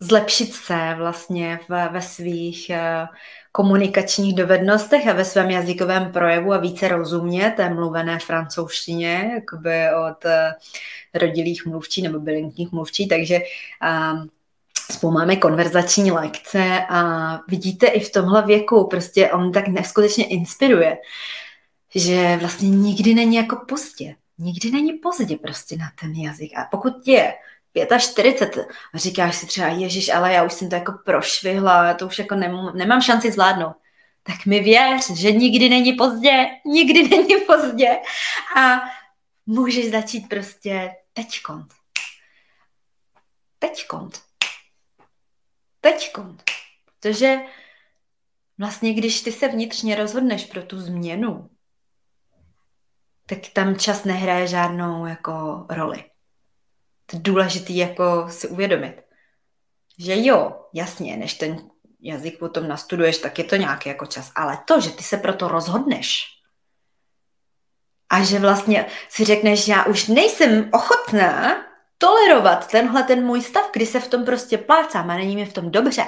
zlepšit 0.00 0.54
se 0.54 0.94
vlastně 0.96 1.60
v, 1.68 1.88
ve 1.92 2.02
svých 2.02 2.70
uh, 2.70 3.08
komunikačních 3.52 4.34
dovednostech 4.34 5.08
a 5.08 5.12
ve 5.12 5.24
svém 5.24 5.50
jazykovém 5.50 6.12
projevu 6.12 6.52
a 6.52 6.58
více 6.58 6.88
rozumět 6.88 7.50
té 7.56 7.74
mluvené 7.74 8.18
francouzštině, 8.18 9.30
jakoby 9.34 9.84
od 10.10 10.24
eh, 10.24 10.52
rodilých 11.14 11.66
mluvčí 11.66 12.02
nebo 12.02 12.20
bylinkních 12.20 12.72
mluvčí, 12.72 13.08
takže 13.08 13.40
um, 14.12 14.30
spolu 14.92 15.12
máme 15.12 15.36
konverzační 15.36 16.12
lekce 16.12 16.86
a 16.88 17.30
vidíte 17.48 17.86
i 17.86 18.00
v 18.00 18.12
tomhle 18.12 18.46
věku, 18.46 18.86
prostě 18.86 19.30
on 19.30 19.52
tak 19.52 19.68
neskutečně 19.68 20.26
inspiruje, 20.26 20.98
že 21.94 22.36
vlastně 22.40 22.70
nikdy 22.70 23.14
není 23.14 23.36
jako 23.36 23.64
pozdě. 23.68 24.14
Nikdy 24.38 24.70
není 24.70 24.92
pozdě 24.92 25.36
prostě 25.36 25.76
na 25.76 25.86
ten 26.00 26.12
jazyk. 26.12 26.52
A 26.56 26.68
pokud 26.70 27.08
je 27.08 27.34
45 27.98 28.66
a 28.94 28.98
říkáš 28.98 29.36
si 29.36 29.46
třeba, 29.46 29.68
ježiš, 29.68 30.08
ale 30.08 30.32
já 30.32 30.44
už 30.44 30.52
jsem 30.52 30.68
to 30.68 30.74
jako 30.74 30.92
prošvihla, 31.04 31.84
já 31.84 31.94
to 31.94 32.06
už 32.06 32.18
jako 32.18 32.34
nemám, 32.34 32.76
nemám 32.76 33.02
šanci 33.02 33.32
zvládnout. 33.32 33.76
Tak 34.22 34.46
mi 34.46 34.60
věř, 34.60 35.10
že 35.10 35.32
nikdy 35.32 35.68
není 35.68 35.92
pozdě, 35.92 36.46
nikdy 36.66 37.08
není 37.08 37.36
pozdě 37.46 37.98
a 38.56 38.80
můžeš 39.46 39.90
začít 39.90 40.28
prostě 40.28 40.90
teďkont. 41.12 41.74
Teďkont. 43.58 44.22
Teďkont. 45.80 46.42
Protože 46.84 47.38
vlastně, 48.58 48.94
když 48.94 49.20
ty 49.20 49.32
se 49.32 49.48
vnitřně 49.48 49.96
rozhodneš 49.96 50.44
pro 50.44 50.62
tu 50.62 50.80
změnu, 50.80 51.50
tak 53.26 53.38
tam 53.52 53.76
čas 53.76 54.04
nehraje 54.04 54.46
žádnou 54.46 55.06
jako 55.06 55.66
roli 55.70 56.09
důležitý 57.12 57.76
jako 57.76 58.26
si 58.30 58.48
uvědomit. 58.48 59.02
Že 59.98 60.14
jo, 60.16 60.66
jasně, 60.74 61.16
než 61.16 61.34
ten 61.34 61.70
jazyk 62.00 62.38
potom 62.38 62.68
nastuduješ, 62.68 63.18
tak 63.18 63.38
je 63.38 63.44
to 63.44 63.56
nějaký 63.56 63.88
jako 63.88 64.06
čas. 64.06 64.32
Ale 64.34 64.58
to, 64.64 64.80
že 64.80 64.90
ty 64.90 65.02
se 65.02 65.16
proto 65.16 65.48
rozhodneš 65.48 66.26
a 68.10 68.24
že 68.24 68.38
vlastně 68.38 68.86
si 69.08 69.24
řekneš, 69.24 69.68
já 69.68 69.84
už 69.84 70.06
nejsem 70.06 70.70
ochotná 70.72 71.64
tolerovat 71.98 72.70
tenhle 72.70 73.02
ten 73.02 73.24
můj 73.24 73.42
stav, 73.42 73.70
kdy 73.72 73.86
se 73.86 74.00
v 74.00 74.08
tom 74.08 74.24
prostě 74.24 74.58
plácám 74.58 75.10
a 75.10 75.16
není 75.16 75.36
mi 75.36 75.46
v 75.46 75.52
tom 75.52 75.70
dobře. 75.70 76.04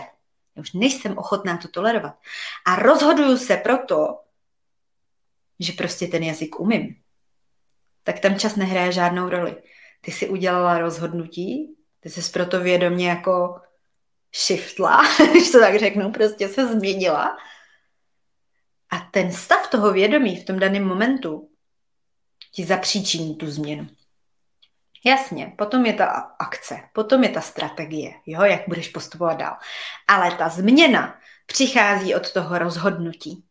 Já 0.56 0.60
už 0.60 0.72
nejsem 0.72 1.18
ochotná 1.18 1.56
to 1.56 1.68
tolerovat. 1.68 2.14
A 2.64 2.76
rozhoduju 2.76 3.36
se 3.36 3.56
proto, 3.56 4.18
že 5.58 5.72
prostě 5.72 6.06
ten 6.06 6.22
jazyk 6.22 6.60
umím. 6.60 6.96
Tak 8.04 8.18
tam 8.20 8.38
čas 8.38 8.56
nehraje 8.56 8.92
žádnou 8.92 9.28
roli 9.28 9.56
ty 10.04 10.12
si 10.12 10.28
udělala 10.28 10.78
rozhodnutí, 10.78 11.76
ty 12.00 12.10
jsi 12.10 12.32
proto 12.32 12.60
vědomě 12.60 13.08
jako 13.08 13.60
shiftla, 14.46 15.02
když 15.30 15.50
to 15.50 15.60
tak 15.60 15.78
řeknu, 15.78 16.12
prostě 16.12 16.48
se 16.48 16.66
změnila. 16.66 17.36
A 18.90 18.98
ten 19.10 19.32
stav 19.32 19.70
toho 19.70 19.92
vědomí 19.92 20.36
v 20.36 20.44
tom 20.44 20.58
daném 20.58 20.84
momentu 20.84 21.50
ti 22.52 22.64
zapříčiní 22.64 23.36
tu 23.36 23.50
změnu. 23.50 23.88
Jasně, 25.04 25.52
potom 25.58 25.86
je 25.86 25.92
ta 25.92 26.06
akce, 26.38 26.80
potom 26.92 27.24
je 27.24 27.30
ta 27.30 27.40
strategie, 27.40 28.12
jo, 28.26 28.42
jak 28.42 28.68
budeš 28.68 28.88
postupovat 28.88 29.38
dál. 29.38 29.56
Ale 30.08 30.30
ta 30.30 30.48
změna 30.48 31.20
přichází 31.46 32.14
od 32.14 32.32
toho 32.32 32.58
rozhodnutí. 32.58 33.44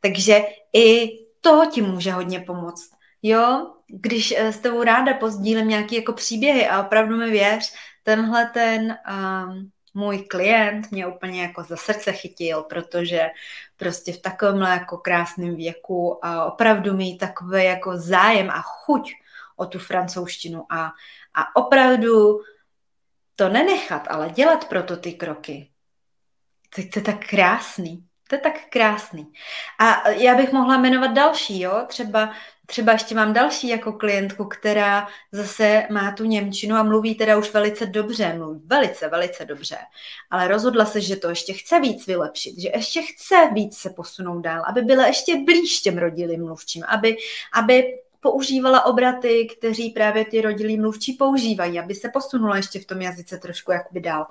Takže 0.00 0.40
i 0.72 1.08
to 1.40 1.66
ti 1.72 1.82
může 1.82 2.12
hodně 2.12 2.40
pomoct. 2.40 2.99
Jo, 3.22 3.74
když 3.86 4.34
eh, 4.36 4.52
s 4.52 4.58
tebou 4.58 4.82
ráda 4.82 5.14
pozdílím 5.14 5.68
nějaké 5.68 5.96
jako 5.96 6.12
příběhy 6.12 6.68
a 6.68 6.82
opravdu 6.82 7.16
mi 7.16 7.30
věř, 7.30 7.74
tenhle 8.02 8.46
ten 8.46 8.98
um, 9.10 9.70
můj 9.94 10.18
klient 10.18 10.90
mě 10.90 11.06
úplně 11.06 11.42
jako 11.42 11.62
za 11.62 11.76
srdce 11.76 12.12
chytil, 12.12 12.62
protože 12.62 13.30
prostě 13.76 14.12
v 14.12 14.20
takovémhle 14.20 14.70
jako 14.70 14.98
krásném 14.98 15.56
věku 15.56 16.24
a 16.24 16.44
opravdu 16.44 16.96
mít 16.96 17.18
takový 17.18 17.64
jako 17.64 17.96
zájem 17.96 18.50
a 18.50 18.62
chuť 18.62 19.12
o 19.56 19.66
tu 19.66 19.78
francouzštinu 19.78 20.72
a, 20.72 20.92
a 21.34 21.56
opravdu 21.56 22.40
to 23.36 23.48
nenechat, 23.48 24.06
ale 24.10 24.30
dělat 24.30 24.68
proto 24.68 24.96
ty 24.96 25.12
kroky. 25.12 25.70
Tak 26.76 26.84
to 26.92 26.98
je 26.98 27.02
tak 27.02 27.26
krásný. 27.26 28.06
To 28.28 28.36
je 28.36 28.40
tak 28.40 28.70
krásný. 28.70 29.32
A 29.78 30.08
já 30.08 30.34
bych 30.34 30.52
mohla 30.52 30.78
jmenovat 30.78 31.12
další, 31.12 31.60
jo? 31.60 31.84
Třeba 31.86 32.32
třeba 32.70 32.92
ještě 32.92 33.14
mám 33.14 33.32
další 33.32 33.68
jako 33.68 33.92
klientku, 33.92 34.44
která 34.44 35.08
zase 35.32 35.86
má 35.90 36.12
tu 36.12 36.24
Němčinu 36.24 36.76
a 36.76 36.82
mluví 36.82 37.14
teda 37.14 37.38
už 37.38 37.52
velice 37.52 37.86
dobře, 37.86 38.34
mluví 38.34 38.60
velice, 38.66 39.08
velice 39.08 39.44
dobře, 39.44 39.76
ale 40.30 40.48
rozhodla 40.48 40.84
se, 40.84 41.00
že 41.00 41.16
to 41.16 41.28
ještě 41.28 41.52
chce 41.52 41.80
víc 41.80 42.06
vylepšit, 42.06 42.60
že 42.60 42.68
ještě 42.74 43.02
chce 43.02 43.50
víc 43.52 43.78
se 43.78 43.90
posunout 43.90 44.40
dál, 44.40 44.62
aby 44.66 44.82
byla 44.82 45.06
ještě 45.06 45.36
blíž 45.36 45.80
těm 45.80 45.98
rodilým 45.98 46.44
mluvčím, 46.44 46.84
aby, 46.88 47.16
aby 47.54 47.98
používala 48.20 48.86
obraty, 48.86 49.48
kteří 49.58 49.90
právě 49.90 50.24
ty 50.24 50.40
rodilí 50.40 50.78
mluvčí 50.78 51.12
používají, 51.12 51.78
aby 51.78 51.94
se 51.94 52.08
posunula 52.08 52.56
ještě 52.56 52.80
v 52.80 52.86
tom 52.86 53.02
jazyce 53.02 53.38
trošku 53.38 53.72
jakoby 53.72 54.00
dál. 54.00 54.26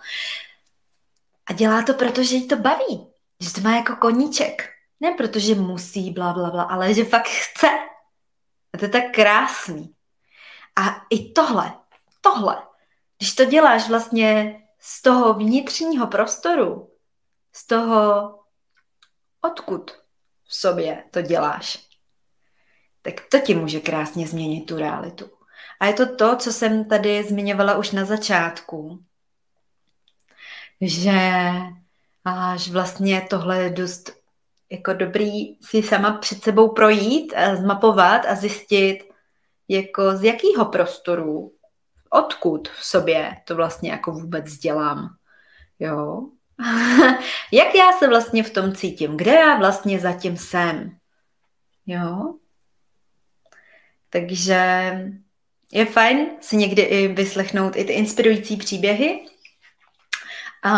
A 1.46 1.54
dělá 1.54 1.84
to, 1.84 1.94
protože 1.94 2.36
jí 2.36 2.48
to 2.48 2.56
baví, 2.56 3.08
že 3.40 3.54
to 3.54 3.62
má 3.62 3.76
jako 3.76 3.96
koníček. 3.96 4.70
Ne 5.00 5.12
protože 5.12 5.56
musí, 5.56 6.12
bla, 6.12 6.34
bla, 6.34 6.50
bla, 6.50 6.64
ale 6.64 6.94
že 6.94 7.06
fakt 7.06 7.28
chce. 7.28 7.68
A 8.74 8.78
to 8.78 8.86
je 8.86 8.90
tak 8.90 9.04
krásný. 9.14 9.96
A 10.76 11.06
i 11.10 11.32
tohle, 11.32 11.74
tohle, 12.22 12.64
když 13.18 13.36
to 13.36 13.46
děláš 13.46 13.90
vlastně 13.90 14.62
z 14.80 15.02
toho 15.02 15.34
vnitřního 15.34 16.08
prostoru, 16.08 16.92
z 17.54 17.68
toho, 17.68 18.36
odkud 19.42 19.92
v 20.44 20.56
sobě 20.56 21.04
to 21.12 21.22
děláš, 21.22 21.88
tak 23.02 23.14
to 23.32 23.40
ti 23.40 23.56
může 23.56 23.80
krásně 23.80 24.28
změnit 24.28 24.62
tu 24.62 24.78
realitu. 24.78 25.32
A 25.80 25.86
je 25.86 25.94
to 25.94 26.16
to, 26.16 26.36
co 26.36 26.54
jsem 26.54 26.86
tady 26.86 27.24
zmiňovala 27.24 27.78
už 27.78 27.92
na 27.92 28.06
začátku, 28.06 29.04
že 30.82 31.12
až 32.26 32.70
vlastně 32.70 33.28
tohle 33.30 33.58
je 33.64 33.70
dost 33.70 34.19
jako 34.70 34.94
dobrý 34.94 35.58
si 35.62 35.84
sama 35.84 36.12
před 36.12 36.44
sebou 36.44 36.70
projít, 36.70 37.34
a 37.34 37.56
zmapovat 37.56 38.26
a 38.28 38.36
zjistit, 38.36 39.00
jako 39.68 40.18
z 40.18 40.24
jakého 40.24 40.66
prostoru, 40.66 41.52
odkud 42.10 42.68
v 42.68 42.86
sobě 42.86 43.36
to 43.46 43.56
vlastně 43.56 43.92
jako 43.92 44.12
vůbec 44.12 44.54
dělám. 44.54 45.10
Jo? 45.80 46.22
Jak 47.52 47.76
já 47.76 47.92
se 48.00 48.08
vlastně 48.08 48.44
v 48.44 48.50
tom 48.50 48.76
cítím? 48.76 49.18
Kde 49.18 49.34
já 49.34 49.58
vlastně 49.58 50.00
zatím 50.00 50.38
jsem? 50.38 50.98
Jo? 51.86 52.36
Takže 54.10 54.94
je 55.72 55.86
fajn 55.86 56.28
si 56.42 56.58
někdy 56.58 56.82
i 56.82 57.08
vyslechnout 57.08 57.76
i 57.76 57.84
ty 57.84 57.94
inspirující 57.94 58.58
příběhy 58.58 59.26
a, 60.64 60.70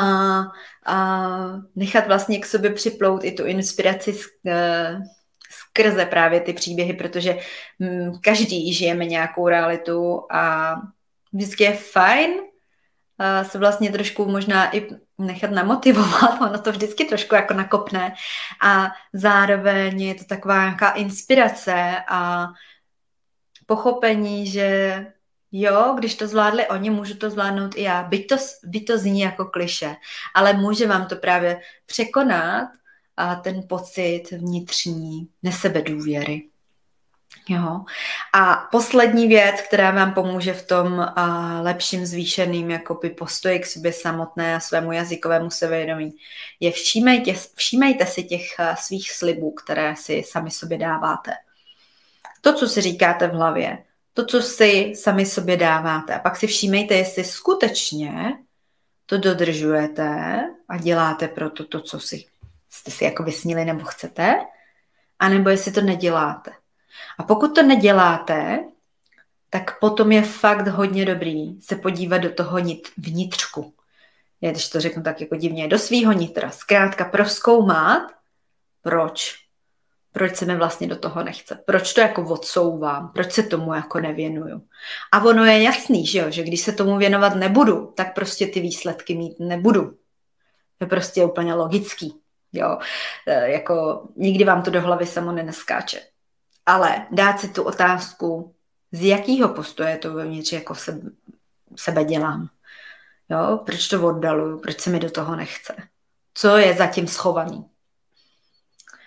a 0.85 1.37
nechat 1.75 2.07
vlastně 2.07 2.39
k 2.39 2.45
sobě 2.45 2.73
připlout 2.73 3.23
i 3.23 3.31
tu 3.31 3.45
inspiraci 3.45 4.19
eh, 4.47 4.99
skrze 5.49 6.05
právě 6.05 6.39
ty 6.39 6.53
příběhy, 6.53 6.93
protože 6.93 7.37
mm, 7.79 8.11
každý 8.23 8.73
žijeme 8.73 9.05
nějakou 9.05 9.47
realitu 9.47 10.21
a 10.31 10.75
vždycky 11.33 11.63
je 11.63 11.73
fajn 11.73 12.31
se 13.43 13.57
vlastně 13.57 13.91
trošku 13.91 14.25
možná 14.25 14.75
i 14.75 14.87
nechat 15.17 15.51
namotivovat, 15.51 16.41
ono 16.41 16.59
to 16.59 16.71
vždycky 16.71 17.05
trošku 17.05 17.35
jako 17.35 17.53
nakopne. 17.53 18.13
A 18.61 18.91
zároveň 19.13 20.01
je 20.01 20.15
to 20.15 20.23
taková 20.23 20.59
nějaká 20.63 20.89
inspirace 20.89 22.03
a 22.07 22.47
pochopení, 23.65 24.47
že 24.47 25.05
jo, 25.51 25.95
když 25.97 26.15
to 26.15 26.27
zvládli 26.27 26.67
oni, 26.67 26.89
můžu 26.89 27.15
to 27.15 27.29
zvládnout 27.29 27.75
i 27.75 27.81
já. 27.81 28.03
Byť 28.03 28.27
to, 28.27 28.35
byť 28.63 28.87
to 28.87 28.97
zní 28.97 29.19
jako 29.19 29.45
kliše, 29.45 29.95
ale 30.33 30.53
může 30.53 30.87
vám 30.87 31.05
to 31.05 31.15
právě 31.15 31.61
překonat 31.85 32.69
a 33.17 33.35
ten 33.35 33.63
pocit 33.69 34.23
vnitřní 34.31 35.27
nesebedůvěry. 35.43 36.47
Jo. 37.49 37.81
A 38.33 38.55
poslední 38.71 39.27
věc, 39.27 39.61
která 39.61 39.91
vám 39.91 40.13
pomůže 40.13 40.53
v 40.53 40.67
tom 40.67 40.93
uh, 40.93 41.05
lepším 41.61 42.05
zvýšeným 42.05 42.71
jakoby, 42.71 43.09
postoji 43.09 43.59
k 43.59 43.65
sobě 43.65 43.93
samotné 43.93 44.55
a 44.55 44.59
svému 44.59 44.91
jazykovému 44.91 45.49
sevědomí, 45.49 46.11
je 46.59 46.71
všímejte, 46.71 47.33
všímejte 47.55 48.05
si 48.05 48.23
těch 48.23 48.41
uh, 48.59 48.75
svých 48.75 49.11
slibů, 49.11 49.51
které 49.51 49.95
si 49.95 50.23
sami 50.27 50.51
sobě 50.51 50.77
dáváte. 50.77 51.31
To, 52.41 52.53
co 52.53 52.67
si 52.67 52.81
říkáte 52.81 53.27
v 53.27 53.33
hlavě, 53.33 53.83
to, 54.13 54.25
co 54.25 54.41
si 54.41 54.93
sami 54.95 55.25
sobě 55.25 55.57
dáváte. 55.57 56.15
A 56.15 56.19
pak 56.19 56.35
si 56.35 56.47
všímejte, 56.47 56.93
jestli 56.93 57.23
skutečně 57.23 58.33
to 59.05 59.17
dodržujete 59.17 60.41
a 60.69 60.77
děláte 60.77 61.27
pro 61.27 61.49
to, 61.49 61.65
to 61.65 61.79
co 61.81 61.99
si, 61.99 62.25
jste 62.69 62.91
si 62.91 63.03
jako 63.03 63.23
vysnili 63.23 63.65
nebo 63.65 63.83
chcete, 63.83 64.35
anebo 65.19 65.49
jestli 65.49 65.71
to 65.71 65.81
neděláte. 65.81 66.51
A 67.17 67.23
pokud 67.23 67.55
to 67.55 67.63
neděláte, 67.63 68.59
tak 69.49 69.79
potom 69.79 70.11
je 70.11 70.21
fakt 70.21 70.67
hodně 70.67 71.05
dobrý 71.05 71.61
se 71.61 71.75
podívat 71.75 72.17
do 72.17 72.33
toho 72.33 72.57
vnitřku. 72.97 73.73
Je, 74.41 74.51
když 74.51 74.69
to 74.69 74.79
řeknu 74.79 75.03
tak 75.03 75.21
jako 75.21 75.35
divně, 75.35 75.67
do 75.67 75.79
svýho 75.79 76.11
nitra. 76.11 76.51
Zkrátka 76.51 77.05
proskoumat, 77.05 78.11
proč. 78.81 79.35
Proč 80.11 80.35
se 80.35 80.45
mi 80.45 80.55
vlastně 80.55 80.87
do 80.87 80.95
toho 80.95 81.23
nechce. 81.23 81.59
Proč 81.65 81.93
to 81.93 82.01
jako 82.01 82.23
odsouvám. 82.23 83.11
Proč 83.13 83.31
se 83.31 83.43
tomu 83.43 83.73
jako 83.73 83.99
nevěnuju. 83.99 84.61
A 85.11 85.23
ono 85.23 85.45
je 85.45 85.61
jasný, 85.61 86.05
že 86.07 86.19
jo, 86.19 86.25
že 86.29 86.43
když 86.43 86.61
se 86.61 86.71
tomu 86.71 86.97
věnovat 86.97 87.35
nebudu, 87.35 87.93
tak 87.95 88.15
prostě 88.15 88.47
ty 88.47 88.59
výsledky 88.59 89.15
mít 89.15 89.39
nebudu. 89.39 89.83
To 90.77 90.85
je 90.85 90.87
prostě 90.87 91.25
úplně 91.25 91.53
logický. 91.53 92.13
Jo, 92.53 92.77
e, 93.27 93.51
jako 93.51 94.07
nikdy 94.15 94.43
vám 94.43 94.61
to 94.61 94.71
do 94.71 94.81
hlavy 94.81 95.05
samo 95.05 95.31
neneskáče 95.31 95.99
ale 96.65 97.07
dát 97.11 97.39
si 97.39 97.49
tu 97.49 97.63
otázku, 97.63 98.55
z 98.91 99.03
jakého 99.03 99.49
postoje 99.49 99.97
to 99.97 100.13
vevnitř 100.13 100.53
jako 100.53 100.75
se, 100.75 101.01
sebe 101.75 102.03
dělám. 102.03 102.49
Jo? 103.29 103.59
Proč 103.65 103.87
to 103.87 104.07
oddaluju? 104.07 104.59
Proč 104.59 104.79
se 104.79 104.89
mi 104.89 104.99
do 104.99 105.11
toho 105.11 105.35
nechce? 105.35 105.75
Co 106.33 106.57
je 106.57 106.73
zatím 106.73 107.07
schovaný? 107.07 107.65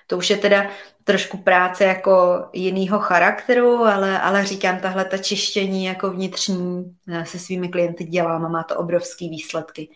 To 0.07 0.19
už 0.19 0.31
je 0.31 0.37
teda 0.37 0.71
trošku 1.05 1.39
práce 1.39 1.85
jako 1.85 2.45
jinýho 2.53 2.99
charakteru, 2.99 3.85
ale, 3.85 4.21
ale 4.21 4.47
říkám, 4.47 4.81
tahle 4.81 5.05
ta 5.05 5.19
čištění 5.19 5.85
jako 5.85 6.11
vnitřní 6.11 6.97
eh, 7.09 7.27
se 7.27 7.39
svými 7.39 7.69
klienty 7.69 8.05
dělám 8.05 8.45
a 8.45 8.49
má 8.49 8.63
to 8.63 8.77
obrovský 8.77 9.29
výsledky. 9.29 9.89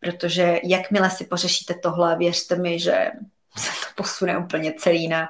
Protože 0.00 0.60
jakmile 0.64 1.10
si 1.10 1.24
pořešíte 1.24 1.74
tohle, 1.74 2.16
věřte 2.16 2.56
mi, 2.56 2.78
že 2.78 3.10
se 3.56 3.70
to 3.70 4.02
posune 4.02 4.38
úplně 4.38 4.72
celý 4.72 5.08
na 5.08 5.28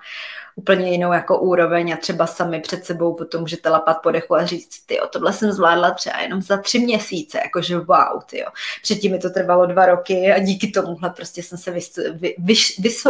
úplně 0.57 0.91
jinou 0.91 1.13
jako 1.13 1.39
úroveň 1.41 1.93
a 1.93 1.97
třeba 1.97 2.27
sami 2.27 2.61
před 2.61 2.85
sebou 2.85 3.15
potom 3.15 3.41
můžete 3.41 3.69
lapat 3.69 4.03
po 4.03 4.11
dechu 4.11 4.35
a 4.35 4.47
říct, 4.47 4.87
ty 4.87 4.99
tohle 5.11 5.33
jsem 5.33 5.53
zvládla 5.53 5.91
třeba 5.91 6.21
jenom 6.21 6.43
za 6.43 6.57
tři 6.57 6.79
měsíce, 6.79 7.39
jakože 7.45 7.79
wow, 7.79 8.23
ty 8.27 8.45
Předtím 8.83 9.13
mi 9.13 9.19
to 9.19 9.31
trvalo 9.31 9.67
dva 9.67 9.87
roky 9.87 10.33
a 10.33 10.39
díky 10.39 10.71
tomuhle 10.71 11.11
prostě 11.11 11.43
jsem 11.43 11.59
se 11.59 11.71
vys, 11.71 11.99
vy, 12.13 12.35
vys, 12.39 12.77
vys, 12.79 13.03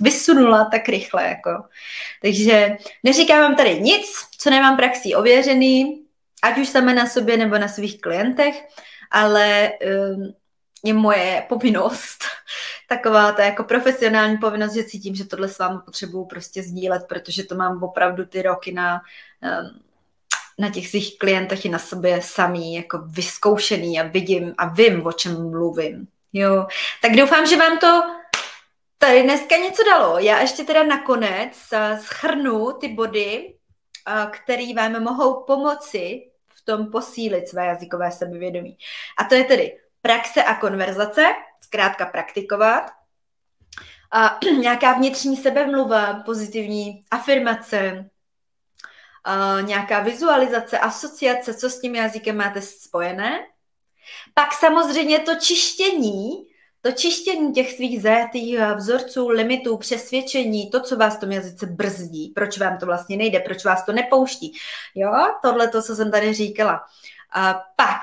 vysunula 0.00 0.64
tak 0.64 0.88
rychle. 0.88 1.24
Jako. 1.24 1.50
Takže 2.22 2.76
neříkám 3.02 3.40
vám 3.40 3.56
tady 3.56 3.80
nic, 3.80 4.06
co 4.38 4.50
nemám 4.50 4.76
praxí 4.76 5.14
ověřený, 5.14 6.02
ať 6.42 6.58
už 6.58 6.68
sami 6.68 6.94
na 6.94 7.06
sobě 7.06 7.36
nebo 7.36 7.58
na 7.58 7.68
svých 7.68 8.00
klientech, 8.00 8.54
ale 9.10 9.72
um, 10.14 10.34
je 10.84 10.94
moje 10.94 11.46
povinnost, 11.48 12.24
taková 12.88 13.32
ta 13.32 13.44
jako 13.44 13.64
profesionální 13.64 14.38
povinnost, 14.38 14.74
že 14.74 14.84
cítím, 14.84 15.14
že 15.14 15.24
tohle 15.24 15.48
s 15.48 15.58
vámi 15.58 15.78
potřebuju 15.84 16.24
prostě 16.24 16.62
sdílet, 16.62 17.02
protože 17.08 17.44
to 17.44 17.54
mám 17.54 17.82
opravdu 17.82 18.24
ty 18.24 18.42
roky 18.42 18.72
na, 18.72 19.00
ehm, 19.42 19.80
na 20.58 20.70
těch 20.70 20.88
svých 20.88 21.18
klientech 21.18 21.64
i 21.64 21.68
na 21.68 21.78
sobě 21.78 22.22
samý 22.22 22.74
jako 22.74 22.98
vyzkoušený 22.98 24.00
a 24.00 24.02
vidím 24.02 24.54
a 24.58 24.68
vím, 24.68 25.06
o 25.06 25.12
čem 25.12 25.50
mluvím. 25.50 26.08
Jo, 26.32 26.66
tak 27.02 27.16
doufám, 27.16 27.46
že 27.46 27.56
vám 27.56 27.78
to 27.78 28.02
tady 28.98 29.22
dneska 29.22 29.56
něco 29.56 29.82
dalo. 29.84 30.18
Já 30.18 30.40
ještě 30.40 30.64
teda 30.64 30.82
nakonec 30.82 31.58
eh, 31.72 31.98
schrnu 32.02 32.72
ty 32.72 32.88
body, 32.88 33.54
eh, 34.08 34.26
které 34.30 34.74
vám 34.76 35.02
mohou 35.02 35.44
pomoci 35.44 36.30
v 36.48 36.64
tom 36.64 36.90
posílit 36.90 37.48
své 37.48 37.66
jazykové 37.66 38.10
sebevědomí. 38.10 38.78
A 39.18 39.24
to 39.24 39.34
je 39.34 39.44
tedy 39.44 39.78
praxe 40.02 40.42
a 40.44 40.54
konverzace, 40.54 41.26
zkrátka 41.60 42.06
praktikovat, 42.06 42.90
a 44.10 44.38
nějaká 44.60 44.92
vnitřní 44.92 45.36
sebemluva, 45.36 46.14
pozitivní 46.14 47.04
afirmace, 47.10 48.10
a 49.24 49.60
nějaká 49.60 50.00
vizualizace, 50.00 50.78
asociace, 50.78 51.54
co 51.54 51.70
s 51.70 51.80
tím 51.80 51.94
jazykem 51.94 52.36
máte 52.36 52.62
spojené. 52.62 53.46
Pak 54.34 54.52
samozřejmě 54.52 55.18
to 55.18 55.34
čištění, 55.34 56.47
to 56.80 56.92
čištění 56.92 57.52
těch 57.52 57.72
svých 57.72 58.02
zajetých 58.02 58.58
vzorců, 58.76 59.28
limitů, 59.28 59.76
přesvědčení, 59.76 60.70
to, 60.70 60.80
co 60.80 60.96
vás 60.96 61.16
v 61.16 61.20
tom 61.20 61.32
jazyce 61.32 61.66
brzdí, 61.66 62.32
proč 62.34 62.58
vám 62.58 62.78
to 62.78 62.86
vlastně 62.86 63.16
nejde, 63.16 63.40
proč 63.40 63.64
vás 63.64 63.84
to 63.84 63.92
nepouští. 63.92 64.52
Jo, 64.94 65.12
tohle 65.42 65.68
to, 65.68 65.82
co 65.82 65.96
jsem 65.96 66.10
tady 66.10 66.34
říkala. 66.34 66.80
Pak 67.76 68.00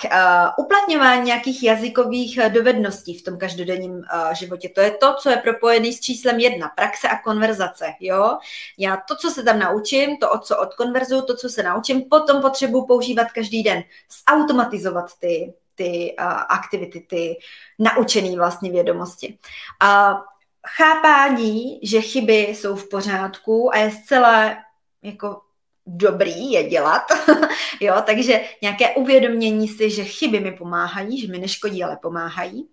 uplatňování 0.57 1.25
nějakých 1.25 1.63
jazykových 1.63 2.37
eh, 2.37 2.49
dovedností 2.49 3.17
v 3.17 3.23
tom 3.23 3.37
každodenním 3.37 4.03
eh, 4.03 4.35
životě. 4.35 4.69
To 4.69 4.81
je 4.81 4.91
to, 4.91 5.13
co 5.13 5.29
je 5.29 5.37
propojené 5.37 5.93
s 5.93 5.99
číslem 5.99 6.39
jedna, 6.39 6.69
praxe 6.69 7.07
a 7.07 7.19
konverzace. 7.19 7.85
Jo? 7.99 8.37
Já 8.77 8.97
to, 9.07 9.15
co 9.15 9.29
se 9.29 9.43
tam 9.43 9.59
naučím, 9.59 10.17
to, 10.17 10.39
co 10.39 10.57
odkonverzuju, 10.57 11.21
to, 11.21 11.35
co 11.35 11.49
se 11.49 11.63
naučím, 11.63 12.01
potom 12.09 12.41
potřebuji 12.41 12.85
používat 12.85 13.31
každý 13.31 13.63
den. 13.63 13.83
Zautomatizovat 14.29 15.05
ty, 15.19 15.53
ty 15.75 16.15
aktivity, 16.49 16.99
ty 16.99 17.35
naučené 17.79 18.37
vlastně 18.37 18.71
vědomosti. 18.71 19.37
Uh, 19.83 20.19
chápání, 20.67 21.79
že 21.83 22.01
chyby 22.01 22.33
jsou 22.33 22.75
v 22.75 22.89
pořádku 22.89 23.73
a 23.73 23.77
je 23.77 23.91
zcela 23.91 24.55
jako 25.01 25.41
dobrý 25.87 26.51
je 26.51 26.63
dělat, 26.63 27.03
jo, 27.81 27.95
takže 28.05 28.41
nějaké 28.61 28.89
uvědomění 28.89 29.67
si, 29.67 29.89
že 29.89 30.03
chyby 30.03 30.39
mi 30.39 30.51
pomáhají, 30.51 31.21
že 31.21 31.31
mi 31.31 31.39
neškodí, 31.39 31.83
ale 31.83 31.97
pomáhají. 32.01 32.67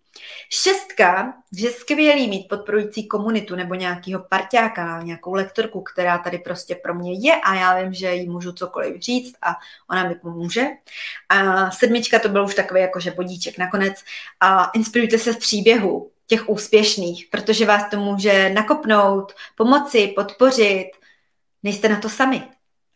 Šestka, 0.51 1.35
že 1.59 1.71
skvělý 1.71 2.29
mít 2.29 2.49
podporující 2.49 3.09
komunitu 3.09 3.57
nebo 3.57 3.75
nějakého 3.75 4.25
parťáka, 4.31 5.03
nějakou 5.03 5.35
lektorku, 5.35 5.81
která 5.81 6.19
tady 6.19 6.39
prostě 6.39 6.75
pro 6.75 6.95
mě 6.95 7.13
je 7.13 7.37
a 7.37 7.55
já 7.55 7.83
vím, 7.83 7.95
že 7.95 8.15
jí 8.15 8.29
můžu 8.29 8.53
cokoliv 8.53 9.03
říct 9.03 9.35
a 9.43 9.55
ona 9.91 10.09
mi 10.09 10.15
pomůže. 10.15 10.67
A 11.29 11.71
sedmička 11.71 12.19
to 12.19 12.29
byl 12.29 12.45
už 12.45 12.55
takový 12.55 12.81
jakože 12.81 13.11
bodíček 13.11 13.59
nakonec. 13.59 13.95
A 14.41 14.65
inspirujte 14.65 15.19
se 15.19 15.33
z 15.33 15.37
příběhu 15.37 16.11
těch 16.27 16.49
úspěšných, 16.49 17.29
protože 17.31 17.67
vás 17.67 17.91
to 17.91 17.97
může 17.97 18.51
nakopnout, 18.51 19.33
pomoci, 19.55 20.13
podpořit. 20.17 20.91
Nejste 21.63 21.89
na 21.89 22.01
to 22.01 22.09
sami. 22.09 22.43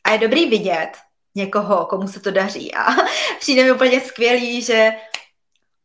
A 0.07 0.13
je 0.13 0.19
dobrý 0.19 0.51
vidět 0.51 0.93
někoho, 1.35 1.87
komu 1.87 2.09
se 2.09 2.21
to 2.21 2.31
daří. 2.31 2.75
A 2.75 2.87
přijde 3.41 3.65
mi 3.65 3.73
úplně 3.73 4.01
skvělý, 4.01 4.63
že 4.63 4.91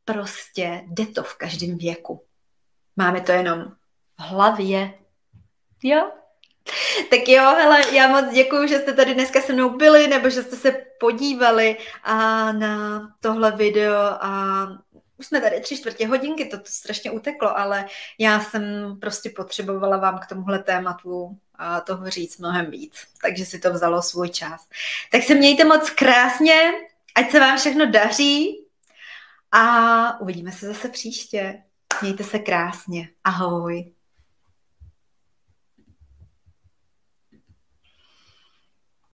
prostě 0.05 0.82
jde 0.88 1.05
to 1.05 1.24
v 1.24 1.36
každém 1.36 1.78
věku. 1.78 2.24
Máme 2.95 3.22
to 3.22 3.32
jenom 3.32 3.63
v 4.17 4.22
hlavě. 4.22 4.93
Jo? 5.84 6.11
Tak 7.09 7.28
jo, 7.28 7.43
hele, 7.43 7.95
já 7.95 8.07
moc 8.07 8.34
děkuji, 8.34 8.67
že 8.67 8.80
jste 8.80 8.93
tady 8.93 9.13
dneska 9.13 9.41
se 9.41 9.53
mnou 9.53 9.69
byli, 9.69 10.07
nebo 10.07 10.30
že 10.30 10.43
jste 10.43 10.55
se 10.55 10.86
podívali 10.99 11.78
a 12.03 12.51
na 12.51 13.07
tohle 13.19 13.51
video 13.51 13.95
a 14.01 14.67
už 15.17 15.26
jsme 15.26 15.41
tady 15.41 15.61
tři 15.61 15.78
čtvrtě 15.78 16.07
hodinky, 16.07 16.45
to, 16.45 16.57
to 16.57 16.65
strašně 16.65 17.11
uteklo, 17.11 17.57
ale 17.57 17.86
já 18.19 18.39
jsem 18.39 18.63
prostě 19.01 19.30
potřebovala 19.30 19.97
vám 19.97 20.19
k 20.19 20.28
tomuhle 20.28 20.59
tématu 20.59 21.38
toho 21.86 22.09
říct 22.09 22.38
mnohem 22.38 22.72
víc. 22.72 23.07
Takže 23.22 23.45
si 23.45 23.59
to 23.59 23.74
vzalo 23.74 24.01
svůj 24.01 24.30
čas. 24.30 24.68
Tak 25.12 25.24
se 25.24 25.36
mějte 25.36 25.64
moc 25.64 25.89
krásně, 25.89 26.72
ať 27.16 27.32
se 27.32 27.39
vám 27.39 27.57
všechno 27.57 27.91
daří 27.91 28.66
a 29.51 30.20
uvidíme 30.20 30.51
se 30.51 30.68
zase 30.68 30.89
příště. 30.89 31.64
Mějte 32.01 32.24
se 32.24 32.39
krásně. 32.39 33.09
Ahoj. 33.24 33.91